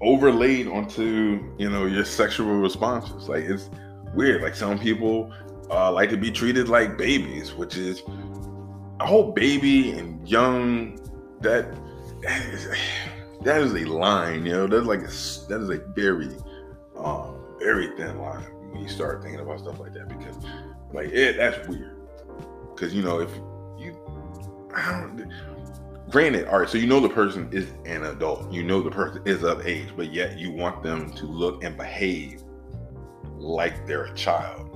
overlaid 0.00 0.68
onto 0.68 1.54
you 1.58 1.68
know 1.70 1.86
your 1.86 2.04
sexual 2.04 2.56
responses. 2.56 3.28
Like 3.28 3.44
it's 3.44 3.70
weird. 4.14 4.42
Like 4.42 4.54
some 4.54 4.78
people 4.78 5.32
uh, 5.70 5.92
like 5.92 6.10
to 6.10 6.16
be 6.16 6.30
treated 6.30 6.68
like 6.68 6.96
babies, 6.98 7.54
which 7.54 7.76
is 7.76 8.02
a 9.00 9.06
whole 9.06 9.32
baby 9.32 9.92
and 9.92 10.26
young. 10.28 10.98
That 11.40 11.76
that 12.22 13.60
is, 13.60 13.74
a 13.74 13.84
line, 13.84 14.46
you 14.46 14.52
know. 14.52 14.66
That's 14.66 14.86
like 14.86 15.00
a, 15.00 15.48
that 15.48 15.60
is 15.60 15.70
a 15.70 15.82
very 15.94 16.30
um, 16.96 17.36
very 17.58 17.88
thin 17.96 18.18
line 18.18 18.44
when 18.70 18.82
you 18.82 18.88
start 18.88 19.22
thinking 19.22 19.40
about 19.40 19.60
stuff 19.60 19.78
like 19.78 19.92
that 19.94 20.08
because 20.08 20.36
like 20.92 21.10
it 21.10 21.36
that's 21.36 21.66
weird. 21.68 21.96
Because 22.74 22.94
you 22.94 23.02
know 23.02 23.20
if 23.20 23.30
you 23.78 23.96
I 24.74 24.92
don't. 24.92 25.30
Granted, 26.08 26.46
all 26.46 26.60
right, 26.60 26.68
so 26.68 26.78
you 26.78 26.86
know 26.86 27.00
the 27.00 27.08
person 27.08 27.48
is 27.52 27.68
an 27.84 28.04
adult, 28.04 28.52
you 28.52 28.62
know 28.62 28.80
the 28.80 28.90
person 28.90 29.22
is 29.24 29.42
of 29.42 29.66
age, 29.66 29.88
but 29.96 30.12
yet 30.12 30.38
you 30.38 30.52
want 30.52 30.82
them 30.82 31.12
to 31.14 31.26
look 31.26 31.64
and 31.64 31.76
behave 31.76 32.44
like 33.38 33.86
they're 33.86 34.04
a 34.04 34.14
child 34.14 34.70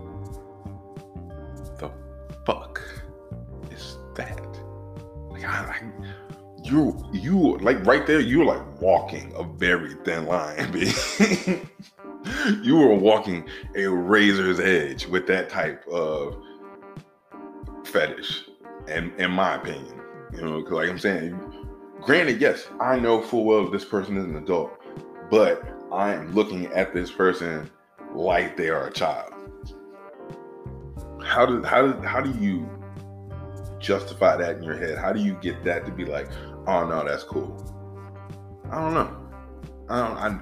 the 1.79 1.91
fuck 2.45 2.81
that? 4.25 4.61
Like, 5.31 5.45
I, 5.45 5.49
I, 5.49 5.83
you, 6.62 6.97
you, 7.12 7.59
like 7.59 7.85
right 7.87 8.07
there, 8.07 8.21
you're 8.21 8.45
like 8.45 8.81
walking 8.81 9.33
a 9.37 9.45
very 9.45 9.95
thin 10.05 10.27
line, 10.27 10.73
you 12.62 12.77
were 12.77 12.95
walking 12.95 13.49
a 13.75 13.87
razor's 13.87 14.61
edge 14.61 15.07
with 15.07 15.27
that 15.27 15.49
type 15.49 15.87
of 15.89 16.43
fetish, 17.85 18.45
and 18.89 19.12
in 19.18 19.31
my 19.31 19.55
opinion, 19.55 20.01
you 20.33 20.43
know, 20.43 20.61
because 20.61 20.73
like 20.73 20.91
I'm 20.91 20.99
saying, 20.99 21.41
granted, 22.01 22.41
yes, 22.41 22.68
I 22.81 22.99
know 22.99 23.23
full 23.23 23.45
well 23.45 23.71
this 23.71 23.85
person 23.85 24.16
is 24.16 24.25
an 24.25 24.37
adult, 24.37 24.79
but 25.31 25.64
I 25.91 26.14
am 26.14 26.35
looking 26.35 26.66
at 26.66 26.93
this 26.93 27.11
person 27.11 27.71
like 28.14 28.57
they 28.57 28.68
are 28.68 28.89
a 28.89 28.93
child 28.93 29.33
how 31.31 31.47
do 31.47 31.62
how 31.62 31.81
do 31.83 32.01
how 32.03 32.21
do 32.21 32.31
you 32.41 32.68
justify 33.81 34.37
that 34.37 34.57
in 34.57 34.62
your 34.62 34.76
head? 34.76 34.99
How 34.99 35.12
do 35.12 35.20
you 35.20 35.35
get 35.35 35.64
that 35.64 35.87
to 35.87 35.93
be 35.93 36.05
like, 36.05 36.28
oh 36.66 36.87
no, 36.87 37.05
that's 37.05 37.24
cool? 37.24 37.57
I 38.70 38.81
don't 38.81 38.95
know. 38.95 39.16
I 39.89 40.07
don't. 40.07 40.16
I, 40.16 40.41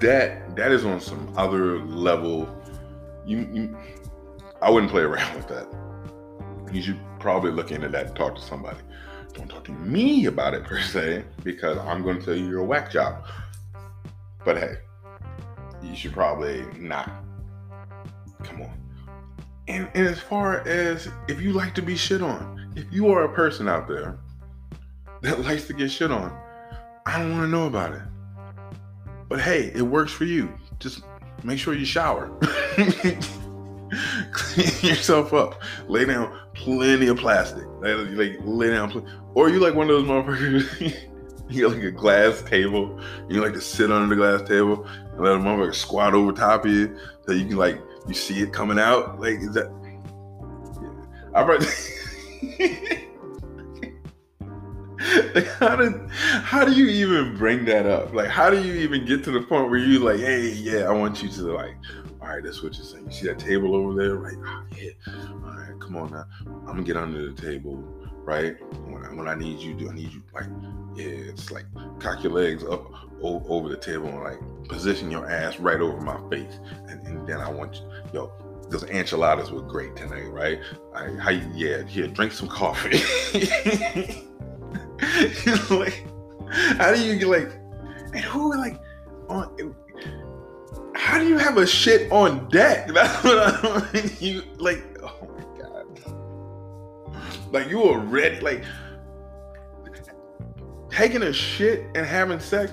that 0.00 0.56
that 0.56 0.72
is 0.72 0.84
on 0.84 1.00
some 1.00 1.32
other 1.36 1.78
level. 1.80 2.48
You, 3.26 3.48
you, 3.52 3.76
I 4.60 4.70
wouldn't 4.70 4.90
play 4.90 5.02
around 5.02 5.36
with 5.36 5.48
that. 5.48 5.68
You 6.72 6.82
should 6.82 7.00
probably 7.20 7.52
look 7.52 7.70
into 7.70 7.88
that 7.88 8.06
and 8.06 8.16
talk 8.16 8.34
to 8.36 8.42
somebody. 8.42 8.78
Don't 9.34 9.48
talk 9.48 9.64
to 9.64 9.72
me 9.72 10.26
about 10.26 10.54
it 10.54 10.64
per 10.64 10.80
se, 10.80 11.24
because 11.44 11.78
I'm 11.78 12.02
going 12.02 12.18
to 12.18 12.24
tell 12.24 12.34
you 12.34 12.48
you're 12.48 12.60
a 12.60 12.64
whack 12.64 12.90
job. 12.90 13.26
But 14.44 14.58
hey, 14.58 14.74
you 15.82 15.94
should 15.94 16.12
probably 16.12 16.64
not. 16.78 17.10
Come 18.42 18.62
on. 18.62 18.81
And, 19.72 19.88
and 19.94 20.06
as 20.06 20.20
far 20.20 20.60
as 20.68 21.08
if 21.28 21.40
you 21.40 21.54
like 21.54 21.74
to 21.76 21.82
be 21.82 21.96
shit 21.96 22.20
on, 22.20 22.70
if 22.76 22.84
you 22.92 23.08
are 23.10 23.24
a 23.24 23.34
person 23.34 23.68
out 23.68 23.88
there 23.88 24.18
that 25.22 25.40
likes 25.40 25.66
to 25.68 25.72
get 25.72 25.90
shit 25.90 26.10
on, 26.10 26.30
I 27.06 27.18
don't 27.18 27.32
want 27.32 27.44
to 27.44 27.48
know 27.48 27.66
about 27.66 27.94
it. 27.94 28.02
But 29.30 29.40
hey, 29.40 29.72
it 29.74 29.80
works 29.80 30.12
for 30.12 30.26
you. 30.26 30.52
Just 30.78 31.04
make 31.42 31.58
sure 31.58 31.72
you 31.72 31.86
shower. 31.86 32.28
Clean 34.32 34.76
yourself 34.82 35.32
up. 35.32 35.62
Lay 35.88 36.04
down 36.04 36.38
plenty 36.52 37.06
of 37.08 37.16
plastic. 37.16 37.64
Like, 37.80 38.36
lay 38.44 38.70
down, 38.70 38.90
pl- 38.90 39.06
or 39.34 39.48
you 39.48 39.58
like 39.58 39.74
one 39.74 39.88
of 39.88 39.96
those 39.96 40.06
motherfuckers. 40.06 41.08
you 41.48 41.68
got 41.68 41.76
like 41.76 41.84
a 41.84 41.90
glass 41.90 42.42
table. 42.42 42.98
You 43.28 43.42
like 43.42 43.54
to 43.54 43.60
sit 43.60 43.90
under 43.90 44.14
the 44.14 44.16
glass 44.16 44.48
table 44.48 44.84
and 44.84 45.20
let 45.20 45.34
a 45.34 45.38
motherfucker 45.38 45.74
squat 45.74 46.14
over 46.14 46.32
top 46.32 46.64
of 46.64 46.70
you 46.70 46.96
so 47.26 47.32
you 47.32 47.46
can 47.46 47.56
like 47.56 47.80
you 48.08 48.14
see 48.14 48.40
it 48.40 48.52
coming 48.52 48.78
out. 48.78 49.20
Like 49.20 49.38
is 49.40 49.54
that? 49.54 49.70
Yeah. 50.80 51.40
I 51.40 51.44
brought. 51.44 51.60
like 55.34 55.46
how 55.58 55.76
did 55.76 56.10
how 56.10 56.64
do 56.64 56.72
you 56.72 56.86
even 56.88 57.36
bring 57.36 57.64
that 57.66 57.86
up? 57.86 58.12
Like 58.12 58.28
how 58.28 58.50
do 58.50 58.62
you 58.62 58.74
even 58.74 59.04
get 59.04 59.24
to 59.24 59.30
the 59.30 59.40
point 59.40 59.70
where 59.70 59.78
you 59.78 59.98
like, 59.98 60.20
hey, 60.20 60.48
yeah, 60.50 60.88
I 60.88 60.92
want 60.92 61.22
you 61.22 61.28
to 61.28 61.42
like 61.52 61.76
All 62.20 62.28
right, 62.28 62.42
that's 62.42 62.62
what 62.62 62.74
you're 62.76 62.84
saying. 62.84 63.06
You 63.06 63.12
see 63.12 63.26
that 63.26 63.38
table 63.38 63.74
over 63.74 63.94
there, 63.94 64.16
right? 64.16 64.36
Oh, 64.44 64.64
yeah. 64.76 64.90
All 65.44 65.56
right, 65.56 65.80
come 65.80 65.96
on 65.96 66.12
now. 66.12 66.24
I'm 66.46 66.66
gonna 66.66 66.82
get 66.82 66.96
under 66.96 67.30
the 67.30 67.40
table, 67.40 67.84
right? 68.24 68.56
When 68.86 69.04
I, 69.04 69.14
when 69.14 69.28
I 69.28 69.34
need 69.34 69.58
you, 69.58 69.74
do 69.74 69.90
I 69.90 69.94
need 69.94 70.12
you 70.12 70.22
like, 70.34 70.46
yeah, 70.94 71.06
it's 71.06 71.50
like 71.50 71.64
cock 71.98 72.22
your 72.22 72.32
legs 72.32 72.64
up 72.64 72.90
o- 73.22 73.44
over 73.48 73.68
the 73.68 73.76
table 73.76 74.08
and 74.08 74.22
like 74.22 74.38
position 74.68 75.10
your 75.10 75.30
ass 75.30 75.58
right 75.58 75.80
over 75.80 76.00
my 76.00 76.18
face, 76.30 76.58
and, 76.88 77.06
and 77.06 77.26
then 77.26 77.40
I 77.40 77.50
want 77.50 77.76
you, 77.76 77.82
yo, 78.12 78.32
those 78.68 78.84
enchiladas 78.84 79.50
were 79.50 79.62
great 79.62 79.96
tonight, 79.96 80.30
right? 80.30 80.60
I, 80.94 81.08
how 81.20 81.30
you, 81.30 81.48
yeah, 81.54 81.82
here, 81.84 82.06
drink 82.08 82.32
some 82.32 82.48
coffee. 82.48 82.98
like, 85.70 86.06
how 86.78 86.94
do 86.94 87.02
you 87.02 87.16
get 87.16 87.28
like, 87.28 87.50
and 88.14 88.24
who 88.24 88.56
like 88.56 88.80
on? 89.28 89.74
How 90.94 91.18
do 91.18 91.26
you 91.26 91.36
have 91.38 91.56
a 91.58 91.66
shit 91.66 92.10
on 92.12 92.48
deck? 92.48 92.88
That's 92.88 93.24
what 93.24 93.64
I 93.64 93.92
mean. 93.92 94.10
You 94.20 94.42
like, 94.58 94.82
like 97.52 97.68
you 97.68 97.80
were 97.80 97.98
ready, 97.98 98.40
like 98.40 98.64
taking 100.90 101.22
a 101.22 101.32
shit 101.32 101.86
and 101.94 102.06
having 102.06 102.40
sex 102.40 102.72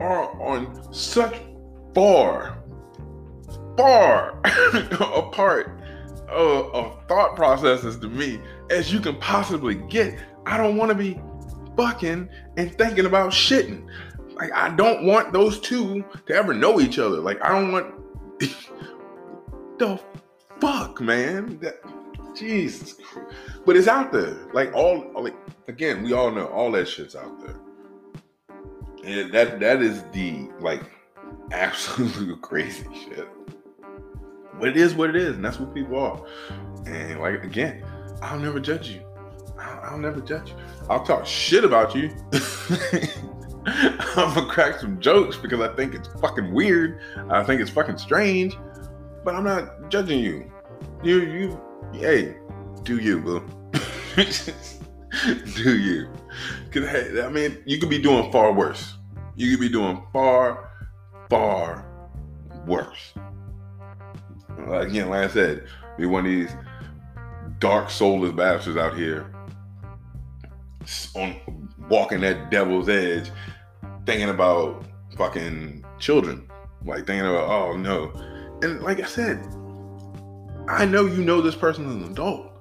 are 0.00 0.30
on 0.40 0.92
such 0.92 1.40
far 1.94 2.62
far 3.78 4.40
apart 5.14 5.80
of, 6.28 6.74
of 6.74 7.06
thought 7.06 7.36
processes 7.36 7.96
to 7.96 8.08
me 8.08 8.40
as 8.70 8.92
you 8.92 9.00
can 9.00 9.16
possibly 9.16 9.76
get. 9.76 10.18
I 10.46 10.56
don't 10.56 10.76
want 10.76 10.90
to 10.90 10.94
be 10.96 11.18
fucking 11.76 12.28
and 12.56 12.76
thinking 12.76 13.06
about 13.06 13.30
shitting. 13.30 13.86
Like 14.34 14.52
I 14.52 14.74
don't 14.74 15.04
want 15.04 15.32
those 15.32 15.60
two 15.60 16.04
to 16.26 16.34
ever 16.34 16.52
know 16.52 16.80
each 16.80 16.98
other. 16.98 17.18
Like 17.20 17.42
I 17.42 17.50
don't 17.50 17.72
want 17.72 17.94
the 19.78 20.00
fuck, 20.60 21.00
man. 21.00 21.58
That, 21.60 21.76
Jesus. 22.38 22.96
But 23.64 23.76
it's 23.76 23.88
out 23.88 24.12
there. 24.12 24.36
Like 24.52 24.72
all 24.74 25.10
like 25.14 25.34
again, 25.68 26.02
we 26.02 26.12
all 26.12 26.30
know 26.30 26.46
all 26.46 26.70
that 26.72 26.88
shit's 26.88 27.16
out 27.16 27.40
there. 27.40 27.56
And 29.04 29.32
that 29.32 29.60
that 29.60 29.82
is 29.82 30.02
the 30.12 30.48
like 30.60 30.82
absolute 31.52 32.40
crazy 32.42 32.86
shit. 32.94 33.28
But 34.58 34.68
it 34.68 34.76
is 34.76 34.94
what 34.94 35.10
it 35.10 35.16
is, 35.16 35.36
and 35.36 35.44
that's 35.44 35.60
what 35.60 35.74
people 35.74 35.98
are. 35.98 36.24
And 36.86 37.20
like 37.20 37.44
again, 37.44 37.84
I'll 38.22 38.38
never 38.38 38.60
judge 38.60 38.88
you. 38.88 39.02
I'll, 39.58 39.92
I'll 39.92 39.98
never 39.98 40.20
judge 40.20 40.50
you. 40.50 40.56
I'll 40.88 41.04
talk 41.04 41.26
shit 41.26 41.64
about 41.64 41.94
you. 41.94 42.10
I'm 43.66 44.34
gonna 44.34 44.50
crack 44.50 44.80
some 44.80 44.98
jokes 44.98 45.36
because 45.36 45.60
I 45.60 45.68
think 45.74 45.94
it's 45.94 46.08
fucking 46.20 46.52
weird. 46.52 47.00
I 47.28 47.44
think 47.44 47.60
it's 47.60 47.70
fucking 47.70 47.98
strange, 47.98 48.56
but 49.24 49.34
I'm 49.34 49.44
not 49.44 49.90
judging 49.90 50.20
you. 50.20 50.50
You, 51.02 51.20
you, 51.20 51.60
hey, 51.92 52.36
do 52.82 52.98
you, 52.98 53.20
boo? 53.20 53.44
do 55.54 55.76
you? 55.78 56.08
Cause 56.70 56.88
hey, 56.88 57.22
I 57.22 57.28
mean, 57.28 57.58
you 57.66 57.78
could 57.78 57.90
be 57.90 57.98
doing 57.98 58.30
far 58.30 58.52
worse. 58.52 58.94
You 59.36 59.50
could 59.50 59.60
be 59.60 59.68
doing 59.68 60.02
far, 60.12 60.70
far 61.28 61.84
worse 62.66 63.14
again, 64.66 65.08
like 65.08 65.24
I 65.24 65.32
said, 65.32 65.66
be 65.96 66.06
one 66.06 66.24
of 66.24 66.30
these 66.30 66.50
dark 67.58 67.90
soulless 67.90 68.32
bastards 68.32 68.76
out 68.76 68.96
here 68.96 69.32
on 71.14 71.36
walking 71.88 72.20
that 72.20 72.50
devil's 72.50 72.88
edge, 72.88 73.30
thinking 74.06 74.28
about 74.28 74.84
fucking 75.16 75.84
children, 75.98 76.48
like 76.84 77.06
thinking 77.06 77.26
about 77.26 77.48
oh 77.48 77.76
no, 77.76 78.12
and 78.62 78.82
like 78.82 79.00
I 79.00 79.06
said, 79.06 79.46
I 80.68 80.84
know 80.84 81.06
you 81.06 81.24
know 81.24 81.40
this 81.40 81.54
person 81.54 81.86
is 81.86 81.94
an 81.96 82.12
adult, 82.12 82.52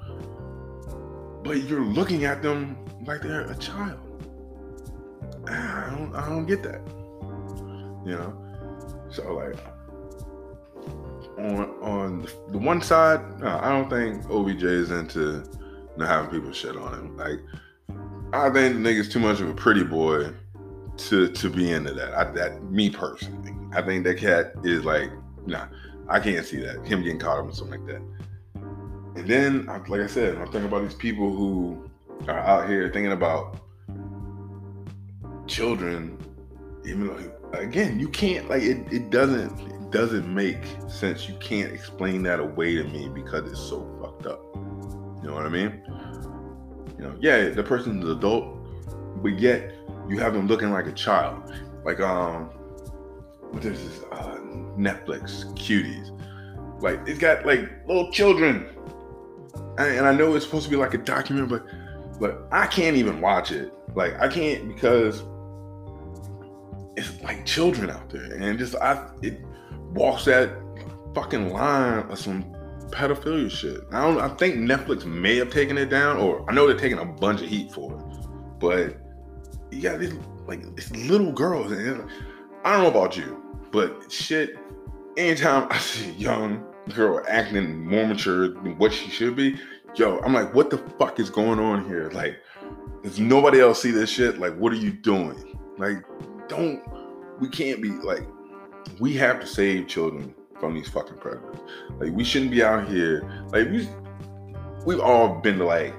but 1.43 1.63
you're 1.63 1.81
looking 1.81 2.25
at 2.25 2.41
them 2.41 2.77
like 3.05 3.21
they're 3.21 3.49
a 3.49 3.55
child. 3.57 3.99
Ah, 5.49 5.87
I 5.87 5.95
don't, 5.95 6.15
I 6.15 6.29
don't 6.29 6.45
get 6.45 6.63
that, 6.63 6.81
you 8.05 8.15
know. 8.15 8.33
So 9.09 9.35
like 9.35 9.57
on 11.37 11.69
on 11.81 12.27
the 12.49 12.57
one 12.57 12.81
side, 12.81 13.39
no, 13.39 13.59
I 13.61 13.69
don't 13.69 13.89
think 13.89 14.29
OBJ 14.29 14.63
is 14.63 14.91
into 14.91 15.43
know, 15.97 16.05
having 16.05 16.29
people 16.29 16.51
shit 16.51 16.75
on 16.75 16.93
him. 16.93 17.17
Like, 17.17 17.39
I 18.33 18.49
think 18.49 18.75
the 18.75 18.89
nigga's 18.89 19.09
too 19.09 19.19
much 19.19 19.39
of 19.41 19.49
a 19.49 19.53
pretty 19.53 19.83
boy 19.83 20.31
to 20.97 21.29
to 21.29 21.49
be 21.49 21.71
into 21.71 21.93
that. 21.93 22.13
I, 22.13 22.31
that 22.31 22.63
me 22.63 22.89
personally, 22.89 23.55
I 23.73 23.81
think 23.81 24.03
that 24.05 24.17
cat 24.17 24.53
is 24.63 24.85
like, 24.85 25.11
nah, 25.45 25.67
I 26.09 26.19
can't 26.19 26.45
see 26.45 26.57
that 26.61 26.85
him 26.85 27.03
getting 27.03 27.19
caught 27.19 27.39
up 27.39 27.45
in 27.45 27.53
something 27.53 27.79
like 27.79 27.87
that. 27.93 28.01
And 29.17 29.27
then, 29.27 29.65
like 29.65 30.01
I 30.01 30.07
said, 30.07 30.37
I'm 30.37 30.45
thinking 30.45 30.65
about 30.65 30.83
these 30.83 30.93
people 30.93 31.35
who 31.35 31.89
are 32.27 32.39
out 32.39 32.69
here 32.69 32.89
thinking 32.91 33.11
about 33.11 33.59
children. 35.47 36.17
Even 36.85 37.07
though, 37.07 37.59
again, 37.59 37.99
you 37.99 38.07
can't 38.09 38.49
like 38.49 38.63
it. 38.63 38.91
It 38.91 39.09
doesn't 39.09 39.91
doesn't 39.91 40.33
make 40.33 40.63
sense. 40.87 41.27
You 41.27 41.35
can't 41.39 41.71
explain 41.71 42.23
that 42.23 42.39
away 42.39 42.75
to 42.75 42.83
me 42.83 43.09
because 43.09 43.49
it's 43.49 43.59
so 43.59 43.87
fucked 44.01 44.27
up. 44.27 44.41
You 44.53 45.29
know 45.29 45.33
what 45.33 45.45
I 45.45 45.49
mean? 45.49 45.81
You 46.97 47.03
know, 47.05 47.15
yeah, 47.19 47.49
the 47.49 47.63
person's 47.63 48.03
an 48.03 48.11
adult, 48.11 48.57
but 49.21 49.39
yet 49.39 49.73
you 50.07 50.19
have 50.19 50.33
them 50.33 50.47
looking 50.47 50.71
like 50.71 50.87
a 50.87 50.91
child. 50.91 51.51
Like 51.83 51.99
um, 51.99 52.45
what 53.51 53.63
is 53.65 53.83
this? 53.83 54.03
Uh, 54.11 54.37
Netflix 54.77 55.45
cuties. 55.55 56.13
Like 56.81 56.99
it's 57.07 57.19
got 57.19 57.45
like 57.45 57.69
little 57.87 58.11
children, 58.11 58.67
and 59.77 60.05
I 60.05 60.13
know 60.13 60.35
it's 60.35 60.45
supposed 60.45 60.65
to 60.65 60.69
be 60.69 60.75
like 60.75 60.93
a 60.93 60.99
document, 60.99 61.49
but 61.49 61.65
but 62.19 62.47
I 62.51 62.67
can't 62.67 62.95
even 62.95 63.21
watch 63.21 63.51
it. 63.51 63.73
Like 63.95 64.19
I 64.19 64.27
can't 64.27 64.67
because 64.67 65.23
it's 66.95 67.21
like 67.21 67.45
children 67.45 67.89
out 67.89 68.09
there, 68.09 68.33
and 68.33 68.59
just 68.59 68.75
I 68.75 69.09
it 69.21 69.41
walks 69.93 70.25
that 70.25 70.51
fucking 71.15 71.51
line 71.51 72.09
of 72.09 72.19
some 72.19 72.43
pedophilia 72.89 73.49
shit. 73.49 73.81
I 73.91 74.01
don't. 74.01 74.19
I 74.19 74.29
think 74.35 74.57
Netflix 74.57 75.05
may 75.05 75.35
have 75.37 75.51
taken 75.51 75.77
it 75.77 75.89
down, 75.89 76.17
or 76.17 76.49
I 76.49 76.53
know 76.53 76.67
they're 76.67 76.77
taking 76.77 76.99
a 76.99 77.05
bunch 77.05 77.41
of 77.41 77.47
heat 77.47 77.71
for 77.71 77.91
it. 77.91 78.59
But 78.59 78.97
you 79.71 79.81
got 79.81 79.99
these 79.99 80.13
like 80.47 80.63
little 80.91 81.31
girls, 81.31 81.71
and 81.71 82.09
I 82.63 82.73
don't 82.73 82.83
know 82.83 82.89
about 82.89 83.17
you, 83.17 83.36
but 83.71 84.11
shit. 84.11 84.57
Anytime 85.17 85.67
I 85.71 85.79
see 85.79 86.09
a 86.09 86.13
young 86.13 86.63
girl 86.93 87.23
acting 87.27 87.85
more 87.87 88.05
mature 88.05 88.49
than 88.49 88.77
what 88.77 88.93
she 88.93 89.09
should 89.09 89.35
be, 89.35 89.57
yo, 89.95 90.19
I'm 90.19 90.33
like, 90.33 90.53
what 90.53 90.69
the 90.69 90.77
fuck 90.99 91.19
is 91.19 91.29
going 91.29 91.59
on 91.59 91.85
here? 91.85 92.11
Like, 92.11 92.37
does 93.03 93.19
nobody 93.19 93.59
else 93.59 93.81
see 93.81 93.91
this 93.91 94.11
shit? 94.11 94.37
Like, 94.37 94.55
what 94.57 94.71
are 94.71 94.77
you 94.77 94.91
doing? 94.91 95.59
Like, 95.77 96.03
don't. 96.47 96.83
We 97.39 97.49
can't 97.49 97.81
be 97.81 97.89
like 97.89 98.23
we 98.99 99.13
have 99.13 99.39
to 99.39 99.47
save 99.47 99.87
children 99.87 100.33
from 100.59 100.73
these 100.73 100.89
fucking 100.89 101.17
predators. 101.17 101.59
Like 101.99 102.11
we 102.11 102.23
shouldn't 102.23 102.51
be 102.51 102.63
out 102.63 102.87
here. 102.87 103.21
Like 103.51 103.69
we 103.69 103.87
we've 104.85 104.99
all 104.99 105.35
been 105.35 105.57
to 105.59 105.65
like 105.65 105.93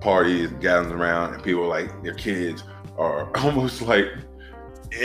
parties, 0.00 0.50
gatherings 0.60 0.92
around, 0.92 1.34
and 1.34 1.42
people 1.42 1.66
like 1.66 2.02
their 2.02 2.14
kids 2.14 2.64
are 2.96 3.30
almost 3.42 3.82
like 3.82 4.08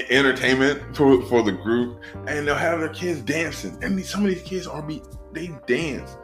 entertainment 0.10 0.96
for, 0.96 1.22
for 1.24 1.44
the 1.44 1.52
group, 1.52 2.02
and 2.28 2.48
they'll 2.48 2.56
have 2.56 2.80
their 2.80 2.90
kids 2.90 3.22
dancing. 3.22 3.78
And 3.84 4.04
some 4.06 4.26
of 4.26 4.30
these 4.30 4.44
kids 4.44 4.68
are 4.68 4.82
be 4.82 5.02
they 5.34 5.52
dance 5.68 6.16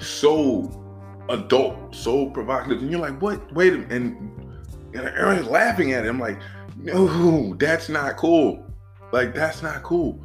so 0.00 0.82
adult, 1.28 1.94
so 1.94 2.30
provocative, 2.30 2.82
and 2.82 2.90
you're 2.90 3.00
like, 3.00 3.20
what? 3.20 3.52
Wait 3.52 3.72
a 3.72 3.78
minute. 3.78 3.92
And, 3.92 4.54
and 4.94 5.08
everyone's 5.08 5.48
laughing 5.48 5.92
at 5.92 6.04
him 6.04 6.18
like, 6.18 6.38
no, 6.76 7.54
that's 7.54 7.88
not 7.88 8.16
cool. 8.16 8.64
Like 9.12 9.34
that's 9.34 9.62
not 9.62 9.82
cool. 9.82 10.18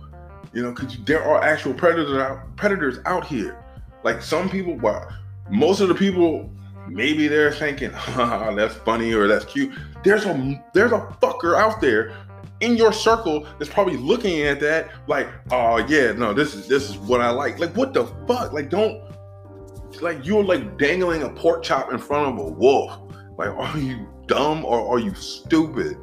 You 0.53 0.63
know, 0.63 0.71
because 0.71 0.97
there 1.05 1.23
are 1.23 1.43
actual 1.43 1.73
predators 1.73 2.17
out 2.17 2.55
predators 2.55 2.99
out 3.05 3.25
here. 3.25 3.63
Like 4.03 4.21
some 4.21 4.49
people, 4.49 4.75
well, 4.75 5.07
most 5.49 5.81
of 5.81 5.89
the 5.89 5.95
people, 5.95 6.49
maybe 6.87 7.27
they're 7.27 7.51
thinking, 7.51 7.91
oh, 7.93 8.53
that's 8.57 8.75
funny 8.75 9.13
or 9.13 9.27
that's 9.27 9.45
cute. 9.45 9.73
There's 10.03 10.25
a 10.25 10.63
there's 10.73 10.93
a 10.93 11.15
fucker 11.21 11.57
out 11.57 11.81
there 11.81 12.15
in 12.61 12.75
your 12.75 12.91
circle 12.91 13.45
that's 13.59 13.71
probably 13.71 13.97
looking 13.97 14.41
at 14.41 14.59
that 14.61 14.91
like, 15.07 15.29
oh 15.51 15.77
yeah, 15.77 16.11
no, 16.13 16.33
this 16.33 16.55
is 16.55 16.67
this 16.67 16.89
is 16.89 16.97
what 16.97 17.21
I 17.21 17.29
like. 17.29 17.59
Like 17.59 17.75
what 17.75 17.93
the 17.93 18.05
fuck? 18.27 18.53
Like 18.53 18.69
don't 18.69 19.03
like 20.01 20.25
you're 20.25 20.43
like 20.43 20.77
dangling 20.77 21.23
a 21.23 21.29
pork 21.29 21.63
chop 21.63 21.91
in 21.91 21.99
front 21.99 22.33
of 22.39 22.45
a 22.45 22.49
wolf. 22.49 22.99
Like, 23.37 23.49
are 23.57 23.77
you 23.77 24.07
dumb 24.27 24.65
or 24.65 24.95
are 24.95 24.99
you 24.99 25.13
stupid? 25.13 25.97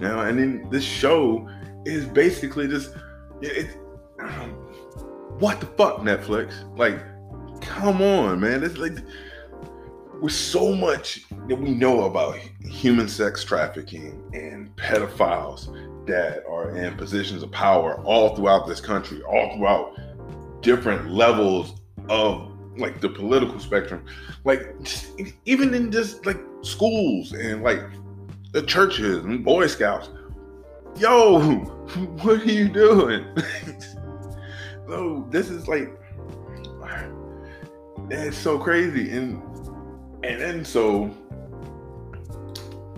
You 0.00 0.08
know, 0.08 0.20
and 0.20 0.38
then 0.38 0.68
this 0.70 0.84
show 0.84 1.48
is 1.84 2.04
basically 2.04 2.68
just 2.68 2.92
it, 3.40 3.66
what 5.38 5.60
the 5.60 5.66
fuck 5.66 5.98
Netflix 5.98 6.52
like 6.76 7.00
come 7.60 8.02
on 8.02 8.40
man 8.40 8.62
it's 8.62 8.76
like 8.76 8.96
with 10.20 10.32
so 10.32 10.74
much 10.74 11.24
that 11.48 11.56
we 11.56 11.70
know 11.70 12.04
about 12.04 12.38
human 12.60 13.08
sex 13.08 13.44
trafficking 13.44 14.22
and 14.32 14.74
pedophiles 14.76 15.66
that 16.06 16.44
are 16.48 16.76
in 16.76 16.96
positions 16.96 17.42
of 17.42 17.50
power 17.50 18.00
all 18.04 18.34
throughout 18.36 18.66
this 18.66 18.80
country 18.80 19.22
all 19.22 19.56
throughout 19.56 19.96
different 20.62 21.10
levels 21.10 21.80
of 22.08 22.52
like 22.78 23.00
the 23.00 23.08
political 23.08 23.58
spectrum. 23.58 24.04
Like 24.44 24.74
even 25.44 25.74
in 25.74 25.90
just 25.90 26.26
like 26.26 26.40
schools 26.62 27.32
and 27.32 27.62
like 27.62 27.82
the 28.52 28.62
churches 28.62 29.24
and 29.24 29.44
Boy 29.44 29.66
Scouts. 29.66 30.10
Yo, 30.96 31.40
what 32.22 32.40
are 32.40 32.44
you 32.44 32.68
doing? 32.68 33.24
no, 34.88 35.26
this 35.30 35.50
is 35.50 35.68
like 35.68 35.90
it's 38.10 38.36
so 38.36 38.58
crazy. 38.58 39.10
And 39.10 39.42
and 40.26 40.40
then 40.40 40.64
so 40.64 41.10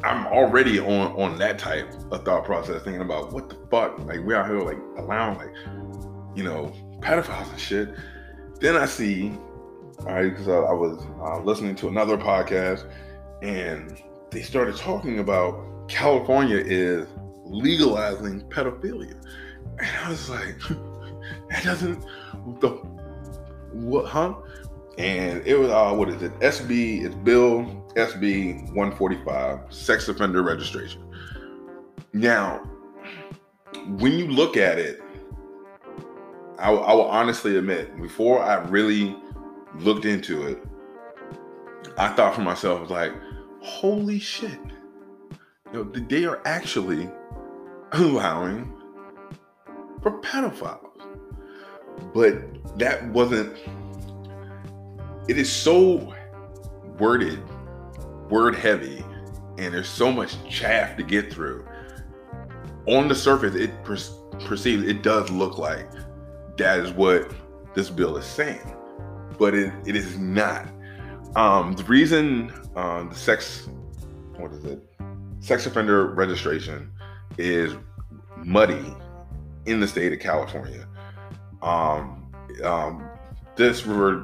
I'm 0.03 0.27
already 0.27 0.79
on 0.79 1.13
on 1.13 1.39
that 1.39 1.59
type 1.59 1.93
of 2.11 2.25
thought 2.25 2.45
process, 2.45 2.83
thinking 2.83 3.03
about 3.03 3.33
what 3.33 3.49
the 3.49 3.57
fuck, 3.71 3.99
like 4.07 4.21
we 4.25 4.35
out 4.35 4.47
here 4.47 4.61
like 4.61 4.79
allowing 4.97 5.39
like, 5.39 5.53
you 6.35 6.45
know, 6.45 6.73
pedophiles 7.01 7.51
and 7.51 7.61
shit. 7.61 7.95
Then 8.61 8.77
I 8.77 8.87
see, 8.87 9.33
all 10.01 10.07
right, 10.07 10.31
because 10.31 10.49
I, 10.49 10.55
I, 10.55 10.73
was 10.73 11.05
uh, 11.21 11.41
listening 11.43 11.77
to 11.77 11.89
another 11.89 12.17
podcast, 12.17 12.91
and 13.43 14.01
they 14.31 14.43
started 14.43 14.77
talking 14.77 15.19
about 15.19 15.89
California 15.89 16.57
is 16.57 17.07
legalizing 17.45 18.41
pedophilia, 18.49 19.15
and 19.79 19.97
I 20.05 20.11
was 20.11 20.31
like, 20.31 20.59
that 21.51 21.65
doesn't 21.65 22.05
the 22.61 22.69
what, 23.73 24.07
huh? 24.07 24.35
And 24.99 25.47
it 25.47 25.57
was 25.57 25.71
uh, 25.71 25.95
what 25.95 26.09
is 26.09 26.21
it? 26.23 26.39
SB, 26.41 27.05
it's 27.05 27.15
Bill 27.15 27.79
SB 27.95 28.67
145, 28.75 29.73
sex 29.73 30.09
offender 30.09 30.43
registration. 30.43 31.03
Now, 32.13 32.59
when 33.87 34.13
you 34.13 34.29
look 34.29 34.57
at 34.57 34.79
it, 34.79 35.01
I, 36.59 36.73
I 36.73 36.93
will 36.93 37.09
honestly 37.09 37.57
admit, 37.57 38.01
before 38.01 38.43
I 38.43 38.57
really 38.69 39.17
looked 39.77 40.05
into 40.05 40.47
it, 40.47 40.65
I 41.97 42.09
thought 42.09 42.35
for 42.35 42.43
myself, 42.43 42.91
like, 42.91 43.13
holy 43.61 44.19
shit. 44.19 44.59
You 45.73 45.85
know, 45.85 45.85
they 45.85 46.25
are 46.25 46.41
actually 46.45 47.11
allowing 47.93 48.73
for 50.03 50.21
pedophiles. 50.21 50.85
But 52.15 52.79
that 52.79 53.07
wasn't, 53.09 53.57
it 55.29 55.39
is 55.39 55.51
so 55.51 56.15
worded 56.99 57.41
word 58.31 58.55
heavy 58.55 59.05
and 59.59 59.75
there's 59.75 59.89
so 59.89 60.11
much 60.11 60.37
chaff 60.49 60.97
to 60.97 61.03
get 61.03 61.33
through. 61.33 61.67
On 62.87 63.09
the 63.09 63.15
surface, 63.15 63.55
it 63.55 63.85
per- 63.85 63.99
perceives 64.47 64.85
it 64.85 65.03
does 65.03 65.31
look 65.31 65.59
like 65.59 65.91
that 66.57 66.81
is 66.81 66.91
what 66.93 67.33
this 67.75 67.91
bill 67.91 68.17
is 68.17 68.25
saying, 68.25 68.75
but 69.39 69.55
it, 69.55 69.73
it 69.87 69.95
is 69.95 70.19
not. 70.19 70.67
Um, 71.37 71.75
the 71.75 71.85
reason 71.85 72.53
uh, 72.75 73.05
the 73.05 73.15
sex, 73.15 73.69
what 74.37 74.53
is 74.53 74.65
it, 74.65 74.83
sex 75.41 75.67
offender 75.67 76.07
registration 76.07 76.91
is 77.37 77.75
muddy 78.39 78.95
in 79.67 79.81
the 79.81 79.87
state 79.87 80.13
of 80.13 80.21
California. 80.21 80.87
Um, 81.63 82.33
um, 82.65 83.09
this 83.57 83.85
re- 83.87 84.23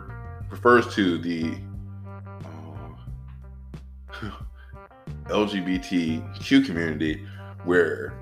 refers 0.50 0.94
to 0.94 1.18
the 1.18 1.56
LGBTQ 5.26 6.66
community, 6.66 7.26
where 7.64 8.14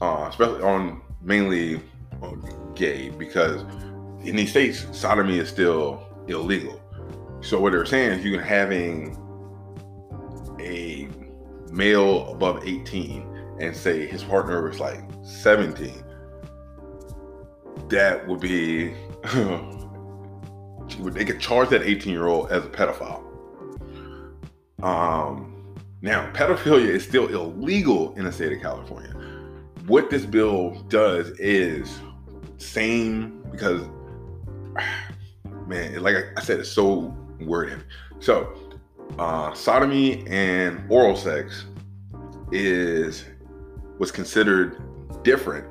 uh, 0.00 0.26
especially 0.28 0.62
on 0.62 1.02
mainly 1.22 1.80
gay, 2.74 3.10
because 3.10 3.62
in 4.24 4.36
these 4.36 4.50
states 4.50 4.86
sodomy 4.92 5.38
is 5.38 5.48
still 5.48 6.06
illegal. 6.28 6.80
So 7.40 7.58
what 7.60 7.72
they're 7.72 7.86
saying 7.86 8.18
is 8.18 8.24
you 8.24 8.32
can 8.32 8.40
having 8.40 9.16
a 10.60 11.08
male 11.72 12.32
above 12.32 12.66
18 12.66 13.56
and 13.60 13.76
say 13.76 14.06
his 14.06 14.22
partner 14.22 14.68
is 14.68 14.80
like 14.80 15.02
17, 15.22 16.04
that 17.88 18.26
would 18.26 18.40
be 18.40 18.94
they 20.98 21.24
could 21.24 21.40
charge 21.40 21.68
that 21.70 21.82
18 21.82 22.12
year 22.12 22.26
old 22.26 22.50
as 22.50 22.64
a 22.64 22.68
pedophile. 22.68 23.22
Um, 24.82 25.74
now, 26.02 26.30
pedophilia 26.32 26.86
is 26.86 27.04
still 27.04 27.28
illegal 27.28 28.14
in 28.16 28.24
the 28.24 28.32
state 28.32 28.52
of 28.52 28.62
California. 28.62 29.10
What 29.86 30.10
this 30.10 30.24
bill 30.24 30.82
does 30.88 31.30
is 31.38 32.00
same 32.58 33.42
because 33.50 33.86
man, 35.66 36.02
like 36.02 36.16
I 36.36 36.40
said, 36.40 36.60
it's 36.60 36.70
so 36.70 37.14
worded. 37.40 37.84
So, 38.18 38.56
uh, 39.18 39.52
sodomy 39.54 40.26
and 40.28 40.82
oral 40.88 41.16
sex 41.16 41.66
is 42.52 43.24
was 43.98 44.10
considered 44.10 44.82
different 45.22 45.66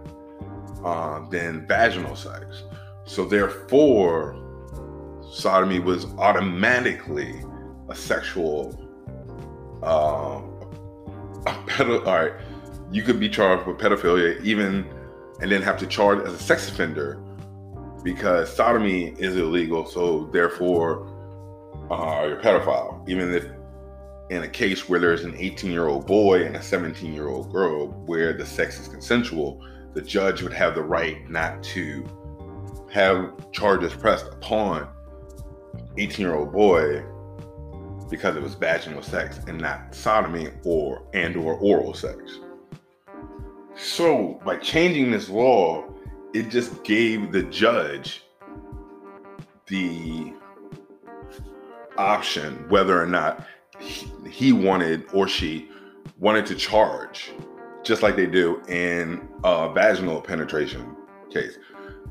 uh, 0.83 1.27
than 1.29 1.67
vaginal 1.67 2.15
sex. 2.15 2.63
So 3.05 3.25
therefore, 3.25 4.38
sodomy 5.31 5.79
was 5.79 6.05
automatically 6.17 7.35
a 7.89 7.95
sexual 7.95 8.77
um, 9.83 10.59
a 11.47 11.53
pedo- 11.67 12.05
all 12.05 12.25
right, 12.25 12.33
you 12.91 13.01
could 13.01 13.19
be 13.19 13.29
charged 13.29 13.65
with 13.65 13.77
pedophilia 13.77 14.41
even 14.43 14.85
and 15.41 15.51
then 15.51 15.61
have 15.61 15.77
to 15.77 15.87
charge 15.87 16.19
as 16.25 16.33
a 16.33 16.39
sex 16.39 16.69
offender 16.69 17.21
because 18.03 18.53
sodomy 18.53 19.15
is 19.19 19.35
illegal. 19.35 19.85
So 19.85 20.25
therefore, 20.33 21.07
uh, 21.89 22.25
you're 22.27 22.39
a 22.39 22.43
pedophile. 22.43 23.07
Even 23.09 23.33
if 23.33 23.45
in 24.29 24.43
a 24.43 24.47
case 24.47 24.87
where 24.87 24.99
there's 24.99 25.23
an 25.23 25.35
18 25.37 25.71
year 25.71 25.87
old 25.87 26.05
boy 26.05 26.45
and 26.45 26.55
a 26.55 26.61
17 26.61 27.13
year 27.13 27.29
old 27.29 27.51
girl 27.51 27.87
where 28.05 28.33
the 28.33 28.45
sex 28.45 28.79
is 28.79 28.87
consensual, 28.87 29.63
the 29.93 30.01
judge 30.01 30.41
would 30.41 30.53
have 30.53 30.75
the 30.75 30.83
right 30.83 31.29
not 31.29 31.63
to 31.63 32.05
have 32.91 33.31
charges 33.51 33.93
pressed 33.93 34.27
upon 34.27 34.87
18 35.97 36.25
year 36.25 36.35
old 36.35 36.51
boy 36.51 37.03
because 38.09 38.35
it 38.35 38.41
was 38.41 38.55
vaginal 38.55 39.03
sex 39.03 39.39
and 39.47 39.59
not 39.59 39.93
sodomy 39.93 40.49
or 40.63 41.03
and 41.13 41.35
or 41.35 41.55
oral 41.55 41.93
sex. 41.93 42.39
So 43.75 44.39
by 44.43 44.57
changing 44.57 45.11
this 45.11 45.29
law, 45.29 45.85
it 46.33 46.49
just 46.49 46.83
gave 46.83 47.31
the 47.31 47.43
judge 47.43 48.23
the 49.67 50.33
option 51.97 52.67
whether 52.69 53.01
or 53.01 53.05
not 53.05 53.45
he, 53.79 54.51
wanted 54.51 55.05
or 55.13 55.27
she 55.27 55.69
wanted 56.17 56.45
to 56.47 56.55
charge, 56.55 57.31
just 57.83 58.03
like 58.03 58.15
they 58.15 58.25
do 58.25 58.61
in 58.67 59.27
a 59.43 59.71
vaginal 59.71 60.21
penetration 60.21 60.95
case. 61.31 61.57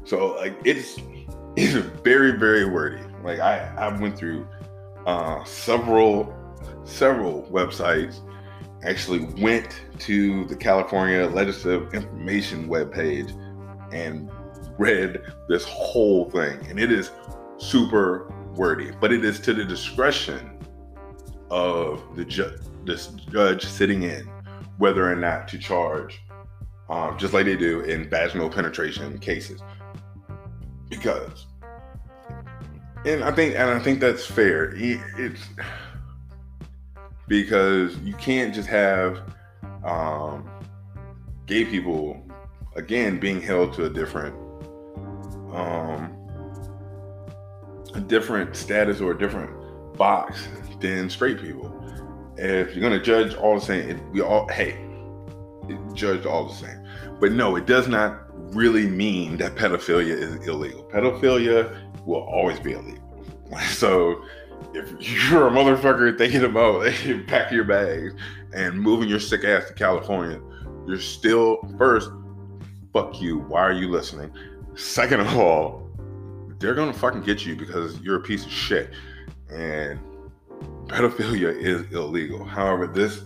So 0.05 0.37
like 0.37 0.59
it's 0.65 0.99
it's 1.57 1.75
very 2.03 2.33
very 2.33 2.65
wordy. 2.65 3.03
Like 3.23 3.41
I 3.41 3.73
I 3.77 3.89
went 3.97 4.17
through 4.17 4.47
uh, 5.07 5.45
several 5.45 6.35
several 6.85 7.43
websites 7.51 8.21
actually 8.85 9.21
went 9.43 9.83
to 9.99 10.45
the 10.47 10.57
California 10.57 11.27
Legislative 11.27 11.93
Information 11.95 12.69
webpage 12.69 13.33
and 13.93 14.31
read 14.79 15.21
this 15.49 15.65
whole 15.65 16.31
thing. 16.31 16.65
And 16.69 16.79
it 16.79 16.93
is 16.93 17.11
super 17.57 18.33
wordy, 18.55 18.93
but 19.01 19.13
it 19.13 19.25
is 19.25 19.41
to 19.41 19.53
the 19.53 19.65
discretion 19.65 20.59
of 21.51 22.03
the 22.15 22.25
judge, 22.25 22.61
this 22.85 23.09
judge 23.09 23.65
sitting 23.65 24.05
in, 24.05 24.29
whether 24.79 25.11
or 25.11 25.17
not 25.17 25.49
to 25.49 25.59
charge, 25.59 26.23
um, 26.89 27.19
just 27.19 27.35
like 27.35 27.47
they 27.47 27.57
do 27.57 27.81
in 27.81 28.09
vaginal 28.09 28.49
penetration 28.49 29.19
cases. 29.19 29.61
Because 30.89 31.48
and 33.05 33.25
I 33.25 33.33
think 33.33 33.55
and 33.55 33.71
I 33.71 33.79
think 33.79 34.01
that's 34.01 34.25
fair. 34.27 34.73
It's 34.77 35.41
because 37.27 37.97
you 37.99 38.15
can't 38.15 38.55
just 38.55 38.69
have 38.69 39.21
um, 39.85 40.49
gay 41.47 41.65
people 41.65 42.23
again 42.77 43.19
being 43.19 43.41
held 43.41 43.73
to 43.75 43.85
a 43.85 43.91
different 43.91 44.35
um, 45.53 46.15
a 47.95 48.01
different 48.01 48.57
status 48.57 49.01
or 49.01 49.13
a 49.13 49.19
different 49.19 49.97
box 49.97 50.49
than 50.81 51.09
straight 51.11 51.41
people. 51.41 51.75
If 52.37 52.75
you're 52.75 52.83
gonna 52.83 53.03
judge 53.03 53.35
all 53.35 53.59
the 53.59 53.65
same, 53.65 54.13
we 54.13 54.21
all 54.21 54.49
hey, 54.49 54.79
judge 55.95 56.27
all 56.27 56.49
the 56.49 56.55
same. 56.55 56.87
But 57.21 57.33
no, 57.33 57.57
it 57.57 57.67
does 57.67 57.89
not 57.89 58.25
really 58.55 58.87
mean 58.87 59.37
that 59.39 59.57
pedophilia 59.57 60.17
is 60.17 60.47
illegal. 60.47 60.85
Pedophilia 60.85 61.88
will 62.09 62.23
always 62.23 62.59
be 62.59 62.73
illegal. 62.73 63.05
So 63.69 64.25
if 64.75 64.91
you're 65.01 65.49
a 65.49 65.51
motherfucker 65.51 66.19
thinking 66.19 66.45
about 66.45 66.85
packing 67.27 67.57
your 67.57 67.65
bags 67.65 68.15
and 68.53 68.79
moving 68.79 69.09
your 69.09 69.21
sick 69.21 69.45
ass 69.45 69.69
to 69.69 69.75
California, 69.75 70.39
you're 70.87 71.01
still 71.01 71.59
first, 71.79 72.11
fuck 72.93 73.23
you. 73.23 73.39
Why 73.39 73.63
are 73.63 73.73
you 73.73 73.89
listening? 73.89 74.31
Second 74.75 75.21
of 75.21 75.39
all, 75.39 75.89
they're 76.59 76.75
gonna 76.75 76.93
fucking 76.93 77.23
get 77.23 77.47
you 77.47 77.57
because 77.57 77.99
you're 78.01 78.17
a 78.17 78.23
piece 78.23 78.45
of 78.45 78.53
shit. 78.53 78.91
And 79.51 79.99
pedophilia 80.87 81.57
is 81.57 81.91
illegal. 81.93 82.45
However, 82.45 82.87
this 82.87 83.23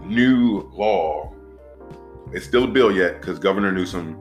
new 0.00 0.70
law, 0.72 1.34
it's 2.32 2.46
still 2.46 2.64
a 2.64 2.68
bill 2.68 2.90
yet 2.90 3.20
because 3.20 3.38
Governor 3.38 3.72
Newsom 3.72 4.18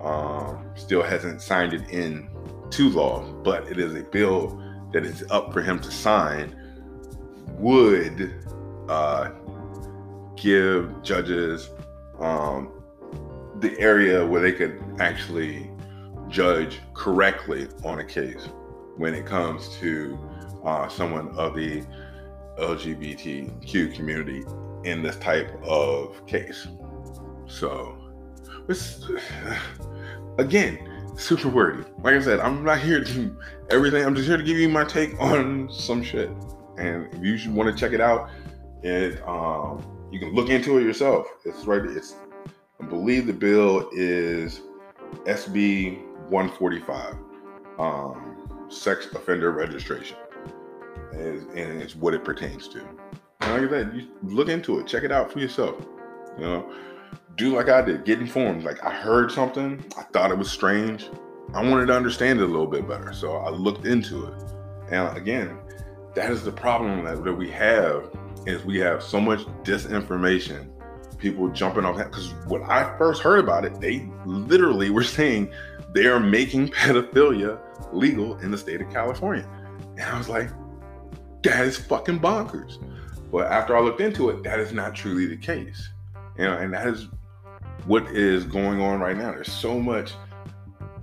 um, 0.00 0.64
still 0.74 1.02
hasn't 1.02 1.40
signed 1.40 1.72
it 1.72 1.88
in 1.90 2.28
to 2.70 2.90
law, 2.90 3.22
but 3.42 3.68
it 3.70 3.78
is 3.78 3.94
a 3.94 4.02
bill 4.02 4.62
that 4.92 5.04
is 5.04 5.24
up 5.30 5.52
for 5.52 5.62
him 5.62 5.78
to 5.80 5.90
sign. 5.90 6.54
Would 7.58 8.44
uh, 8.88 9.30
give 10.36 11.02
judges 11.02 11.70
um, 12.20 12.72
the 13.60 13.78
area 13.78 14.24
where 14.24 14.40
they 14.40 14.52
could 14.52 14.82
actually 14.98 15.70
judge 16.28 16.80
correctly 16.94 17.68
on 17.84 18.00
a 18.00 18.04
case 18.04 18.48
when 18.96 19.14
it 19.14 19.26
comes 19.26 19.68
to 19.78 20.18
uh, 20.64 20.88
someone 20.88 21.28
of 21.36 21.54
the 21.54 21.82
LGBTQ 22.58 23.94
community 23.94 24.44
in 24.84 25.02
this 25.02 25.16
type 25.16 25.50
of 25.62 26.24
case. 26.26 26.66
So, 27.46 27.96
again, 30.38 30.95
super 31.16 31.48
wordy. 31.48 31.84
Like 31.98 32.14
I 32.14 32.20
said, 32.20 32.40
I'm 32.40 32.64
not 32.64 32.78
here 32.78 33.02
to 33.02 33.12
do 33.12 33.36
everything. 33.70 34.04
I'm 34.04 34.14
just 34.14 34.28
here 34.28 34.36
to 34.36 34.42
give 34.42 34.58
you 34.58 34.68
my 34.68 34.84
take 34.84 35.18
on 35.20 35.68
some 35.70 36.02
shit. 36.02 36.30
And 36.78 37.08
if 37.12 37.44
you 37.44 37.50
want 37.52 37.74
to 37.74 37.78
check 37.78 37.92
it 37.92 38.00
out, 38.00 38.30
it 38.82 39.26
um, 39.26 39.84
you 40.12 40.20
can 40.20 40.34
look 40.34 40.50
into 40.50 40.78
it 40.78 40.84
yourself. 40.84 41.26
It's 41.44 41.64
right. 41.64 41.82
It's 41.84 42.16
I 42.80 42.84
believe 42.84 43.26
the 43.26 43.32
bill 43.32 43.88
is 43.92 44.60
SB 45.24 46.02
145, 46.28 47.14
um, 47.78 48.66
sex 48.68 49.06
offender 49.14 49.52
registration, 49.52 50.16
and, 51.12 51.48
and 51.50 51.80
it's 51.80 51.96
what 51.96 52.12
it 52.12 52.22
pertains 52.22 52.68
to. 52.68 52.86
And 53.40 53.52
like 53.52 53.62
I 53.62 53.68
said, 53.68 53.92
you 53.94 54.08
look 54.22 54.48
into 54.48 54.78
it, 54.78 54.86
check 54.86 55.04
it 55.04 55.12
out 55.12 55.32
for 55.32 55.38
yourself. 55.38 55.76
You 56.36 56.44
know, 56.44 56.72
do 57.36 57.54
like 57.54 57.68
I 57.68 57.82
did, 57.82 58.04
get 58.04 58.20
informed. 58.20 58.64
Like 58.64 58.82
I 58.84 58.90
heard 58.90 59.30
something, 59.30 59.84
I 59.96 60.02
thought 60.04 60.30
it 60.30 60.38
was 60.38 60.50
strange. 60.50 61.08
I 61.54 61.62
wanted 61.62 61.86
to 61.86 61.96
understand 61.96 62.40
it 62.40 62.44
a 62.44 62.46
little 62.46 62.66
bit 62.66 62.88
better, 62.88 63.12
so 63.12 63.36
I 63.36 63.50
looked 63.50 63.86
into 63.86 64.26
it. 64.26 64.34
And 64.90 65.16
again, 65.16 65.58
that 66.14 66.30
is 66.30 66.42
the 66.42 66.52
problem 66.52 67.04
that, 67.04 67.22
that 67.24 67.32
we 67.32 67.50
have 67.50 68.10
is 68.46 68.64
we 68.64 68.78
have 68.78 69.02
so 69.02 69.20
much 69.20 69.40
disinformation 69.64 70.70
people 71.18 71.48
jumping 71.48 71.84
off 71.84 71.96
because 71.96 72.32
when 72.46 72.62
I 72.62 72.96
first 72.98 73.22
heard 73.22 73.40
about 73.40 73.64
it, 73.64 73.80
they 73.80 74.08
literally 74.24 74.90
were 74.90 75.04
saying 75.18 75.52
they 75.94 76.06
are 76.06 76.20
making 76.20 76.68
pedophilia 76.68 77.60
legal 77.92 78.38
in 78.38 78.50
the 78.50 78.58
state 78.58 78.80
of 78.80 78.90
California. 78.90 79.48
And 79.96 80.02
I 80.02 80.18
was 80.18 80.28
like, 80.28 80.50
that 81.42 81.64
is 81.64 81.76
fucking 81.76 82.20
bonkers. 82.20 82.78
But 83.30 83.46
after 83.50 83.76
I 83.76 83.80
looked 83.80 84.00
into 84.00 84.30
it, 84.30 84.42
that 84.44 84.58
is 84.58 84.72
not 84.72 84.94
truly 84.94 85.26
the 85.26 85.36
case. 85.36 85.90
You 86.38 86.44
know, 86.44 86.56
and 86.58 86.72
that 86.74 86.86
is 86.86 87.08
what 87.86 88.06
is 88.08 88.44
going 88.44 88.80
on 88.80 89.00
right 89.00 89.16
now. 89.16 89.32
There's 89.32 89.52
so 89.52 89.78
much, 89.78 90.12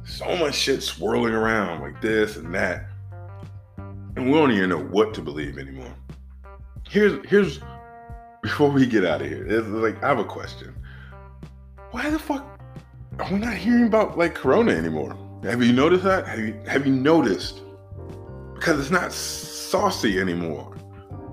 so 0.05 0.35
much 0.37 0.55
shit 0.55 0.83
swirling 0.83 1.33
around 1.33 1.81
like 1.81 2.01
this 2.01 2.35
and 2.35 2.53
that. 2.53 2.85
And 4.15 4.27
we 4.27 4.33
don't 4.33 4.51
even 4.51 4.69
know 4.69 4.83
what 4.83 5.13
to 5.15 5.21
believe 5.21 5.57
anymore. 5.57 5.93
Here's 6.87 7.25
here's 7.27 7.59
before 8.41 8.69
we 8.69 8.85
get 8.85 9.05
out 9.05 9.21
of 9.21 9.27
here, 9.27 9.47
it's 9.47 9.67
like 9.67 10.03
I 10.03 10.09
have 10.09 10.19
a 10.19 10.25
question. 10.25 10.75
Why 11.91 12.09
the 12.09 12.19
fuck 12.19 12.45
are 13.19 13.31
we 13.31 13.39
not 13.39 13.53
hearing 13.53 13.87
about 13.87 14.17
like 14.17 14.35
Corona 14.35 14.73
anymore? 14.73 15.17
Have 15.43 15.63
you 15.63 15.73
noticed 15.73 16.03
that? 16.03 16.27
Have 16.27 16.39
you 16.39 16.59
have 16.67 16.85
you 16.85 16.93
noticed? 16.93 17.61
Because 18.53 18.79
it's 18.79 18.91
not 18.91 19.11
saucy 19.11 20.19
anymore. 20.19 20.75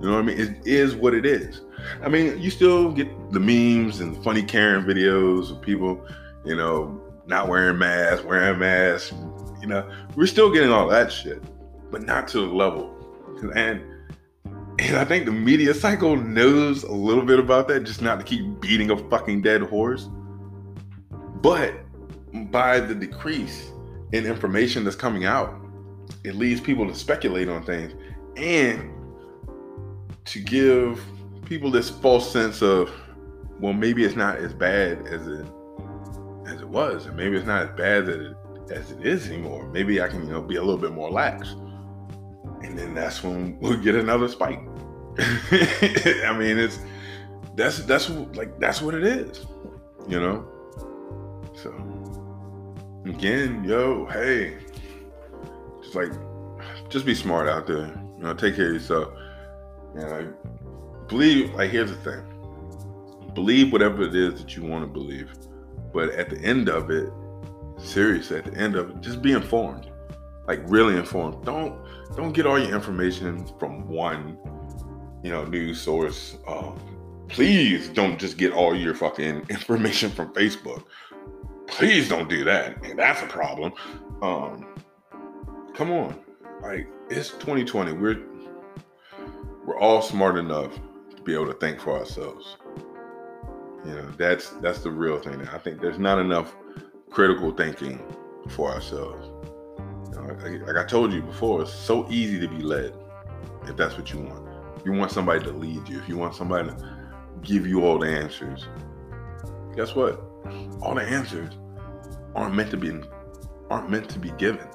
You 0.00 0.08
know 0.08 0.14
what 0.14 0.20
I 0.20 0.22
mean? 0.22 0.38
It 0.38 0.66
is 0.66 0.94
what 0.94 1.14
it 1.14 1.26
is. 1.26 1.60
I 2.02 2.08
mean, 2.08 2.40
you 2.40 2.50
still 2.50 2.92
get 2.92 3.08
the 3.32 3.40
memes 3.40 4.00
and 4.00 4.22
funny 4.22 4.42
Karen 4.42 4.84
videos 4.84 5.50
of 5.50 5.60
people, 5.60 6.04
you 6.44 6.56
know, 6.56 7.00
not 7.26 7.48
wearing 7.48 7.78
masks, 7.78 8.24
wearing 8.24 8.58
masks. 8.58 9.12
You 9.60 9.66
know, 9.66 9.90
we're 10.16 10.26
still 10.26 10.50
getting 10.50 10.70
all 10.70 10.88
that 10.88 11.12
shit, 11.12 11.42
but 11.90 12.02
not 12.02 12.28
to 12.28 12.40
the 12.40 12.54
level. 12.54 12.96
And 13.54 13.82
and 14.78 14.96
I 14.96 15.04
think 15.04 15.26
the 15.26 15.32
media 15.32 15.74
cycle 15.74 16.16
knows 16.16 16.84
a 16.84 16.92
little 16.92 17.24
bit 17.24 17.38
about 17.38 17.68
that, 17.68 17.84
just 17.84 18.00
not 18.00 18.18
to 18.18 18.24
keep 18.24 18.60
beating 18.60 18.90
a 18.90 18.96
fucking 18.96 19.42
dead 19.42 19.60
horse. 19.62 20.08
But 21.42 21.74
by 22.50 22.80
the 22.80 22.94
decrease 22.94 23.70
in 24.12 24.24
information 24.24 24.84
that's 24.84 24.96
coming 24.96 25.26
out, 25.26 25.54
it 26.24 26.34
leads 26.34 26.60
people 26.60 26.86
to 26.86 26.94
speculate 26.94 27.48
on 27.48 27.62
things 27.62 27.92
and 28.36 28.90
to 30.24 30.40
give 30.40 31.02
people 31.50 31.70
this 31.70 31.90
false 31.90 32.32
sense 32.32 32.62
of, 32.62 32.90
well, 33.60 33.74
maybe 33.74 34.04
it's 34.04 34.16
not 34.16 34.38
as 34.38 34.54
bad 34.54 35.06
as 35.06 35.26
it 35.26 35.46
as 36.46 36.62
it 36.62 36.68
was, 36.68 37.04
and 37.04 37.14
maybe 37.14 37.36
it's 37.36 37.46
not 37.46 37.62
as 37.62 37.76
bad 37.76 38.08
as 38.08 38.16
it, 38.16 38.36
as 38.70 38.90
it 38.90 39.06
is 39.06 39.28
anymore. 39.28 39.68
Maybe 39.68 40.00
I 40.00 40.08
can, 40.08 40.24
you 40.26 40.32
know, 40.32 40.40
be 40.40 40.56
a 40.56 40.62
little 40.62 40.80
bit 40.80 40.92
more 40.92 41.10
lax 41.10 41.54
and 42.62 42.78
then 42.78 42.94
that's 42.94 43.22
when 43.22 43.58
we'll 43.60 43.76
get 43.76 43.94
another 43.94 44.28
spike. 44.28 44.60
I 45.18 46.34
mean, 46.38 46.58
it's 46.58 46.78
that's 47.56 47.78
that's 47.84 48.08
like 48.10 48.58
that's 48.58 48.80
what 48.80 48.94
it 48.94 49.04
is, 49.04 49.46
you 50.08 50.20
know. 50.20 50.46
So 51.54 51.72
again, 53.04 53.64
yo, 53.64 54.06
hey, 54.06 54.58
just 55.82 55.94
like 55.94 56.12
just 56.88 57.04
be 57.04 57.14
smart 57.14 57.48
out 57.48 57.66
there. 57.66 57.88
You 58.18 58.24
know, 58.24 58.34
take 58.34 58.56
care 58.56 58.68
of 58.68 58.74
yourself. 58.74 59.12
You 59.94 60.02
know, 60.02 60.34
believe. 61.10 61.54
Like 61.54 61.70
here's 61.70 61.90
the 61.90 61.96
thing: 61.96 62.22
believe 63.34 63.72
whatever 63.72 64.02
it 64.04 64.14
is 64.14 64.40
that 64.40 64.56
you 64.56 64.62
want 64.62 64.84
to 64.84 64.90
believe, 64.90 65.30
but 65.92 66.08
at 66.10 66.30
the 66.30 66.38
end 66.38 66.70
of 66.70 66.90
it, 66.90 67.10
seriously, 67.76 68.38
at 68.38 68.46
the 68.46 68.56
end 68.56 68.76
of 68.76 68.88
it, 68.88 69.00
just 69.02 69.20
be 69.20 69.32
informed 69.32 69.90
like 70.50 70.60
really 70.64 70.96
informed. 70.96 71.44
Don't 71.44 71.78
don't 72.16 72.32
get 72.32 72.44
all 72.44 72.58
your 72.58 72.74
information 72.74 73.46
from 73.60 73.86
one, 73.88 74.36
you 75.22 75.30
know, 75.30 75.44
news 75.44 75.80
source. 75.80 76.38
Um, 76.48 76.76
please 77.28 77.88
don't 77.88 78.18
just 78.18 78.36
get 78.36 78.52
all 78.52 78.74
your 78.74 78.94
fucking 78.94 79.46
information 79.48 80.10
from 80.10 80.32
Facebook. 80.34 80.82
Please 81.68 82.08
don't 82.08 82.28
do 82.28 82.42
that. 82.42 82.84
And 82.84 82.98
that's 82.98 83.22
a 83.22 83.26
problem. 83.26 83.72
Um, 84.22 84.66
come 85.72 85.92
on, 85.92 86.18
like 86.62 86.88
it's 87.10 87.30
2020. 87.30 87.92
We're 87.92 88.20
we're 89.64 89.78
all 89.78 90.02
smart 90.02 90.36
enough 90.36 90.76
be 91.24 91.34
able 91.34 91.46
to 91.46 91.54
think 91.54 91.80
for 91.80 91.98
ourselves. 91.98 92.56
You 93.84 93.94
know, 93.94 94.10
that's 94.16 94.50
that's 94.62 94.80
the 94.80 94.90
real 94.90 95.18
thing. 95.18 95.46
I 95.48 95.58
think 95.58 95.80
there's 95.80 95.98
not 95.98 96.18
enough 96.18 96.54
critical 97.10 97.50
thinking 97.52 98.00
for 98.48 98.70
ourselves 98.70 99.30
like, 100.42 100.66
like 100.66 100.76
I 100.76 100.84
told 100.84 101.12
you 101.12 101.22
before, 101.22 101.62
it's 101.62 101.72
so 101.72 102.08
easy 102.10 102.38
to 102.40 102.48
be 102.48 102.62
led 102.62 102.94
if 103.66 103.76
that's 103.76 103.96
what 103.96 104.12
you 104.12 104.20
want. 104.20 104.46
You 104.84 104.92
want 104.92 105.10
somebody 105.10 105.44
to 105.44 105.52
lead 105.52 105.88
you, 105.88 105.98
if 105.98 106.08
you 106.08 106.16
want 106.16 106.34
somebody 106.34 106.68
to 106.68 106.76
give 107.42 107.66
you 107.66 107.84
all 107.84 107.98
the 107.98 108.08
answers, 108.08 108.66
guess 109.76 109.94
what? 109.94 110.20
All 110.82 110.94
the 110.94 111.02
answers 111.02 111.52
aren't 112.34 112.54
meant 112.54 112.70
to 112.70 112.76
be 112.76 113.00
aren't 113.70 113.90
meant 113.90 114.08
to 114.10 114.18
be 114.18 114.30
given. 114.32 114.66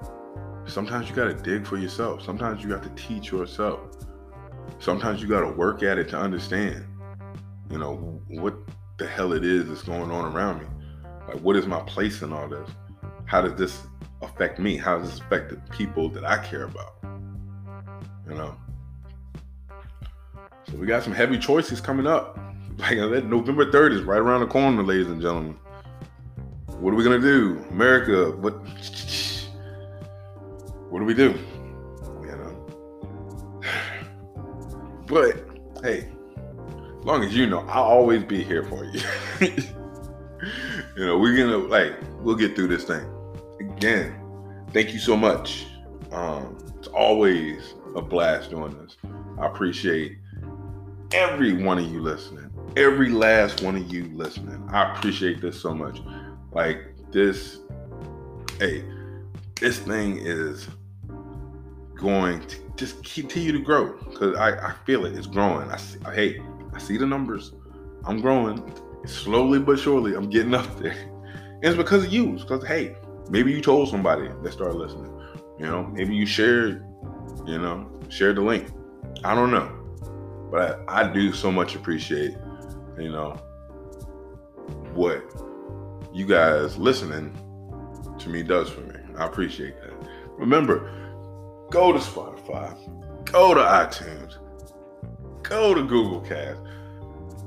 Sometimes 0.65 1.09
you 1.09 1.15
got 1.15 1.25
to 1.25 1.33
dig 1.33 1.65
for 1.65 1.77
yourself. 1.77 2.23
Sometimes 2.23 2.63
you 2.63 2.69
got 2.69 2.83
to 2.83 2.89
teach 2.89 3.31
yourself. 3.31 3.79
Sometimes 4.79 5.21
you 5.21 5.27
got 5.27 5.41
to 5.41 5.49
work 5.49 5.83
at 5.83 5.97
it 5.97 6.09
to 6.09 6.17
understand, 6.17 6.85
you 7.69 7.77
know, 7.77 8.21
what 8.27 8.55
the 8.97 9.07
hell 9.07 9.33
it 9.33 9.43
is 9.43 9.67
that's 9.67 9.83
going 9.83 10.11
on 10.11 10.33
around 10.33 10.59
me. 10.59 10.67
Like, 11.27 11.39
what 11.41 11.55
is 11.55 11.65
my 11.65 11.79
place 11.81 12.21
in 12.21 12.31
all 12.31 12.47
this? 12.47 12.69
How 13.25 13.41
does 13.41 13.55
this 13.55 13.81
affect 14.21 14.59
me? 14.59 14.77
How 14.77 14.99
does 14.99 15.09
this 15.11 15.19
affect 15.19 15.49
the 15.49 15.57
people 15.75 16.09
that 16.09 16.23
I 16.23 16.37
care 16.43 16.63
about? 16.63 16.95
You 18.27 18.35
know. 18.35 18.55
So 20.69 20.77
we 20.77 20.85
got 20.87 21.03
some 21.03 21.13
heavy 21.13 21.37
choices 21.37 21.81
coming 21.81 22.07
up. 22.07 22.39
Like 22.77 22.97
November 22.97 23.71
3rd 23.71 23.93
is 23.93 24.01
right 24.01 24.19
around 24.19 24.41
the 24.41 24.47
corner, 24.47 24.83
ladies 24.83 25.07
and 25.07 25.21
gentlemen. 25.21 25.57
What 26.67 26.91
are 26.93 26.97
we 26.97 27.05
gonna 27.05 27.21
do? 27.21 27.63
America, 27.71 28.31
what 28.31 28.51
what 30.89 30.99
do 30.99 31.05
we 31.05 31.13
do? 31.13 31.39
But 35.07 35.45
hey, 35.83 36.09
as 36.99 37.05
long 37.05 37.23
as 37.23 37.35
you 37.35 37.47
know, 37.47 37.59
I'll 37.67 37.83
always 37.83 38.23
be 38.23 38.43
here 38.43 38.63
for 38.63 38.85
you. 38.85 38.99
you 40.97 41.05
know, 41.05 41.17
we're 41.17 41.37
gonna 41.37 41.57
like 41.57 41.93
we'll 42.21 42.35
get 42.35 42.55
through 42.55 42.67
this 42.67 42.83
thing. 42.85 43.05
Again, 43.59 44.15
thank 44.71 44.93
you 44.93 44.99
so 44.99 45.15
much. 45.15 45.67
Um, 46.11 46.57
it's 46.77 46.87
always 46.87 47.75
a 47.95 48.01
blast 48.01 48.49
doing 48.49 48.77
this. 48.79 48.97
I 49.39 49.47
appreciate 49.47 50.17
every 51.13 51.53
one 51.63 51.77
of 51.77 51.91
you 51.91 52.01
listening, 52.01 52.49
every 52.75 53.09
last 53.09 53.61
one 53.61 53.75
of 53.75 53.91
you 53.91 54.05
listening. 54.13 54.67
I 54.71 54.93
appreciate 54.93 55.41
this 55.41 55.59
so 55.59 55.73
much. 55.73 56.01
Like 56.51 56.95
this, 57.11 57.59
hey, 58.59 58.83
this 59.59 59.79
thing 59.79 60.17
is 60.17 60.67
going 61.95 62.45
to 62.47 62.57
just 62.75 63.03
continue 63.03 63.51
to 63.51 63.59
grow 63.59 63.97
because 64.09 64.35
I, 64.37 64.69
I 64.69 64.73
feel 64.85 65.05
it. 65.05 65.15
It's 65.15 65.27
growing. 65.27 65.69
I 65.71 65.77
see, 65.77 65.99
hey, 66.13 66.41
I 66.73 66.79
see 66.79 66.97
the 66.97 67.05
numbers. 67.05 67.53
I'm 68.05 68.21
growing 68.21 68.73
slowly 69.05 69.59
but 69.59 69.79
surely. 69.79 70.15
I'm 70.15 70.29
getting 70.29 70.53
up 70.53 70.79
there. 70.79 70.95
And 71.55 71.73
it's 71.73 71.77
because 71.77 72.03
of 72.03 72.11
you. 72.11 72.33
It's 72.33 72.43
because 72.43 72.67
hey, 72.67 72.95
maybe 73.29 73.51
you 73.51 73.61
told 73.61 73.89
somebody 73.89 74.29
that 74.43 74.51
started 74.51 74.75
listening. 74.75 75.09
You 75.57 75.65
know, 75.65 75.83
maybe 75.85 76.13
you 76.13 76.25
shared. 76.25 76.85
You 77.47 77.57
know, 77.57 77.89
shared 78.09 78.35
the 78.35 78.41
link. 78.41 78.67
I 79.23 79.33
don't 79.33 79.51
know, 79.51 79.71
but 80.51 80.83
I, 80.87 81.09
I 81.09 81.13
do 81.13 81.31
so 81.31 81.51
much 81.51 81.73
appreciate. 81.73 82.35
You 82.99 83.09
know 83.09 83.31
what 84.93 85.23
you 86.13 86.25
guys 86.25 86.77
listening 86.77 87.35
to 88.19 88.29
me 88.29 88.43
does 88.43 88.69
for 88.69 88.81
me. 88.81 88.95
I 89.17 89.25
appreciate 89.25 89.75
that. 89.81 89.93
Remember, 90.37 91.04
go 91.75 91.91
to 91.91 91.99
Spotify, 91.99 92.73
go 93.25 93.53
to 93.53 93.59
iTunes, 93.59 94.37
go 95.43 95.73
to 95.73 95.83
Google 95.83 96.21
Cast, 96.21 96.61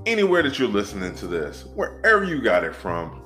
anywhere 0.04 0.42
that 0.42 0.58
you're 0.58 0.68
listening 0.68 1.14
to 1.14 1.26
this, 1.26 1.64
wherever 1.74 2.24
you 2.24 2.42
got 2.42 2.62
it 2.62 2.74
from, 2.74 3.22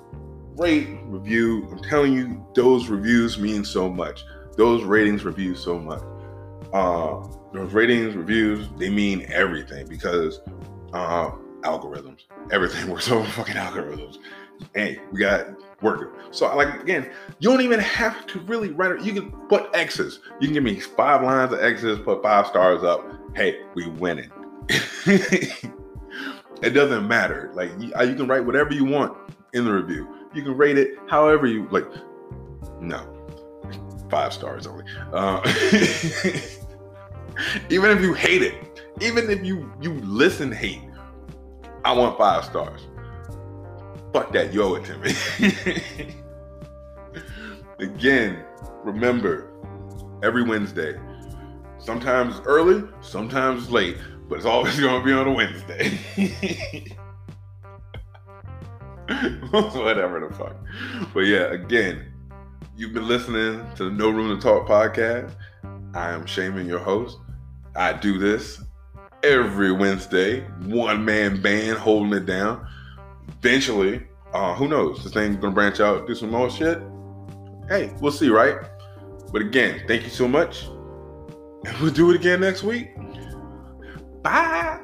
rate, 0.56 1.00
review. 1.06 1.66
I'm 1.72 1.82
telling 1.82 2.12
you, 2.12 2.46
those 2.54 2.86
reviews 2.86 3.36
mean 3.36 3.64
so 3.64 3.90
much. 3.90 4.22
Those 4.56 4.84
ratings, 4.84 5.24
reviews, 5.24 5.58
so 5.58 5.76
much. 5.76 6.02
Uh, 6.72 7.26
those 7.52 7.72
ratings, 7.72 8.14
reviews, 8.14 8.68
they 8.78 8.88
mean 8.88 9.26
everything 9.26 9.88
because 9.88 10.40
uh, 10.92 11.32
algorithms. 11.62 12.26
Everything 12.52 12.88
works 12.88 13.10
over 13.10 13.26
fucking 13.30 13.56
algorithms. 13.56 14.18
Hey, 14.72 15.00
we 15.10 15.18
got 15.18 15.48
work. 15.82 16.16
So 16.30 16.54
like 16.56 16.80
again, 16.80 17.10
you 17.38 17.50
don't 17.50 17.60
even 17.60 17.80
have 17.80 18.26
to 18.28 18.40
really 18.40 18.70
write 18.70 18.92
it. 18.92 19.02
You 19.02 19.12
can 19.12 19.30
put 19.48 19.68
X's. 19.74 20.20
You 20.40 20.48
can 20.48 20.54
give 20.54 20.64
me 20.64 20.80
five 20.80 21.22
lines 21.22 21.52
of 21.52 21.60
X's, 21.60 21.98
put 21.98 22.22
five 22.22 22.46
stars 22.46 22.82
up. 22.82 23.10
Hey, 23.34 23.62
we 23.74 23.88
winning. 23.88 24.30
it 24.68 25.70
doesn't 26.70 27.06
matter. 27.06 27.50
Like 27.54 27.70
you, 27.78 27.92
uh, 27.94 28.02
you 28.04 28.14
can 28.14 28.26
write 28.26 28.44
whatever 28.44 28.72
you 28.72 28.84
want 28.84 29.16
in 29.52 29.64
the 29.64 29.72
review. 29.72 30.08
You 30.34 30.42
can 30.42 30.56
rate 30.56 30.78
it 30.78 30.98
however 31.08 31.46
you 31.46 31.68
like. 31.70 31.84
No, 32.80 33.06
five 34.10 34.32
stars 34.32 34.66
only. 34.66 34.84
Uh, 35.12 35.40
even 37.70 37.90
if 37.90 38.00
you 38.00 38.14
hate 38.14 38.42
it, 38.42 38.80
even 39.00 39.30
if 39.30 39.44
you 39.44 39.72
you 39.80 39.94
listen 39.94 40.52
hate, 40.52 40.82
I 41.84 41.92
want 41.92 42.18
five 42.18 42.44
stars. 42.44 42.86
Fuck 44.12 44.32
that, 44.32 44.52
you 44.52 44.62
owe 44.62 44.74
it 44.74 44.84
to 44.84 44.98
me. 44.98 45.14
Again, 47.86 48.44
remember, 48.84 49.50
every 50.22 50.42
Wednesday, 50.42 51.00
sometimes 51.78 52.40
early, 52.44 52.84
sometimes 53.00 53.70
late, 53.70 53.96
but 54.28 54.36
it's 54.36 54.44
always 54.44 54.78
going 54.78 55.00
to 55.00 55.06
be 55.06 55.12
on 55.12 55.28
a 55.28 55.32
Wednesday. 55.32 55.98
Whatever 59.50 60.26
the 60.28 60.34
fuck. 60.36 60.56
But 61.14 61.20
yeah, 61.20 61.50
again, 61.52 62.12
you've 62.76 62.92
been 62.92 63.08
listening 63.08 63.66
to 63.76 63.84
the 63.84 63.90
No 63.90 64.10
Room 64.10 64.38
to 64.38 64.42
Talk 64.42 64.68
podcast. 64.68 65.34
I 65.94 66.10
am 66.10 66.26
Shaman, 66.26 66.66
your 66.66 66.78
host. 66.78 67.18
I 67.74 67.94
do 67.94 68.18
this 68.18 68.60
every 69.22 69.72
Wednesday, 69.72 70.40
one 70.66 71.04
man 71.04 71.40
band 71.40 71.78
holding 71.78 72.12
it 72.12 72.26
down 72.26 72.66
eventually, 73.42 74.06
uh, 74.32 74.54
who 74.54 74.68
knows? 74.68 75.02
This 75.02 75.12
thing's 75.12 75.36
gonna 75.36 75.52
branch 75.52 75.80
out, 75.80 76.06
do 76.06 76.14
some 76.14 76.30
more 76.30 76.48
shit. 76.48 76.80
Hey, 77.68 77.92
we'll 78.00 78.12
see, 78.12 78.28
right? 78.28 78.56
But 79.32 79.42
again, 79.42 79.82
thank 79.88 80.04
you 80.04 80.10
so 80.10 80.28
much. 80.28 80.66
And 81.64 81.78
we'll 81.80 81.92
do 81.92 82.10
it 82.10 82.16
again 82.16 82.40
next 82.40 82.62
week. 82.62 82.90
Bye. 84.22 84.80